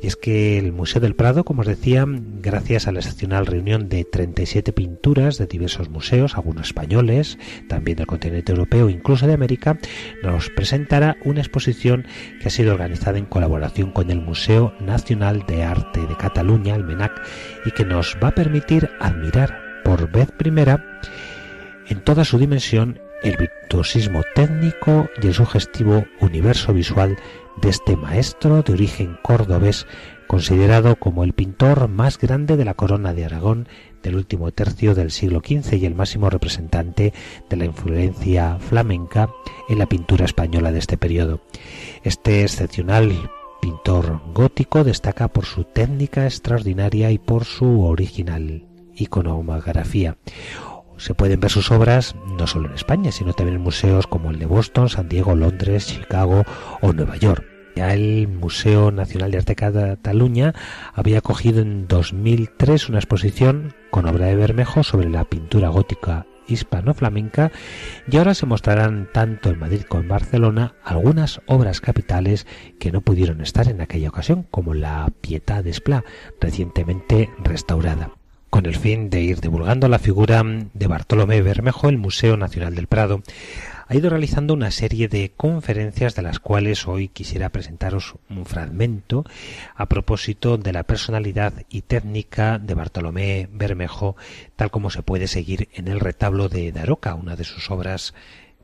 Y 0.00 0.06
es 0.06 0.14
que 0.14 0.58
el 0.58 0.72
Museo 0.72 1.00
del 1.00 1.16
Prado, 1.16 1.42
como 1.42 1.62
os 1.62 1.66
decía, 1.66 2.06
gracias 2.06 2.86
a 2.86 2.92
la 2.92 3.00
excepcional 3.00 3.46
reunión 3.46 3.88
de 3.88 4.04
37 4.04 4.72
pinturas 4.72 5.38
de 5.38 5.46
diversos 5.46 5.90
museos, 5.90 6.36
algunos 6.36 6.68
españoles, 6.68 7.36
también 7.68 7.96
del 7.96 8.06
continente 8.06 8.52
europeo, 8.52 8.88
incluso 8.88 9.26
de 9.26 9.34
América, 9.34 9.78
nos 10.22 10.50
presentará 10.50 11.16
una 11.24 11.40
exposición 11.40 12.06
que 12.40 12.46
ha 12.46 12.52
sido 12.52 12.72
organizada 12.72 13.18
en 13.18 13.26
colaboración 13.26 13.90
con 13.90 14.10
el 14.12 14.20
Museo 14.20 14.72
Nacional 14.78 15.44
de 15.48 15.64
Arte 15.64 16.06
de 16.06 16.16
Cataluña, 16.16 16.76
el 16.76 16.84
MENAC, 16.84 17.20
y 17.66 17.72
que 17.72 17.84
nos 17.84 18.16
va 18.22 18.28
a 18.28 18.34
permitir 18.34 18.90
admirar 19.00 19.60
por 19.84 20.10
vez 20.12 20.30
primera 20.30 21.00
en 21.88 22.00
toda 22.02 22.24
su 22.24 22.38
dimensión 22.38 23.00
el 23.22 23.36
virtuosismo 23.36 24.22
técnico 24.34 25.08
y 25.22 25.26
el 25.26 25.34
sugestivo 25.34 26.04
universo 26.20 26.72
visual 26.72 27.16
de 27.60 27.70
este 27.70 27.96
maestro 27.96 28.62
de 28.62 28.72
origen 28.72 29.18
cordobés, 29.22 29.86
considerado 30.26 30.96
como 30.96 31.24
el 31.24 31.32
pintor 31.32 31.88
más 31.88 32.18
grande 32.18 32.56
de 32.56 32.64
la 32.64 32.74
corona 32.74 33.14
de 33.14 33.24
Aragón 33.24 33.68
del 34.02 34.16
último 34.16 34.52
tercio 34.52 34.94
del 34.94 35.10
siglo 35.10 35.40
XV 35.44 35.74
y 35.74 35.86
el 35.86 35.94
máximo 35.94 36.30
representante 36.30 37.12
de 37.48 37.56
la 37.56 37.64
influencia 37.64 38.58
flamenca 38.58 39.28
en 39.68 39.78
la 39.78 39.86
pintura 39.86 40.24
española 40.24 40.70
de 40.70 40.78
este 40.78 40.96
periodo. 40.96 41.40
Este 42.04 42.42
excepcional 42.42 43.30
pintor 43.60 44.20
gótico 44.32 44.84
destaca 44.84 45.28
por 45.28 45.44
su 45.44 45.64
técnica 45.64 46.24
extraordinaria 46.24 47.10
y 47.10 47.18
por 47.18 47.44
su 47.44 47.82
original 47.82 48.64
iconografía 48.94 50.16
se 50.98 51.14
pueden 51.14 51.40
ver 51.40 51.50
sus 51.50 51.70
obras 51.70 52.14
no 52.38 52.46
solo 52.46 52.68
en 52.68 52.74
España, 52.74 53.12
sino 53.12 53.32
también 53.32 53.56
en 53.56 53.62
museos 53.62 54.06
como 54.06 54.30
el 54.30 54.38
de 54.38 54.46
Boston, 54.46 54.88
San 54.88 55.08
Diego, 55.08 55.34
Londres, 55.34 55.86
Chicago 55.86 56.44
o 56.80 56.92
Nueva 56.92 57.16
York. 57.16 57.44
Ya 57.76 57.94
el 57.94 58.26
Museo 58.26 58.90
Nacional 58.90 59.30
de 59.30 59.38
Arte 59.38 59.52
de 59.52 59.56
Cataluña 59.56 60.54
había 60.94 61.18
acogido 61.18 61.60
en 61.60 61.86
2003 61.86 62.88
una 62.88 62.98
exposición 62.98 63.74
con 63.90 64.06
obra 64.06 64.26
de 64.26 64.36
Bermejo 64.36 64.82
sobre 64.82 65.08
la 65.08 65.24
pintura 65.24 65.68
gótica 65.68 66.26
hispano-flamenca 66.48 67.52
y 68.10 68.16
ahora 68.16 68.34
se 68.34 68.46
mostrarán 68.46 69.08
tanto 69.12 69.50
en 69.50 69.58
Madrid 69.58 69.82
como 69.82 70.02
en 70.02 70.08
Barcelona 70.08 70.74
algunas 70.82 71.40
obras 71.46 71.80
capitales 71.80 72.46
que 72.80 72.90
no 72.90 73.02
pudieron 73.02 73.40
estar 73.40 73.68
en 73.68 73.80
aquella 73.80 74.08
ocasión, 74.08 74.46
como 74.50 74.74
la 74.74 75.06
Pietà 75.20 75.62
d'Esplà, 75.62 76.04
recientemente 76.40 77.30
restaurada. 77.44 78.17
Con 78.50 78.64
el 78.64 78.76
fin 78.76 79.10
de 79.10 79.20
ir 79.20 79.40
divulgando 79.40 79.88
la 79.88 79.98
figura 79.98 80.42
de 80.42 80.86
Bartolomé 80.86 81.42
Bermejo, 81.42 81.90
el 81.90 81.98
Museo 81.98 82.36
Nacional 82.38 82.74
del 82.74 82.86
Prado. 82.86 83.22
Ha 83.86 83.94
ido 83.94 84.08
realizando 84.08 84.54
una 84.54 84.70
serie 84.70 85.08
de 85.08 85.32
conferencias 85.36 86.14
de 86.14 86.22
las 86.22 86.40
cuales 86.40 86.88
hoy 86.88 87.08
quisiera 87.08 87.50
presentaros 87.50 88.14
un 88.30 88.46
fragmento 88.46 89.24
a 89.74 89.86
propósito 89.86 90.56
de 90.56 90.72
la 90.72 90.82
personalidad 90.82 91.52
y 91.68 91.82
técnica 91.82 92.58
de 92.58 92.74
Bartolomé 92.74 93.48
Bermejo, 93.52 94.16
tal 94.56 94.70
como 94.70 94.90
se 94.90 95.02
puede 95.02 95.26
seguir 95.26 95.68
en 95.74 95.88
el 95.88 96.00
retablo 96.00 96.48
de 96.48 96.72
Daroca, 96.72 97.14
una 97.14 97.36
de 97.36 97.44
sus 97.44 97.70
obras 97.70 98.14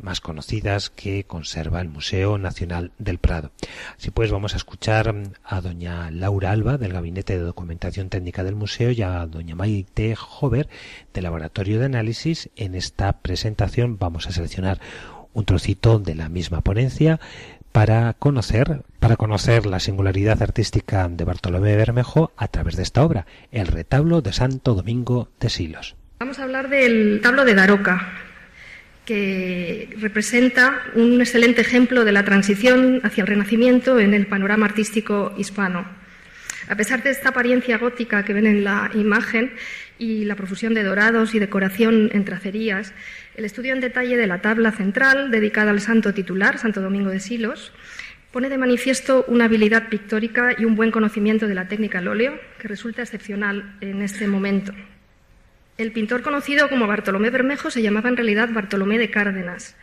más 0.00 0.20
conocidas 0.20 0.90
que 0.90 1.24
conserva 1.24 1.80
el 1.80 1.88
Museo 1.88 2.38
Nacional 2.38 2.92
del 2.98 3.18
Prado. 3.18 3.50
Así 3.96 4.10
pues, 4.10 4.30
vamos 4.30 4.54
a 4.54 4.56
escuchar 4.56 5.14
a 5.44 5.60
doña 5.60 6.10
Laura 6.10 6.50
Alba 6.50 6.78
del 6.78 6.92
Gabinete 6.92 7.38
de 7.38 7.44
Documentación 7.44 8.08
Técnica 8.08 8.44
del 8.44 8.56
Museo 8.56 8.90
y 8.90 9.02
a 9.02 9.26
doña 9.26 9.54
Maite 9.54 10.14
Jover 10.16 10.68
del 11.12 11.24
Laboratorio 11.24 11.78
de 11.78 11.86
Análisis. 11.86 12.50
En 12.56 12.74
esta 12.74 13.12
presentación 13.20 13.98
vamos 13.98 14.26
a 14.26 14.32
seleccionar 14.32 14.80
un 15.32 15.44
trocito 15.44 15.98
de 15.98 16.14
la 16.14 16.28
misma 16.28 16.60
ponencia 16.60 17.20
para 17.72 18.12
conocer, 18.12 18.82
para 19.00 19.16
conocer 19.16 19.66
la 19.66 19.80
singularidad 19.80 20.40
artística 20.40 21.08
de 21.08 21.24
Bartolomé 21.24 21.74
Bermejo 21.74 22.30
a 22.36 22.46
través 22.46 22.76
de 22.76 22.84
esta 22.84 23.02
obra, 23.04 23.26
el 23.50 23.66
retablo 23.66 24.22
de 24.22 24.32
Santo 24.32 24.74
Domingo 24.74 25.28
de 25.40 25.50
Silos. 25.50 25.96
Vamos 26.20 26.38
a 26.38 26.44
hablar 26.44 26.68
del 26.68 27.20
tablo 27.20 27.44
de 27.44 27.56
Daroca, 27.56 28.12
que 29.04 29.90
representa 29.98 30.82
un 30.94 31.20
excelente 31.20 31.60
ejemplo 31.60 32.04
de 32.04 32.12
la 32.12 32.24
transición 32.24 33.00
hacia 33.02 33.22
el 33.22 33.28
Renacimiento 33.28 34.00
en 34.00 34.14
el 34.14 34.26
panorama 34.26 34.66
artístico 34.66 35.34
hispano. 35.36 35.86
A 36.68 36.76
pesar 36.76 37.02
de 37.02 37.10
esta 37.10 37.28
apariencia 37.28 37.76
gótica 37.76 38.24
que 38.24 38.32
ven 38.32 38.46
en 38.46 38.64
la 38.64 38.90
imagen 38.94 39.52
y 39.98 40.24
la 40.24 40.34
profusión 40.34 40.72
de 40.72 40.82
dorados 40.82 41.34
y 41.34 41.38
decoración 41.38 42.10
en 42.12 42.24
tracerías, 42.24 42.94
el 43.36 43.44
estudio 43.44 43.74
en 43.74 43.80
detalle 43.80 44.16
de 44.16 44.26
la 44.26 44.40
tabla 44.40 44.72
central 44.72 45.30
dedicada 45.30 45.70
al 45.70 45.80
santo 45.80 46.14
titular, 46.14 46.58
Santo 46.58 46.80
Domingo 46.80 47.10
de 47.10 47.20
Silos, 47.20 47.72
pone 48.32 48.48
de 48.48 48.58
manifiesto 48.58 49.24
una 49.28 49.44
habilidad 49.44 49.88
pictórica 49.88 50.56
y 50.58 50.64
un 50.64 50.74
buen 50.74 50.90
conocimiento 50.90 51.46
de 51.46 51.54
la 51.54 51.68
técnica 51.68 51.98
al 51.98 52.08
óleo 52.08 52.40
que 52.58 52.66
resulta 52.66 53.02
excepcional 53.02 53.76
en 53.80 54.00
este 54.00 54.26
momento. 54.26 54.72
El 55.76 55.90
pintor 55.90 56.22
conocido 56.22 56.68
como 56.68 56.86
Bartolomé 56.86 57.30
Bermejo 57.30 57.68
se 57.68 57.82
llamaba 57.82 58.08
en 58.08 58.16
realidad 58.16 58.48
Bartolomé 58.52 58.96
de 58.96 59.10
Cárdenas 59.10 59.74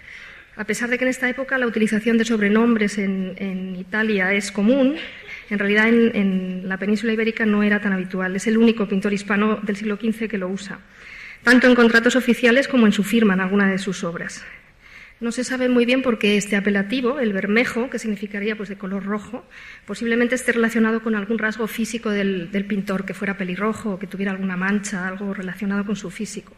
A 0.56 0.64
pesar 0.64 0.89
de 0.89 0.98
que 0.98 1.04
en 1.04 1.10
esta 1.10 1.30
época 1.30 1.58
la 1.58 1.68
utilización 1.68 2.18
de 2.18 2.24
sobrenombres 2.24 2.98
en, 2.98 3.76
Italia 3.76 4.32
es 4.32 4.54
común, 4.54 4.96
en 5.50 5.60
realidad 5.60 5.89
en, 5.89 6.16
en, 6.16 6.70
la 6.70 6.78
península 6.78 7.12
ibérica 7.12 7.46
no 7.46 7.62
era 7.62 7.82
tan 7.82 7.92
habitual. 7.92 8.38
Es 8.38 8.48
el 8.48 8.58
único 8.58 8.88
pintor 8.88 9.12
hispano 9.12 9.60
del 9.64 9.76
siglo 9.76 9.98
XV 9.98 10.30
que 10.30 10.38
lo 10.38 10.48
usa, 10.48 10.80
tanto 11.44 11.68
en 11.68 11.76
contratos 11.76 12.16
oficiales 12.16 12.70
como 12.70 12.86
en 12.86 12.94
su 12.94 13.04
firma 13.04 13.34
en 13.34 13.42
alguna 13.42 13.70
de 13.70 13.78
sus 13.78 14.06
obras. 14.06 14.46
No 15.22 15.32
se 15.32 15.43
sabe 15.43 15.69
muy 15.69 15.86
bien 15.86 16.01
por 16.01 16.17
qué 16.17 16.36
este 16.36 16.55
apelativo, 16.55 17.19
el 17.19 17.32
bermejo, 17.32 17.91
que 17.91 17.99
significaría 17.99 18.55
pues, 18.55 18.69
de 18.69 18.78
color 18.80 19.05
rojo, 19.05 19.45
posiblemente 19.86 20.34
esté 20.34 20.51
relacionado 20.51 21.03
con 21.03 21.13
algún 21.13 21.38
rasgo 21.38 21.67
físico 21.67 22.09
del, 22.09 22.49
pintor, 22.67 23.05
que 23.05 23.13
fuera 23.13 23.38
pelirrojo 23.38 23.99
que 23.99 24.07
tuviera 24.07 24.32
alguna 24.32 24.57
mancha, 24.57 25.07
algo 25.07 25.32
relacionado 25.32 25.86
con 25.86 25.95
su 25.95 26.09
físico. 26.09 26.53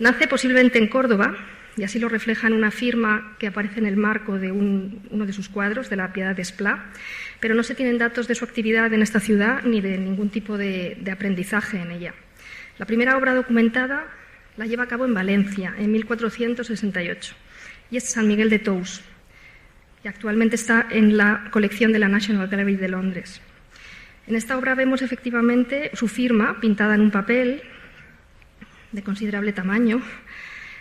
Nace 0.00 0.26
posiblemente 0.26 0.80
en 0.80 0.88
Córdoba, 0.88 1.36
y 1.76 1.84
así 1.84 2.00
lo 2.00 2.08
refleja 2.08 2.48
en 2.48 2.54
una 2.54 2.72
firma 2.72 3.36
que 3.38 3.46
aparece 3.46 3.78
en 3.78 3.86
el 3.86 3.96
marco 3.96 4.36
de 4.36 4.50
un, 4.50 5.06
uno 5.10 5.24
de 5.24 5.32
sus 5.32 5.48
cuadros, 5.48 5.88
de 5.88 5.94
la 5.94 6.12
Piedad 6.12 6.34
de 6.34 6.42
Esplá, 6.42 6.86
pero 7.38 7.54
no 7.54 7.62
se 7.62 7.76
tienen 7.76 7.98
datos 7.98 8.26
de 8.26 8.34
su 8.34 8.44
actividad 8.44 8.92
en 8.92 9.00
esta 9.00 9.20
ciudad 9.20 9.62
ni 9.62 9.80
de 9.80 9.96
ningún 9.96 10.30
tipo 10.30 10.58
de, 10.58 10.98
de 11.00 11.10
aprendizaje 11.12 11.78
en 11.78 11.92
ella. 11.92 12.14
La 12.78 12.86
primera 12.86 13.16
obra 13.16 13.32
documentada 13.32 14.08
la 14.56 14.66
lleva 14.66 14.82
a 14.82 14.88
cabo 14.88 15.04
en 15.04 15.14
Valencia, 15.14 15.72
en 15.78 15.92
1468 15.92 17.36
y 17.90 17.96
es 17.96 18.04
San 18.04 18.28
Miguel 18.28 18.50
de 18.50 18.58
Tous, 18.58 19.02
y 20.04 20.08
actualmente 20.08 20.56
está 20.56 20.86
en 20.90 21.16
la 21.16 21.48
colección 21.50 21.92
de 21.92 21.98
la 21.98 22.08
National 22.08 22.48
Gallery 22.48 22.76
de 22.76 22.88
Londres. 22.88 23.40
En 24.26 24.36
esta 24.36 24.56
obra 24.56 24.74
vemos 24.74 25.02
efectivamente 25.02 25.90
su 25.94 26.08
firma 26.08 26.60
pintada 26.60 26.94
en 26.94 27.00
un 27.00 27.10
papel 27.10 27.62
de 28.92 29.02
considerable 29.02 29.52
tamaño, 29.52 30.00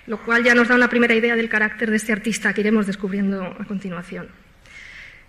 lo 0.08 0.18
cual 0.24 0.44
ya 0.44 0.56
nos 0.56 0.68
da 0.68 0.76
una 0.76 0.90
primera 0.90 1.16
idea 1.16 1.36
del 1.36 1.50
carácter 1.50 1.90
de 1.90 1.98
este 1.98 2.12
artista 2.12 2.54
que 2.54 2.62
iremos 2.62 2.88
descubriendo 2.88 3.44
a 3.44 3.66
continuación. 3.66 4.28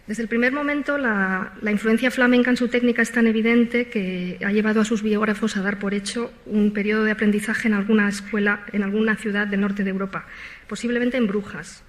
Desde 0.07 0.23
el 0.23 0.29
primer 0.29 0.53
momento, 0.53 0.99
la, 0.99 1.53
la, 1.61 1.71
influencia 1.71 2.11
flamenca 2.11 2.51
en 2.51 2.57
su 2.57 2.69
técnica 2.69 3.03
es 3.03 3.13
tan 3.13 3.27
evidente 3.27 3.89
que 3.91 4.39
ha 4.45 4.51
llevado 4.51 4.81
a 4.81 4.85
sus 4.85 5.03
biógrafos 5.03 5.57
a 5.57 5.63
dar 5.63 5.79
por 5.79 5.95
hecho 5.95 6.33
un 6.47 6.73
periodo 6.73 7.05
de 7.05 7.13
aprendizaje 7.13 7.69
en 7.69 7.75
alguna 7.75 8.09
escuela, 8.09 8.65
en 8.73 8.83
alguna 8.83 9.15
ciudad 9.17 9.47
del 9.47 9.61
norte 9.61 9.85
de 9.85 9.91
Europa, 9.91 10.27
posiblemente 10.71 11.17
en 11.17 11.27
Brujas, 11.27 11.83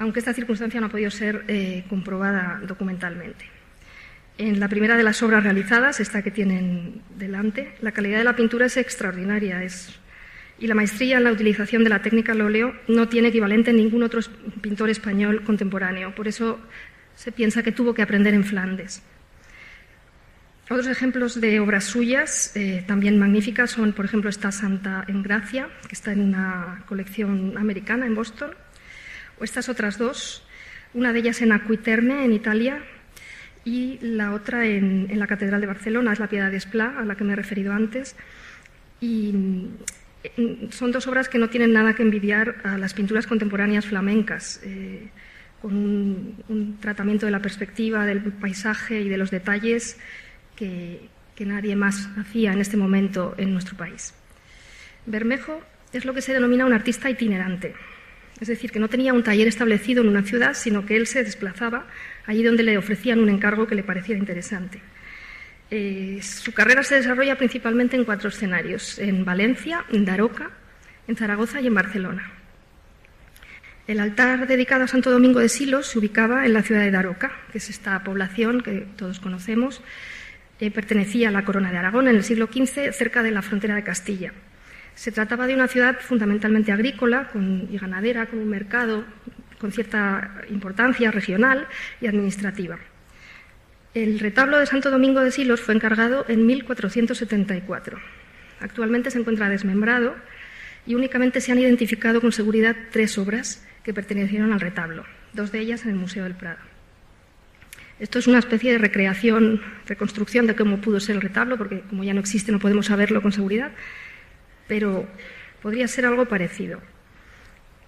aunque 0.00 0.18
esta 0.18 0.34
circunstancia 0.34 0.80
no 0.80 0.88
ha 0.88 0.90
podido 0.90 1.12
ser 1.12 1.44
eh, 1.46 1.84
comprobada 1.88 2.60
documentalmente. 2.66 3.44
En 4.38 4.58
la 4.58 4.66
primera 4.66 4.96
de 4.96 5.04
las 5.04 5.22
obras 5.22 5.44
realizadas, 5.44 6.00
esta 6.00 6.20
que 6.20 6.32
tienen 6.32 7.00
delante, 7.16 7.76
la 7.80 7.92
calidad 7.92 8.18
de 8.18 8.24
la 8.24 8.34
pintura 8.34 8.66
es 8.66 8.76
extraordinaria 8.76 9.62
es, 9.62 10.00
y 10.58 10.66
la 10.66 10.74
maestría 10.74 11.18
en 11.18 11.24
la 11.24 11.30
utilización 11.30 11.84
de 11.84 11.90
la 11.90 12.02
técnica 12.02 12.32
al 12.32 12.40
óleo 12.40 12.74
no 12.88 13.08
tiene 13.08 13.28
equivalente 13.28 13.70
en 13.70 13.76
ningún 13.76 14.02
otro 14.02 14.18
pintor 14.60 14.90
español 14.90 15.44
contemporáneo. 15.44 16.12
Por 16.12 16.26
eso 16.26 16.58
se 17.14 17.30
piensa 17.30 17.62
que 17.62 17.70
tuvo 17.70 17.94
que 17.94 18.02
aprender 18.02 18.34
en 18.34 18.42
Flandes. 18.42 19.00
Otros 20.72 20.86
ejemplos 20.86 21.38
de 21.38 21.60
obras 21.60 21.84
suyas, 21.84 22.56
eh, 22.56 22.82
también 22.86 23.18
magníficas, 23.18 23.72
son, 23.72 23.92
por 23.92 24.06
ejemplo, 24.06 24.30
esta 24.30 24.50
Santa 24.50 25.04
en 25.06 25.22
Gracia, 25.22 25.68
que 25.86 25.94
está 25.94 26.12
en 26.12 26.20
una 26.22 26.82
colección 26.86 27.58
americana 27.58 28.06
en 28.06 28.14
Boston, 28.14 28.52
o 29.38 29.44
estas 29.44 29.68
otras 29.68 29.98
dos, 29.98 30.46
una 30.94 31.12
de 31.12 31.18
ellas 31.18 31.42
en 31.42 31.52
Aquiterne, 31.52 32.24
en 32.24 32.32
Italia, 32.32 32.82
y 33.66 33.98
la 34.00 34.32
otra 34.32 34.64
en, 34.64 35.08
en 35.10 35.18
la 35.18 35.26
Catedral 35.26 35.60
de 35.60 35.66
Barcelona, 35.66 36.14
es 36.14 36.20
la 36.20 36.30
Piedad 36.30 36.50
de 36.50 36.56
Esplá, 36.56 36.94
a 36.98 37.04
la 37.04 37.16
que 37.16 37.24
me 37.24 37.34
he 37.34 37.36
referido 37.36 37.74
antes. 37.74 38.16
Y 38.98 39.32
mm, 39.34 40.70
son 40.70 40.90
dos 40.90 41.06
obras 41.06 41.28
que 41.28 41.36
no 41.36 41.50
tienen 41.50 41.74
nada 41.74 41.94
que 41.94 42.02
envidiar 42.02 42.62
a 42.64 42.78
las 42.78 42.94
pinturas 42.94 43.26
contemporáneas 43.26 43.84
flamencas. 43.84 44.62
Eh, 44.64 45.10
con 45.60 45.76
un, 45.76 46.42
un, 46.48 46.80
tratamiento 46.80 47.26
de 47.26 47.30
la 47.30 47.40
perspectiva, 47.40 48.04
del 48.04 48.20
paisaje 48.20 49.02
y 49.02 49.08
de 49.08 49.16
los 49.16 49.30
detalles 49.30 49.96
que, 50.56 51.08
nadie 51.40 51.74
más 51.74 52.08
hacía 52.16 52.52
en 52.52 52.60
este 52.60 52.76
momento 52.76 53.34
en 53.36 53.52
nuestro 53.52 53.76
país. 53.76 54.14
Bermejo 55.06 55.60
es 55.92 56.04
lo 56.04 56.14
que 56.14 56.22
se 56.22 56.32
denomina 56.32 56.64
un 56.64 56.72
artista 56.72 57.10
itinerante, 57.10 57.74
es 58.40 58.46
decir, 58.46 58.70
que 58.70 58.78
no 58.78 58.86
tenía 58.88 59.12
un 59.12 59.24
taller 59.24 59.48
establecido 59.48 60.02
en 60.02 60.08
una 60.08 60.22
ciudad, 60.22 60.54
sino 60.54 60.86
que 60.86 60.94
él 60.94 61.08
se 61.08 61.24
desplazaba 61.24 61.88
allí 62.26 62.44
donde 62.44 62.62
le 62.62 62.78
ofrecían 62.78 63.18
un 63.18 63.28
encargo 63.28 63.66
que 63.66 63.74
le 63.74 63.82
pareciera 63.82 64.20
interesante. 64.20 64.80
Eh, 65.74 66.20
su 66.22 66.52
carrera 66.52 66.84
se 66.84 66.94
desarrolla 66.94 67.36
principalmente 67.36 67.96
en 67.96 68.04
cuatro 68.04 68.28
escenarios, 68.28 69.00
en 69.00 69.24
Valencia, 69.24 69.84
en 69.90 70.04
Daroca, 70.04 70.50
en 71.08 71.16
Zaragoza 71.16 71.60
y 71.60 71.66
en 71.66 71.74
Barcelona. 71.74 72.30
El 73.86 73.98
altar 73.98 74.46
dedicado 74.46 74.84
a 74.84 74.86
Santo 74.86 75.10
Domingo 75.10 75.40
de 75.40 75.48
Silos 75.48 75.88
se 75.88 75.98
ubicaba 75.98 76.46
en 76.46 76.52
la 76.52 76.62
ciudad 76.62 76.82
de 76.82 76.90
Daroca, 76.92 77.32
que 77.50 77.58
es 77.58 77.68
esta 77.68 78.04
población 78.04 78.60
que 78.60 78.86
todos 78.96 79.18
conocemos. 79.18 79.82
Pertenecía 80.70 81.28
a 81.28 81.32
la 81.32 81.44
corona 81.44 81.72
de 81.72 81.78
Aragón 81.78 82.08
en 82.08 82.16
el 82.16 82.24
siglo 82.24 82.46
XV, 82.46 82.92
cerca 82.92 83.22
de 83.22 83.32
la 83.32 83.42
frontera 83.42 83.74
de 83.74 83.82
Castilla. 83.82 84.32
Se 84.94 85.10
trataba 85.10 85.46
de 85.46 85.54
una 85.54 85.66
ciudad 85.66 85.98
fundamentalmente 86.00 86.70
agrícola 86.70 87.30
y 87.70 87.78
ganadera, 87.78 88.26
con 88.26 88.38
un 88.38 88.48
mercado 88.48 89.04
con 89.58 89.72
cierta 89.72 90.42
importancia 90.50 91.10
regional 91.10 91.66
y 92.00 92.06
administrativa. 92.06 92.78
El 93.94 94.18
retablo 94.18 94.58
de 94.58 94.66
Santo 94.66 94.90
Domingo 94.90 95.20
de 95.20 95.30
Silos 95.30 95.60
fue 95.60 95.74
encargado 95.74 96.24
en 96.28 96.46
1474. 96.46 97.98
Actualmente 98.60 99.10
se 99.10 99.18
encuentra 99.18 99.48
desmembrado 99.48 100.14
y 100.86 100.94
únicamente 100.94 101.40
se 101.40 101.52
han 101.52 101.58
identificado 101.58 102.20
con 102.20 102.32
seguridad 102.32 102.74
tres 102.90 103.18
obras 103.18 103.66
que 103.84 103.92
pertenecieron 103.92 104.52
al 104.52 104.60
retablo, 104.60 105.04
dos 105.32 105.52
de 105.52 105.60
ellas 105.60 105.84
en 105.84 105.90
el 105.90 105.96
Museo 105.96 106.24
del 106.24 106.34
Prado. 106.34 106.71
Esto 108.02 108.18
es 108.18 108.26
una 108.26 108.40
especie 108.40 108.72
de 108.72 108.78
recreación, 108.78 109.62
reconstrucción 109.86 110.48
de 110.48 110.56
cómo 110.56 110.80
pudo 110.80 110.98
ser 110.98 111.14
el 111.14 111.22
retablo, 111.22 111.56
porque 111.56 111.82
como 111.82 112.02
ya 112.02 112.12
no 112.12 112.18
existe 112.18 112.50
no 112.50 112.58
podemos 112.58 112.86
saberlo 112.86 113.22
con 113.22 113.30
seguridad, 113.30 113.70
pero 114.66 115.06
podría 115.62 115.86
ser 115.86 116.06
algo 116.06 116.26
parecido. 116.26 116.80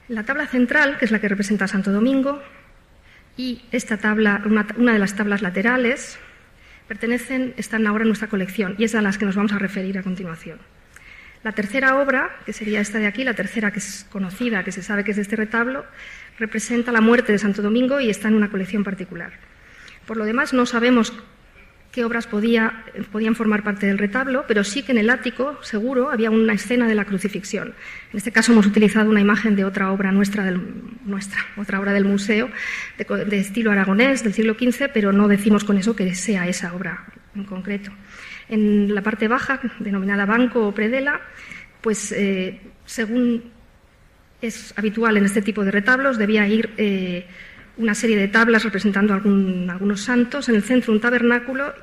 La 0.06 0.22
tabla 0.22 0.46
central, 0.46 0.98
que 0.98 1.06
es 1.06 1.10
la 1.10 1.18
que 1.20 1.28
representa 1.28 1.64
a 1.64 1.68
Santo 1.68 1.90
Domingo, 1.90 2.40
y 3.36 3.62
esta 3.72 3.96
tabla, 3.96 4.40
una, 4.46 4.68
una 4.76 4.92
de 4.92 5.00
las 5.00 5.16
tablas 5.16 5.42
laterales, 5.42 6.16
pertenecen, 6.86 7.52
están 7.56 7.84
ahora 7.84 8.02
en 8.02 8.08
nuestra 8.10 8.28
colección 8.28 8.76
y 8.78 8.84
es 8.84 8.94
a 8.94 9.02
las 9.02 9.18
que 9.18 9.24
nos 9.24 9.34
vamos 9.34 9.50
a 9.50 9.58
referir 9.58 9.98
a 9.98 10.04
continuación. 10.04 10.60
La 11.42 11.50
tercera 11.50 11.96
obra, 11.96 12.36
que 12.46 12.52
sería 12.52 12.80
esta 12.80 13.00
de 13.00 13.08
aquí, 13.08 13.24
la 13.24 13.34
tercera 13.34 13.72
que 13.72 13.80
es 13.80 14.06
conocida, 14.12 14.62
que 14.62 14.70
se 14.70 14.84
sabe 14.84 15.02
que 15.02 15.10
es 15.10 15.16
de 15.16 15.22
este 15.22 15.34
retablo, 15.34 15.84
representa 16.38 16.92
la 16.92 17.00
muerte 17.00 17.32
de 17.32 17.38
Santo 17.40 17.62
Domingo 17.62 17.98
y 17.98 18.10
está 18.10 18.28
en 18.28 18.34
una 18.34 18.48
colección 18.48 18.84
particular. 18.84 19.32
Por 20.06 20.16
lo 20.16 20.24
demás, 20.24 20.52
no 20.52 20.66
sabemos 20.66 21.12
qué 21.94 22.04
obras 22.04 22.26
podía, 22.26 22.84
podían 23.12 23.36
formar 23.36 23.62
parte 23.62 23.86
del 23.86 23.98
retablo, 23.98 24.44
pero 24.48 24.64
sí 24.64 24.82
que 24.82 24.90
en 24.90 24.98
el 24.98 25.10
ático, 25.10 25.56
seguro, 25.62 26.10
había 26.10 26.28
una 26.28 26.52
escena 26.52 26.88
de 26.88 26.96
la 26.96 27.04
crucifixión. 27.04 27.74
En 28.10 28.16
este 28.16 28.32
caso 28.32 28.50
hemos 28.50 28.66
utilizado 28.66 29.08
una 29.08 29.20
imagen 29.20 29.54
de 29.54 29.64
otra 29.64 29.92
obra 29.92 30.10
nuestra, 30.10 30.44
del, 30.44 30.60
otra 31.56 31.78
obra 31.78 31.92
del 31.92 32.04
museo, 32.04 32.50
de, 32.98 33.24
de 33.26 33.38
estilo 33.38 33.70
aragonés 33.70 34.24
del 34.24 34.34
siglo 34.34 34.54
XV, 34.54 34.90
pero 34.92 35.12
no 35.12 35.28
decimos 35.28 35.62
con 35.62 35.78
eso 35.78 35.94
que 35.94 36.16
sea 36.16 36.48
esa 36.48 36.74
obra 36.74 37.06
en 37.36 37.44
concreto. 37.44 37.92
En 38.48 38.92
la 38.92 39.02
parte 39.02 39.28
baja, 39.28 39.60
denominada 39.78 40.26
banco 40.26 40.66
o 40.66 40.74
predela, 40.74 41.20
pues 41.80 42.10
eh, 42.10 42.60
según 42.84 43.52
es 44.42 44.74
habitual 44.76 45.16
en 45.16 45.24
este 45.24 45.42
tipo 45.42 45.64
de 45.64 45.70
retablos, 45.70 46.18
debía 46.18 46.46
ir 46.48 46.70
eh, 46.76 47.26
una 47.76 47.94
serie 47.94 48.16
de 48.16 48.28
tablas 48.28 48.64
representando 48.64 49.14
algunos 49.14 50.00
santos, 50.00 50.48
en 50.48 50.54
el 50.54 50.62
centro 50.62 50.92
un 50.92 51.00
tabernáculo, 51.00 51.74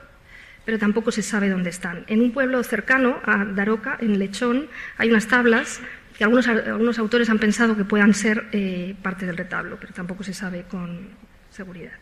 pero 0.66 0.78
tampoco 0.78 1.12
se 1.12 1.22
sabe 1.22 1.50
dónde 1.50 1.70
están. 1.70 2.06
En 2.08 2.22
un 2.22 2.32
pueblo 2.32 2.64
cercano 2.64 3.20
a 3.26 3.46
Daroca, 3.46 3.98
en 4.00 4.20
Lechón, 4.20 4.68
hay 4.98 5.10
unas 5.10 5.28
tablas 5.28 5.82
que 6.18 6.24
algunos, 6.24 6.48
algunos 6.48 7.00
autores 7.00 7.30
han 7.30 7.40
pensado 7.40 7.76
que 7.76 7.84
puedan 7.84 8.14
ser 8.14 8.46
eh, 8.52 8.96
parte 9.02 9.26
del 9.26 9.38
retablo, 9.38 9.78
pero 9.80 9.94
tampoco 9.94 10.24
se 10.24 10.34
sabe 10.34 10.64
con 10.64 11.10
seguridad. 11.50 11.94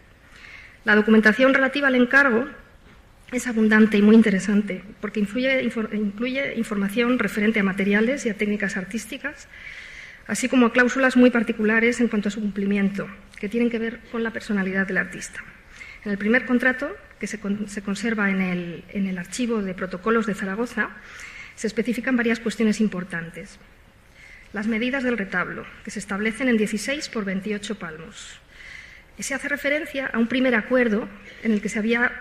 La 0.86 0.96
documentación 0.96 1.54
relativa 1.54 1.88
al 1.88 1.96
encargo 1.96 2.48
es 3.32 3.48
abundante 3.48 3.98
y 3.98 4.02
muy 4.02 4.16
interesante 4.16 4.84
porque 5.02 5.20
incluye 5.20 6.54
información 6.56 7.20
referente 7.20 7.60
a 7.60 7.64
materiales 7.64 8.26
y 8.26 8.30
a 8.30 8.34
técnicas 8.34 8.76
artísticas, 8.78 9.48
así 10.30 10.48
como 10.48 10.68
a 10.68 10.72
cláusulas 10.72 11.18
muy 11.18 11.32
particulares 11.32 12.00
en 12.00 12.08
cuanto 12.08 12.30
a 12.30 12.32
su 12.32 12.40
cumplimiento, 12.40 13.10
que 13.40 13.50
tienen 13.50 13.70
que 13.70 13.80
ver 13.80 14.00
con 14.12 14.24
la 14.24 14.32
personalidad 14.32 14.86
del 14.86 14.98
artista. 14.98 15.44
En 16.06 16.12
el 16.12 16.20
primer 16.20 16.46
contrato, 16.46 16.96
que 17.20 17.26
se, 17.26 17.40
con, 17.40 17.68
se 17.68 17.82
conserva 17.82 18.30
en 18.30 18.40
el, 18.40 19.18
archivo 19.18 19.64
de 19.64 19.74
protocolos 19.74 20.28
de 20.28 20.36
Zaragoza, 20.36 20.92
se 21.56 21.66
especifican 21.66 22.16
varias 22.16 22.40
cuestiones 22.40 22.80
importantes. 22.80 23.58
Las 24.54 24.68
medidas 24.68 25.04
del 25.04 25.18
retablo, 25.18 25.66
que 25.84 25.92
se 25.92 26.00
establecen 26.00 26.48
en 26.48 26.58
16 26.58 27.10
por 27.10 27.26
28 27.26 27.80
palmos. 27.80 28.40
Y 29.18 29.24
se 29.24 29.34
hace 29.34 29.50
referencia 29.50 30.12
a 30.14 30.20
un 30.20 30.28
primer 30.28 30.54
acuerdo 30.54 31.10
en 31.42 31.52
el 31.54 31.62
que 31.62 31.70
se 31.70 31.80
había 31.80 32.12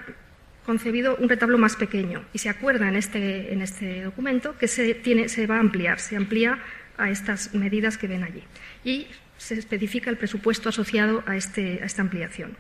concebido 0.65 1.17
un 1.17 1.29
retablo 1.29 1.57
más 1.57 1.77
pequeño 1.77 2.25
y 2.33 2.39
se 2.39 2.49
acuerda 2.49 2.89
en 2.89 2.97
este, 2.97 3.55
este 3.63 4.03
documento 4.03 4.57
que 4.59 4.69
se 4.69 5.47
va 5.47 5.57
a 5.57 5.61
ampliar, 5.61 5.99
se 5.99 6.17
amplía 6.17 6.59
a 6.99 7.11
estas 7.11 7.55
medidas 7.55 7.97
que 7.97 8.09
ven 8.09 8.25
allí. 8.25 8.43
Y 8.85 9.07
se 9.37 9.55
especifica 9.55 10.11
el 10.11 10.19
presupuesto 10.19 10.69
asociado 10.69 11.23
a, 11.27 11.37
este, 11.37 11.81
a 11.83 11.87
esta 11.87 12.03
ampliación. 12.03 12.57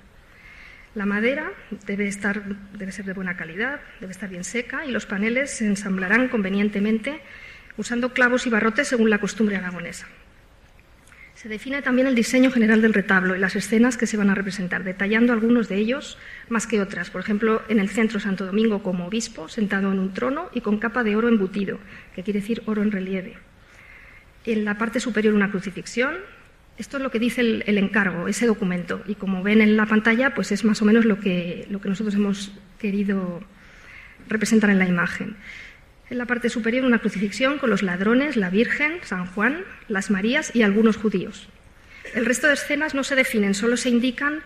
La 0.95 1.07
madera 1.07 1.53
debe, 1.86 2.09
estar, 2.09 2.43
debe 2.76 2.93
ser 2.93 3.05
de 3.05 3.12
buena 3.12 3.36
calidad, 3.36 3.80
debe 4.01 4.12
estar 4.12 4.28
bien 4.28 4.45
seca 4.45 4.86
y 4.86 4.91
los 4.91 5.07
paneles 5.07 5.51
se 5.51 5.66
ensamblarán 5.66 6.28
convenientemente 6.28 7.20
usando 7.76 8.12
clavos 8.12 8.47
y 8.47 8.51
barrotes 8.51 8.89
según 8.89 9.11
la 9.11 9.20
costumbre 9.20 9.57
aragonesa. 9.57 10.07
Se 11.34 11.49
define 11.49 11.82
también 11.82 12.09
el 12.09 12.16
diseño 12.16 12.51
general 12.51 12.82
del 12.82 12.95
retablo 12.95 13.36
y 13.36 13.39
las 13.39 13.55
escenas 13.55 13.97
que 13.97 14.09
se 14.09 14.16
van 14.16 14.28
a 14.28 14.34
representar, 14.34 14.82
detallando 14.82 15.32
algunos 15.32 15.68
de 15.68 15.76
ellos 15.76 16.18
más 16.49 16.66
que 16.66 16.80
otras. 16.80 17.11
Por 17.11 17.20
ejemplo, 17.20 17.62
en 17.68 17.78
el 17.78 17.91
centro 17.91 18.18
Santo 18.18 18.45
Domingo 18.45 18.82
como 18.82 19.07
obispo, 19.07 19.49
sentado 19.49 19.93
en 19.93 20.01
un 20.01 20.12
trono 20.12 20.51
y 20.53 20.62
con 20.62 20.78
capa 20.78 21.05
de 21.05 21.14
oro 21.14 21.28
embutido, 21.28 21.78
que 22.12 22.24
quiere 22.24 22.41
decir 22.41 22.64
oro 22.66 22.82
en 22.82 22.91
relieve. 22.91 23.36
En 24.49 24.64
la 24.64 24.78
parte 24.78 24.99
superior 24.99 25.34
una 25.34 25.51
crucifixión. 25.51 26.16
Esto 26.78 26.96
es 26.96 27.03
lo 27.03 27.11
que 27.11 27.18
dice 27.18 27.42
el, 27.42 27.78
encargo, 27.78 28.28
ese 28.28 28.46
documento. 28.46 29.03
Y 29.07 29.14
como 29.14 29.42
ven 29.42 29.61
en 29.61 29.76
la 29.76 29.84
pantalla, 29.84 30.34
pues 30.34 30.53
es 30.53 30.64
más 30.64 30.80
o 30.80 30.86
menos 30.86 31.05
lo 31.05 31.20
que, 31.20 31.66
lo 31.68 31.82
que 31.82 31.90
nosotros 31.90 32.14
hemos 32.14 32.53
querido 32.78 33.42
representar 34.26 34.70
en 34.70 34.78
la 34.78 34.88
imagen. 34.88 35.36
En 36.09 36.16
la 36.16 36.24
parte 36.24 36.49
superior 36.49 36.86
una 36.86 37.01
crucifixión 37.01 37.59
con 37.59 37.68
los 37.68 37.82
ladrones, 37.82 38.36
la 38.36 38.49
Virgen, 38.49 39.01
San 39.03 39.26
Juan, 39.26 39.64
las 39.86 40.11
Marías 40.11 40.55
y 40.55 40.62
algunos 40.62 40.96
judíos. 40.96 41.49
El 42.14 42.24
resto 42.24 42.46
de 42.46 42.55
escenas 42.55 42.94
no 42.94 43.05
se 43.05 43.16
definen, 43.16 43.53
solo 43.53 43.76
se 43.76 43.90
indican 43.90 44.40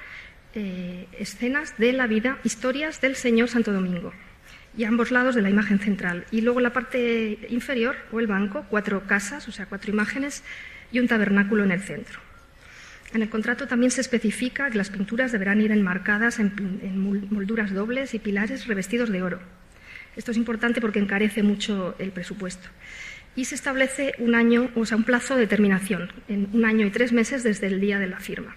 eh, 0.56 1.06
escenas 1.16 1.78
de 1.78 1.92
la 1.92 2.08
vida, 2.08 2.38
historias 2.42 3.00
del 3.00 3.14
Señor 3.14 3.48
Santo 3.48 3.72
Domingo 3.72 4.12
y 4.76 4.84
ambos 4.84 5.10
lados 5.10 5.34
de 5.34 5.42
la 5.42 5.50
imagen 5.50 5.78
central. 5.78 6.24
Y 6.30 6.40
luego 6.40 6.60
la 6.60 6.72
parte 6.72 7.38
inferior, 7.48 7.96
o 8.10 8.20
el 8.20 8.26
banco, 8.26 8.64
cuatro 8.70 9.06
casas, 9.06 9.48
o 9.48 9.52
sea, 9.52 9.66
cuatro 9.66 9.92
imágenes 9.92 10.42
y 10.90 10.98
un 10.98 11.08
tabernáculo 11.08 11.64
en 11.64 11.72
el 11.72 11.80
centro. 11.80 12.20
En 13.14 13.20
el 13.20 13.28
contrato 13.28 13.66
también 13.66 13.90
se 13.90 14.00
especifica 14.00 14.70
que 14.70 14.78
las 14.78 14.90
pinturas 14.90 15.32
deberán 15.32 15.60
ir 15.60 15.70
enmarcadas 15.70 16.38
en, 16.38 16.80
en 16.82 16.98
molduras 17.30 17.72
dobles 17.72 18.14
y 18.14 18.18
pilares 18.18 18.66
revestidos 18.66 19.10
de 19.10 19.22
oro. 19.22 19.40
Esto 20.16 20.30
es 20.30 20.36
importante 20.36 20.80
porque 20.80 20.98
encarece 20.98 21.42
mucho 21.42 21.94
el 21.98 22.10
presupuesto. 22.10 22.68
Y 23.36 23.46
se 23.46 23.54
establece 23.54 24.14
un 24.18 24.34
año, 24.34 24.70
o 24.74 24.84
sea, 24.84 24.96
un 24.96 25.04
plazo 25.04 25.36
de 25.36 25.46
terminación, 25.46 26.10
en 26.28 26.48
un 26.52 26.64
año 26.64 26.86
y 26.86 26.90
tres 26.90 27.12
meses 27.12 27.42
desde 27.42 27.66
el 27.66 27.80
día 27.80 27.98
de 27.98 28.06
la 28.06 28.20
firma. 28.20 28.56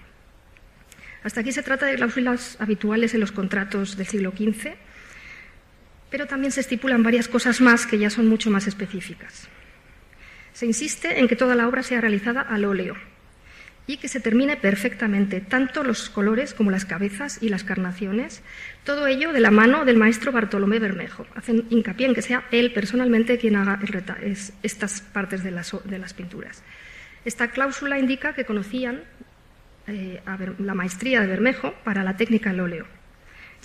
Hasta 1.24 1.42
aquí 1.42 1.52
se 1.52 1.64
trata 1.64 1.86
de 1.86 1.96
cláusulas 1.96 2.58
habituales 2.60 3.14
en 3.14 3.22
los 3.22 3.32
contratos 3.32 3.98
del 3.98 4.06
siglo 4.06 4.32
XV, 4.32 4.76
pero 6.10 6.28
también 6.28 6.52
se 6.52 6.62
estipulan 6.62 7.04
varias 7.04 7.28
cosas 7.28 7.62
más 7.62 7.86
que 7.86 7.98
ya 7.98 8.10
son 8.10 8.28
mucho 8.28 8.50
más 8.50 8.68
específicas. 8.68 9.48
Se 10.54 10.66
insiste 10.66 11.20
en 11.20 11.28
que 11.28 11.36
toda 11.36 11.56
la 11.56 11.68
obra 11.68 11.84
sea 11.84 12.02
realizada 12.02 12.42
al 12.42 12.66
óleo, 12.66 12.96
y 13.88 13.98
que 13.98 14.08
se 14.08 14.20
termine 14.20 14.58
perfectamente, 14.58 15.42
tanto 15.42 15.84
los 15.84 16.10
colores 16.10 16.54
como 16.54 16.72
las 16.72 16.86
cabezas 16.86 17.38
y 17.42 17.50
las 17.50 17.64
carnaciones, 17.64 18.42
todo 18.84 19.06
ello 19.08 19.32
de 19.32 19.40
la 19.40 19.52
mano 19.52 19.86
del 19.86 19.98
maestro 19.98 20.32
Bartolomé 20.32 20.80
Bermejo. 20.80 21.26
Hacen 21.36 21.66
hincapié 21.70 22.08
en 22.08 22.16
que 22.16 22.22
sea 22.22 22.46
él 22.52 22.74
personalmente 22.74 23.38
quien 23.38 23.56
haga 23.56 23.80
es, 24.24 24.54
estas 24.64 25.02
partes 25.02 25.44
de 25.44 25.52
las, 25.52 26.14
pinturas. 26.16 26.64
Esta 27.26 27.50
cláusula 27.50 28.00
indica 28.00 28.34
que 28.34 28.46
conocían 28.46 29.04
eh, 29.88 30.22
la 30.60 30.74
maestría 30.74 31.22
de 31.22 31.28
Bermejo 31.28 31.74
para 31.84 32.04
la 32.04 32.18
técnica 32.18 32.50
al 32.50 32.60
óleo, 32.60 32.88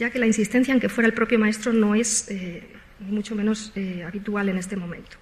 ya 0.01 0.09
que 0.09 0.18
la 0.18 0.26
insistencia 0.26 0.72
en 0.72 0.80
que 0.80 0.88
fuera 0.88 1.07
el 1.07 1.12
propio 1.12 1.38
maestro 1.38 1.74
no 1.74 1.94
es 1.94 2.26
eh, 2.30 2.62
mucho 3.01 3.34
menos 3.34 3.70
eh, 3.76 4.03
habitual 4.03 4.48
en 4.48 4.57
este 4.57 4.74
momento. 4.74 5.18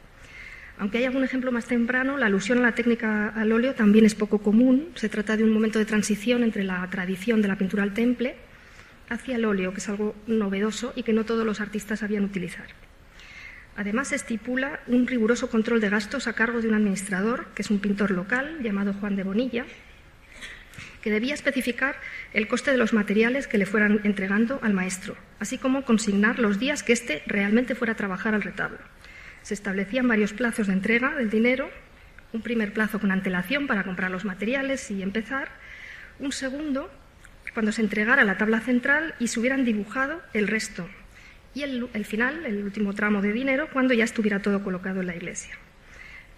Aunque 0.79 0.99
hay 0.99 1.05
algún 1.05 1.25
ejemplo 1.25 1.51
más 1.51 1.67
temprano, 1.67 2.17
la 2.17 2.27
alusión 2.27 2.59
a 2.59 2.63
la 2.63 2.73
técnica 2.77 3.31
al 3.31 3.51
óleo 3.51 3.75
también 3.75 4.07
es 4.07 4.15
poco 4.15 4.39
común. 4.39 4.91
Se 4.95 5.09
trata 5.09 5.37
de 5.37 5.43
un 5.43 5.51
momento 5.51 5.81
de 5.81 5.85
transición 5.85 6.45
entre 6.45 6.63
la 6.63 6.89
tradición 6.91 7.43
de 7.43 7.49
la 7.49 7.59
pintura 7.59 7.83
al 7.83 7.93
temple 7.93 8.37
hacia 9.09 9.35
el 9.35 9.45
óleo, 9.45 9.73
que 9.73 9.81
es 9.81 9.89
algo 9.89 10.15
novedoso 10.29 10.93
y 10.95 11.03
que 11.03 11.13
no 11.13 11.25
todos 11.25 11.45
los 11.45 11.61
artistas 11.61 11.99
sabían 11.99 12.23
utilizar. 12.23 12.67
Además, 13.77 14.09
se 14.09 14.15
estipula 14.15 14.81
un 14.87 15.09
riguroso 15.09 15.51
control 15.51 15.81
de 15.81 15.89
gastos 15.89 16.29
a 16.29 16.35
cargo 16.35 16.61
de 16.61 16.69
un 16.69 16.75
administrador, 16.75 17.49
que 17.55 17.63
es 17.63 17.71
un 17.71 17.81
pintor 17.81 18.13
local 18.13 18.59
llamado 18.63 18.93
Juan 18.93 19.17
de 19.17 19.25
Bonilla, 19.25 19.67
que 21.03 21.11
debía 21.11 21.35
especificar 21.35 21.97
el 22.33 22.49
coste 22.49 22.71
de 22.71 22.77
los 22.77 22.93
materiales 22.93 23.47
que 23.47 23.59
le 23.59 23.67
fueran 23.67 24.01
entregando 24.05 24.59
al 24.63 24.75
maestro, 24.75 25.17
así 25.39 25.59
como 25.59 25.85
consignar 25.85 26.39
los 26.39 26.59
días 26.59 26.83
que 26.83 26.93
éste 26.93 27.23
realmente 27.27 27.75
fuera 27.75 27.93
a 27.93 27.97
trabajar 27.97 28.35
al 28.35 28.43
retablo. 28.43 28.79
Se 29.43 29.55
establecían 29.55 30.09
varios 30.09 30.33
plazos 30.33 30.67
de 30.67 30.73
entrega 30.73 31.15
del 31.15 31.31
dinero, 31.31 31.71
un 32.33 32.43
primer 32.43 32.73
plazo 32.73 33.01
con 33.01 33.11
antelación 33.11 33.67
para 33.67 33.85
comprar 33.85 34.11
los 34.11 34.25
materiales 34.25 34.91
y 34.91 35.03
empezar, 35.03 35.49
un 36.19 36.33
segundo 36.33 36.91
cuando 37.55 37.73
se 37.73 37.83
entregara 37.83 38.25
la 38.25 38.37
tabla 38.37 38.61
central 38.61 39.15
y 39.19 39.29
se 39.29 39.41
hubieran 39.41 39.65
dibujado 39.65 40.21
el 40.35 40.49
resto, 40.49 40.89
y 41.55 41.63
el, 41.63 42.05
final, 42.05 42.47
el 42.47 42.63
último 42.63 42.95
tramo 42.95 43.23
de 43.23 43.33
dinero, 43.33 43.69
cuando 43.73 43.95
ya 43.95 44.05
estuviera 44.05 44.41
todo 44.41 44.63
colocado 44.63 45.01
en 45.01 45.09
la 45.09 45.17
iglesia. 45.17 45.57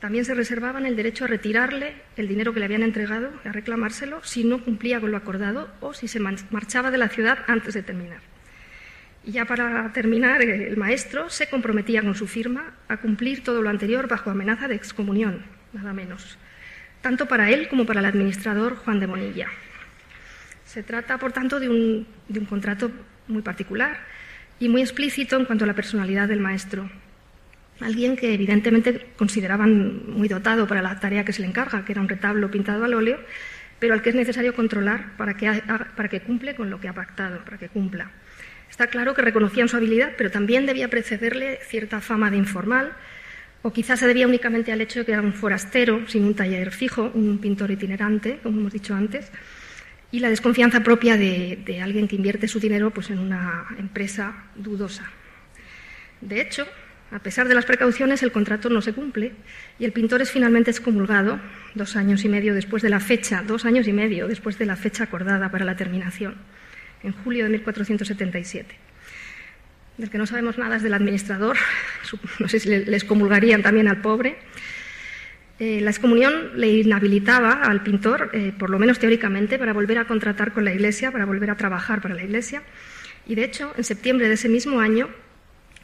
También 0.01 0.25
se 0.25 0.35
reservaban 0.35 0.87
el 0.87 0.97
derecho 0.97 1.25
a 1.25 1.29
retirarle 1.29 1.95
el 2.17 2.27
dinero 2.27 2.55
que 2.55 2.61
le 2.61 2.65
habían 2.65 2.83
entregado, 2.83 3.31
a 3.45 3.53
reclamárselo, 3.53 4.25
si 4.25 4.45
no 4.45 4.65
cumplía 4.65 4.99
con 4.99 5.11
lo 5.11 5.19
acordado 5.19 5.71
o 5.81 5.93
si 5.93 6.09
se 6.09 6.21
marchaba 6.21 6.91
de 6.91 6.97
la 6.97 7.11
ciudad 7.11 7.41
antes 7.47 7.75
de 7.75 7.83
terminar. 7.83 8.21
Y 9.25 9.33
ya 9.33 9.45
para 9.45 9.93
terminar, 9.93 10.41
el 10.41 10.79
maestro 10.79 11.29
se 11.29 11.51
comprometía 11.51 12.01
con 12.01 12.15
su 12.15 12.27
firma 12.27 12.73
a 12.89 12.97
cumplir 12.97 13.45
todo 13.45 13.61
lo 13.61 13.69
anterior 13.69 14.09
bajo 14.09 14.31
amenaza 14.31 14.69
de 14.69 14.75
excomunión, 14.75 15.45
nada 15.75 15.93
menos, 15.93 16.39
tanto 17.03 17.27
para 17.27 17.51
él 17.51 17.69
como 17.69 17.85
para 17.85 18.01
el 18.01 18.07
administrador 18.07 18.77
Juan 18.77 19.01
de 19.01 19.07
Monilla. 19.07 19.49
Se 20.65 20.83
trata, 20.83 21.19
por 21.19 21.33
tanto, 21.33 21.61
de 21.61 21.69
un, 21.69 22.07
de 22.29 22.39
un 22.39 22.47
contrato 22.47 22.91
muy 23.29 23.43
particular 23.43 23.99
y 24.59 24.71
muy 24.71 24.81
explícito 24.81 25.37
en 25.37 25.45
cuanto 25.45 25.65
a 25.65 25.67
la 25.67 25.75
personalidad 25.75 26.27
del 26.27 26.41
maestro. 26.41 26.89
Alguien 27.81 28.15
que 28.17 28.35
evidentemente 28.35 29.09
consideraban 29.17 30.11
muy 30.11 30.29
dotado 30.29 30.67
para 30.67 30.83
la 30.83 31.01
tarea 31.01 31.25
que 31.25 31.33
se 31.33 31.41
le 31.41 31.49
encarga, 31.49 31.85
que 31.85 31.93
era 31.93 32.01
un 32.01 32.09
retablo 32.09 32.51
pintado 32.51 32.85
al 32.85 32.93
óleo, 32.93 33.19
pero 33.79 33.95
al 33.95 34.03
que 34.03 34.11
es 34.11 34.15
necesario 34.15 34.55
controlar 34.55 35.17
para 35.17 35.35
que, 35.35 36.21
cumple 36.21 36.55
con 36.55 36.69
lo 36.69 36.79
que 36.79 36.89
ha 36.89 36.93
pactado, 36.93 37.43
para 37.45 37.57
que 37.57 37.69
cumpla. 37.69 38.11
Está 38.69 38.89
claro 38.89 39.15
que 39.15 39.23
reconocían 39.23 39.69
su 39.69 39.77
habilidad, 39.77 40.13
pero 40.17 40.31
también 40.31 40.67
debía 40.67 40.89
precederle 40.89 41.59
cierta 41.63 42.01
fama 42.01 42.31
de 42.31 42.37
informal, 42.37 42.93
o 43.63 43.73
quizás 43.73 43.99
se 43.99 44.07
debía 44.07 44.29
únicamente 44.29 44.73
al 44.73 44.81
hecho 44.81 45.01
de 45.01 45.07
que 45.07 45.13
era 45.13 45.23
un 45.23 45.33
forastero, 45.33 46.07
sin 46.07 46.25
un 46.25 46.35
taller 46.35 46.71
fijo, 46.73 47.11
un 47.15 47.39
pintor 47.39 47.71
itinerante, 47.71 48.39
como 48.43 48.61
hemos 48.61 48.73
dicho 48.73 48.95
antes, 48.95 49.31
y 50.13 50.21
la 50.21 50.29
desconfianza 50.29 50.83
propia 50.83 51.17
de, 51.17 51.63
de 51.65 51.81
alguien 51.81 52.09
que 52.09 52.17
invierte 52.17 52.49
su 52.49 52.61
dinero 52.61 52.91
pues, 52.91 53.11
en 53.11 53.19
una 53.19 53.67
empresa 53.79 54.45
dudosa. 54.55 55.11
De 56.21 56.41
hecho, 56.41 56.67
a 57.13 57.19
pesar 57.19 57.49
de 57.49 57.55
las 57.55 57.65
precauciones, 57.65 58.23
el 58.23 58.31
contrato 58.31 58.71
no 58.71 58.81
se 58.83 58.93
cumple 58.93 59.33
y 59.79 59.85
el 59.85 59.93
pintor 59.93 60.23
es 60.23 60.31
finalmente 60.31 60.71
excomulgado 60.71 61.41
dos 61.75 61.97
años 61.97 62.25
y 62.25 62.29
medio 62.29 62.55
después 62.55 62.83
de 62.83 62.91
la 62.91 63.01
fecha, 63.01 63.43
dos 63.45 63.65
años 63.65 63.89
y 63.89 63.93
medio 63.93 64.29
después 64.29 64.59
de 64.59 64.67
la 64.67 64.77
fecha 64.77 65.05
acordada 65.05 65.51
para 65.51 65.65
la 65.65 65.77
terminación 65.77 66.37
en 67.03 67.13
julio 67.13 67.45
de 67.45 67.51
1477. 67.51 68.77
Del 69.99 70.11
que 70.11 70.19
no 70.19 70.27
sabemos 70.27 70.57
nada 70.57 70.77
es 70.77 70.83
del 70.83 70.95
administrador, 70.95 71.57
no 72.39 72.49
sé 72.49 72.61
si 72.61 72.69
les 72.69 73.05
comulgarían 73.05 73.63
también 73.63 73.89
al 73.89 74.01
pobre. 74.01 74.39
Eh, 75.59 75.81
la 75.83 75.91
excomunión 75.91 76.59
le 76.59 76.69
inhabilitaba 76.69 77.53
al 77.53 77.83
pintor, 77.83 78.31
eh, 78.33 78.53
por 78.59 78.71
lo 78.71 78.79
menos 78.79 78.99
teóricamente, 78.99 79.59
para 79.59 79.75
volver 79.75 79.99
a 79.99 80.07
contratar 80.07 80.53
con 80.53 80.65
la 80.65 80.73
Iglesia, 80.73 81.11
para 81.11 81.27
volver 81.27 81.51
a 81.51 81.57
trabajar 81.57 82.01
para 82.01 82.15
la 82.15 82.23
Iglesia. 82.23 82.63
Y 83.27 83.35
de 83.35 83.45
hecho, 83.45 83.75
en 83.77 83.85
septiembre 83.85 84.29
de 84.29 84.35
ese 84.35 84.49
mismo 84.49 84.81
año 84.81 85.11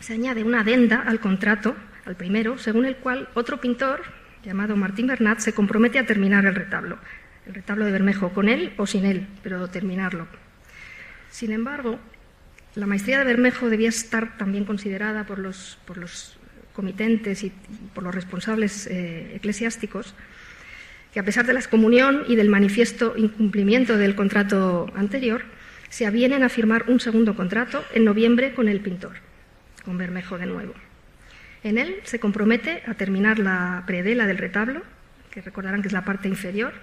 se 0.00 0.14
añade 0.14 0.44
una 0.44 0.60
adenda 0.60 1.02
al 1.02 1.20
contrato, 1.20 1.74
al 2.04 2.16
primero, 2.16 2.58
según 2.58 2.84
el 2.84 2.96
cual 2.96 3.28
otro 3.34 3.60
pintor, 3.60 4.02
llamado 4.44 4.76
Martín 4.76 5.06
Bernat, 5.06 5.40
se 5.40 5.52
compromete 5.52 5.98
a 5.98 6.06
terminar 6.06 6.46
el 6.46 6.54
retablo, 6.54 6.98
el 7.46 7.54
retablo 7.54 7.84
de 7.84 7.92
Bermejo, 7.92 8.32
con 8.32 8.48
él 8.48 8.72
o 8.76 8.86
sin 8.86 9.04
él, 9.04 9.26
pero 9.42 9.68
terminarlo. 9.68 10.26
Sin 11.30 11.52
embargo, 11.52 11.98
la 12.74 12.86
maestría 12.86 13.18
de 13.18 13.24
Bermejo 13.24 13.68
debía 13.70 13.88
estar 13.88 14.36
también 14.36 14.64
considerada 14.64 15.24
por 15.24 15.38
los, 15.38 15.78
por 15.86 15.96
los 15.96 16.38
comitentes 16.72 17.42
y 17.42 17.52
por 17.94 18.04
los 18.04 18.14
responsables 18.14 18.86
eh, 18.86 19.34
eclesiásticos, 19.34 20.14
que 21.12 21.20
a 21.20 21.24
pesar 21.24 21.46
de 21.46 21.54
la 21.54 21.60
excomunión 21.60 22.24
y 22.28 22.36
del 22.36 22.50
manifiesto 22.50 23.14
incumplimiento 23.16 23.96
del 23.96 24.14
contrato 24.14 24.92
anterior, 24.94 25.44
se 25.88 26.04
avienen 26.04 26.42
a 26.42 26.50
firmar 26.50 26.84
un 26.88 27.00
segundo 27.00 27.34
contrato 27.34 27.82
en 27.94 28.04
noviembre 28.04 28.52
con 28.54 28.68
el 28.68 28.80
pintor, 28.80 29.25
con 29.86 29.96
Bermejo 29.96 30.36
de 30.36 30.46
nuevo. 30.46 30.74
En 31.62 31.78
él 31.78 31.96
se 32.02 32.20
compromete 32.20 32.82
a 32.86 32.94
terminar 32.94 33.38
la 33.38 33.84
predela 33.86 34.26
del 34.26 34.36
retablo, 34.36 34.82
que 35.30 35.40
recordarán 35.40 35.80
que 35.80 35.88
es 35.88 35.94
la 35.94 36.04
parte 36.04 36.28
inferior, 36.28 36.74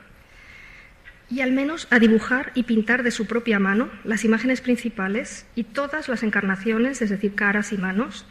y 1.29 1.41
al 1.41 1.51
menos 1.51 1.87
a 1.91 1.99
dibujar 1.99 2.51
y 2.55 2.63
pintar 2.63 3.03
de 3.03 3.11
su 3.11 3.27
propia 3.27 3.59
mano 3.59 3.89
las 4.03 4.23
imágenes 4.23 4.61
principales 4.61 5.45
y 5.55 5.65
todas 5.65 6.07
las 6.07 6.23
encarnaciones, 6.23 7.01
es 7.01 7.09
decir, 7.09 7.35
caras 7.35 7.73
y 7.73 7.77
manos, 7.77 8.25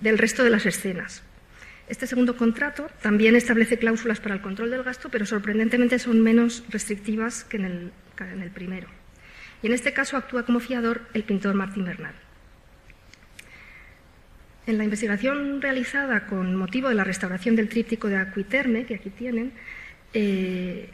del 0.00 0.18
resto 0.18 0.44
de 0.44 0.50
las 0.50 0.66
escenas. 0.66 1.22
Este 1.88 2.06
segundo 2.06 2.36
contrato 2.36 2.88
también 3.02 3.34
establece 3.34 3.78
cláusulas 3.78 4.20
para 4.20 4.36
el 4.36 4.40
control 4.40 4.70
del 4.70 4.84
gasto, 4.84 5.08
pero 5.08 5.26
sorprendentemente 5.26 5.98
son 5.98 6.20
menos 6.20 6.64
restrictivas 6.70 7.44
que 7.44 7.56
en 7.56 7.64
el, 7.64 7.92
en 8.18 8.42
el 8.42 8.50
primero. 8.50 8.88
Y 9.62 9.66
en 9.66 9.72
este 9.72 9.92
caso 9.92 10.16
actúa 10.16 10.44
como 10.44 10.60
fiador 10.60 11.02
el 11.12 11.24
pintor 11.24 11.54
Martín 11.54 11.84
Bernal. 11.84 12.14
En 14.66 14.78
la 14.78 14.84
investigación 14.84 15.60
realizada 15.60 16.26
con 16.26 16.54
motivo 16.54 16.88
de 16.88 16.94
la 16.94 17.04
restauración 17.04 17.56
del 17.56 17.68
tríptico 17.68 18.08
de 18.08 18.16
Aquiterme, 18.16 18.86
que 18.86 18.94
aquí 18.94 19.10
tienen, 19.10 19.52
eh, 20.14 20.88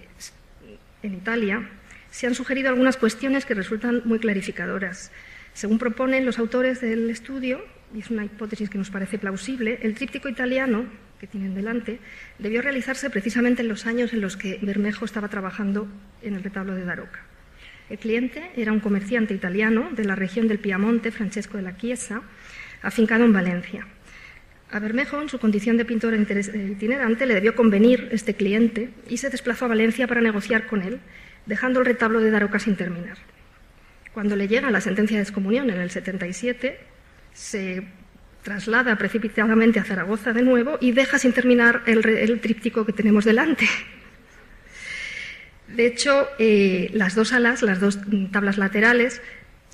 en 1.02 1.14
Italia, 1.14 1.68
se 2.10 2.26
han 2.26 2.34
sugerido 2.34 2.70
algunas 2.70 2.96
cuestiones 2.96 3.44
que 3.44 3.54
resultan 3.54 4.02
muy 4.06 4.18
clarificadoras. 4.18 5.12
Según 5.52 5.78
proponen 5.78 6.24
los 6.24 6.38
autores 6.38 6.80
del 6.80 7.10
estudio, 7.10 7.62
y 7.94 8.00
es 8.00 8.10
una 8.10 8.24
hipótesis 8.24 8.70
que 8.70 8.78
nos 8.78 8.90
parece 8.90 9.18
plausible, 9.18 9.78
el 9.82 9.94
tríptico 9.94 10.28
italiano 10.28 10.86
que 11.20 11.26
tienen 11.26 11.54
delante 11.54 11.98
debió 12.38 12.62
realizarse 12.62 13.10
precisamente 13.10 13.62
en 13.62 13.68
los 13.68 13.86
años 13.86 14.12
en 14.12 14.20
los 14.20 14.36
que 14.36 14.58
Bermejo 14.62 15.04
estaba 15.04 15.28
trabajando 15.28 15.88
en 16.22 16.34
el 16.34 16.42
retablo 16.42 16.74
de 16.74 16.84
Daroca. 16.84 17.20
El 17.90 17.98
cliente 17.98 18.50
era 18.56 18.72
un 18.72 18.80
comerciante 18.80 19.34
italiano 19.34 19.88
de 19.92 20.04
la 20.04 20.14
región 20.14 20.46
del 20.46 20.58
Piamonte, 20.58 21.10
Francesco 21.10 21.56
de 21.56 21.62
la 21.62 21.76
Chiesa, 21.76 22.22
afincado 22.82 23.24
en 23.24 23.32
Valencia. 23.32 23.86
A 24.70 24.78
Bermejo, 24.80 25.20
en 25.22 25.28
su 25.28 25.38
condición 25.38 25.76
de 25.78 25.84
pintor 25.84 26.14
itinerante, 26.14 27.26
le 27.26 27.34
debió 27.34 27.54
convenir 27.54 28.08
este 28.12 28.34
cliente 28.34 28.90
y 29.08 29.16
se 29.16 29.30
desplazó 29.30 29.64
a 29.64 29.68
Valencia 29.68 30.06
para 30.06 30.20
negociar 30.20 30.66
con 30.66 30.82
él, 30.82 31.00
dejando 31.46 31.80
el 31.80 31.86
retablo 31.86 32.20
de 32.20 32.30
Daroca 32.30 32.58
sin 32.58 32.76
terminar. 32.76 33.16
Cuando 34.12 34.36
le 34.36 34.48
llega 34.48 34.70
la 34.70 34.80
sentencia 34.80 35.16
de 35.16 35.22
excomunión 35.22 35.70
en 35.70 35.80
el 35.80 35.90
77, 35.90 36.78
se 37.32 37.84
traslada 38.42 38.96
precipitadamente 38.96 39.78
a 39.78 39.84
Zaragoza 39.84 40.32
de 40.32 40.42
nuevo 40.42 40.78
y 40.80 40.92
deja 40.92 41.18
sin 41.18 41.32
terminar 41.32 41.82
el, 41.86 42.06
el 42.06 42.40
tríptico 42.40 42.84
que 42.84 42.92
tenemos 42.92 43.24
delante. 43.24 43.66
De 45.68 45.86
hecho, 45.86 46.28
eh, 46.38 46.90
las 46.94 47.14
dos 47.14 47.32
alas, 47.32 47.62
las 47.62 47.78
dos 47.80 47.98
tablas 48.32 48.56
laterales, 48.56 49.20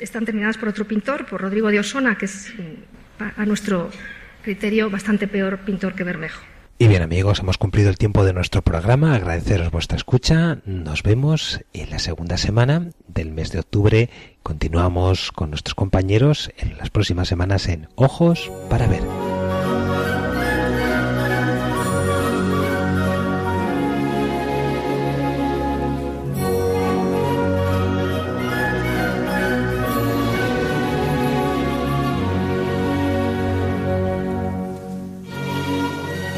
están 0.01 0.25
terminadas 0.25 0.59
por 0.59 0.69
otro 0.69 0.87
pintor, 0.87 1.27
por 1.27 1.41
Rodrigo 1.41 1.71
de 1.71 1.81
Osona, 1.81 2.17
que 2.17 2.27
es, 2.27 2.53
a 3.19 3.45
nuestro 3.47 3.91
criterio, 4.43 4.91
bastante 4.91 5.27
peor 5.27 5.59
pintor 5.59 5.95
que 5.95 6.05
Bermejo. 6.05 6.43
Y 6.77 6.89
bien 6.89 7.03
amigos, 7.03 7.39
hemos 7.39 7.57
cumplido 7.57 7.89
el 7.89 7.97
tiempo 7.97 8.25
de 8.25 8.33
nuestro 8.33 8.63
programa. 8.63 9.15
Agradeceros 9.15 9.71
vuestra 9.71 9.97
escucha. 9.97 10.59
Nos 10.65 11.05
vemos 11.05 11.61
en 11.73 11.91
la 11.91 12.01
segunda 12.01 12.37
semana 12.37 12.91
del 13.07 13.31
mes 13.31 13.53
de 13.53 13.61
octubre. 13.61 14.11
Continuamos 14.43 15.31
con 15.31 15.51
nuestros 15.51 15.77
compañeros 15.77 16.51
en 16.59 16.77
las 16.77 16.91
próximas 16.91 17.29
semanas 17.29 17.69
en 17.69 17.89
Ojos 17.95 18.51
para 18.69 18.89
Ver. 18.89 19.44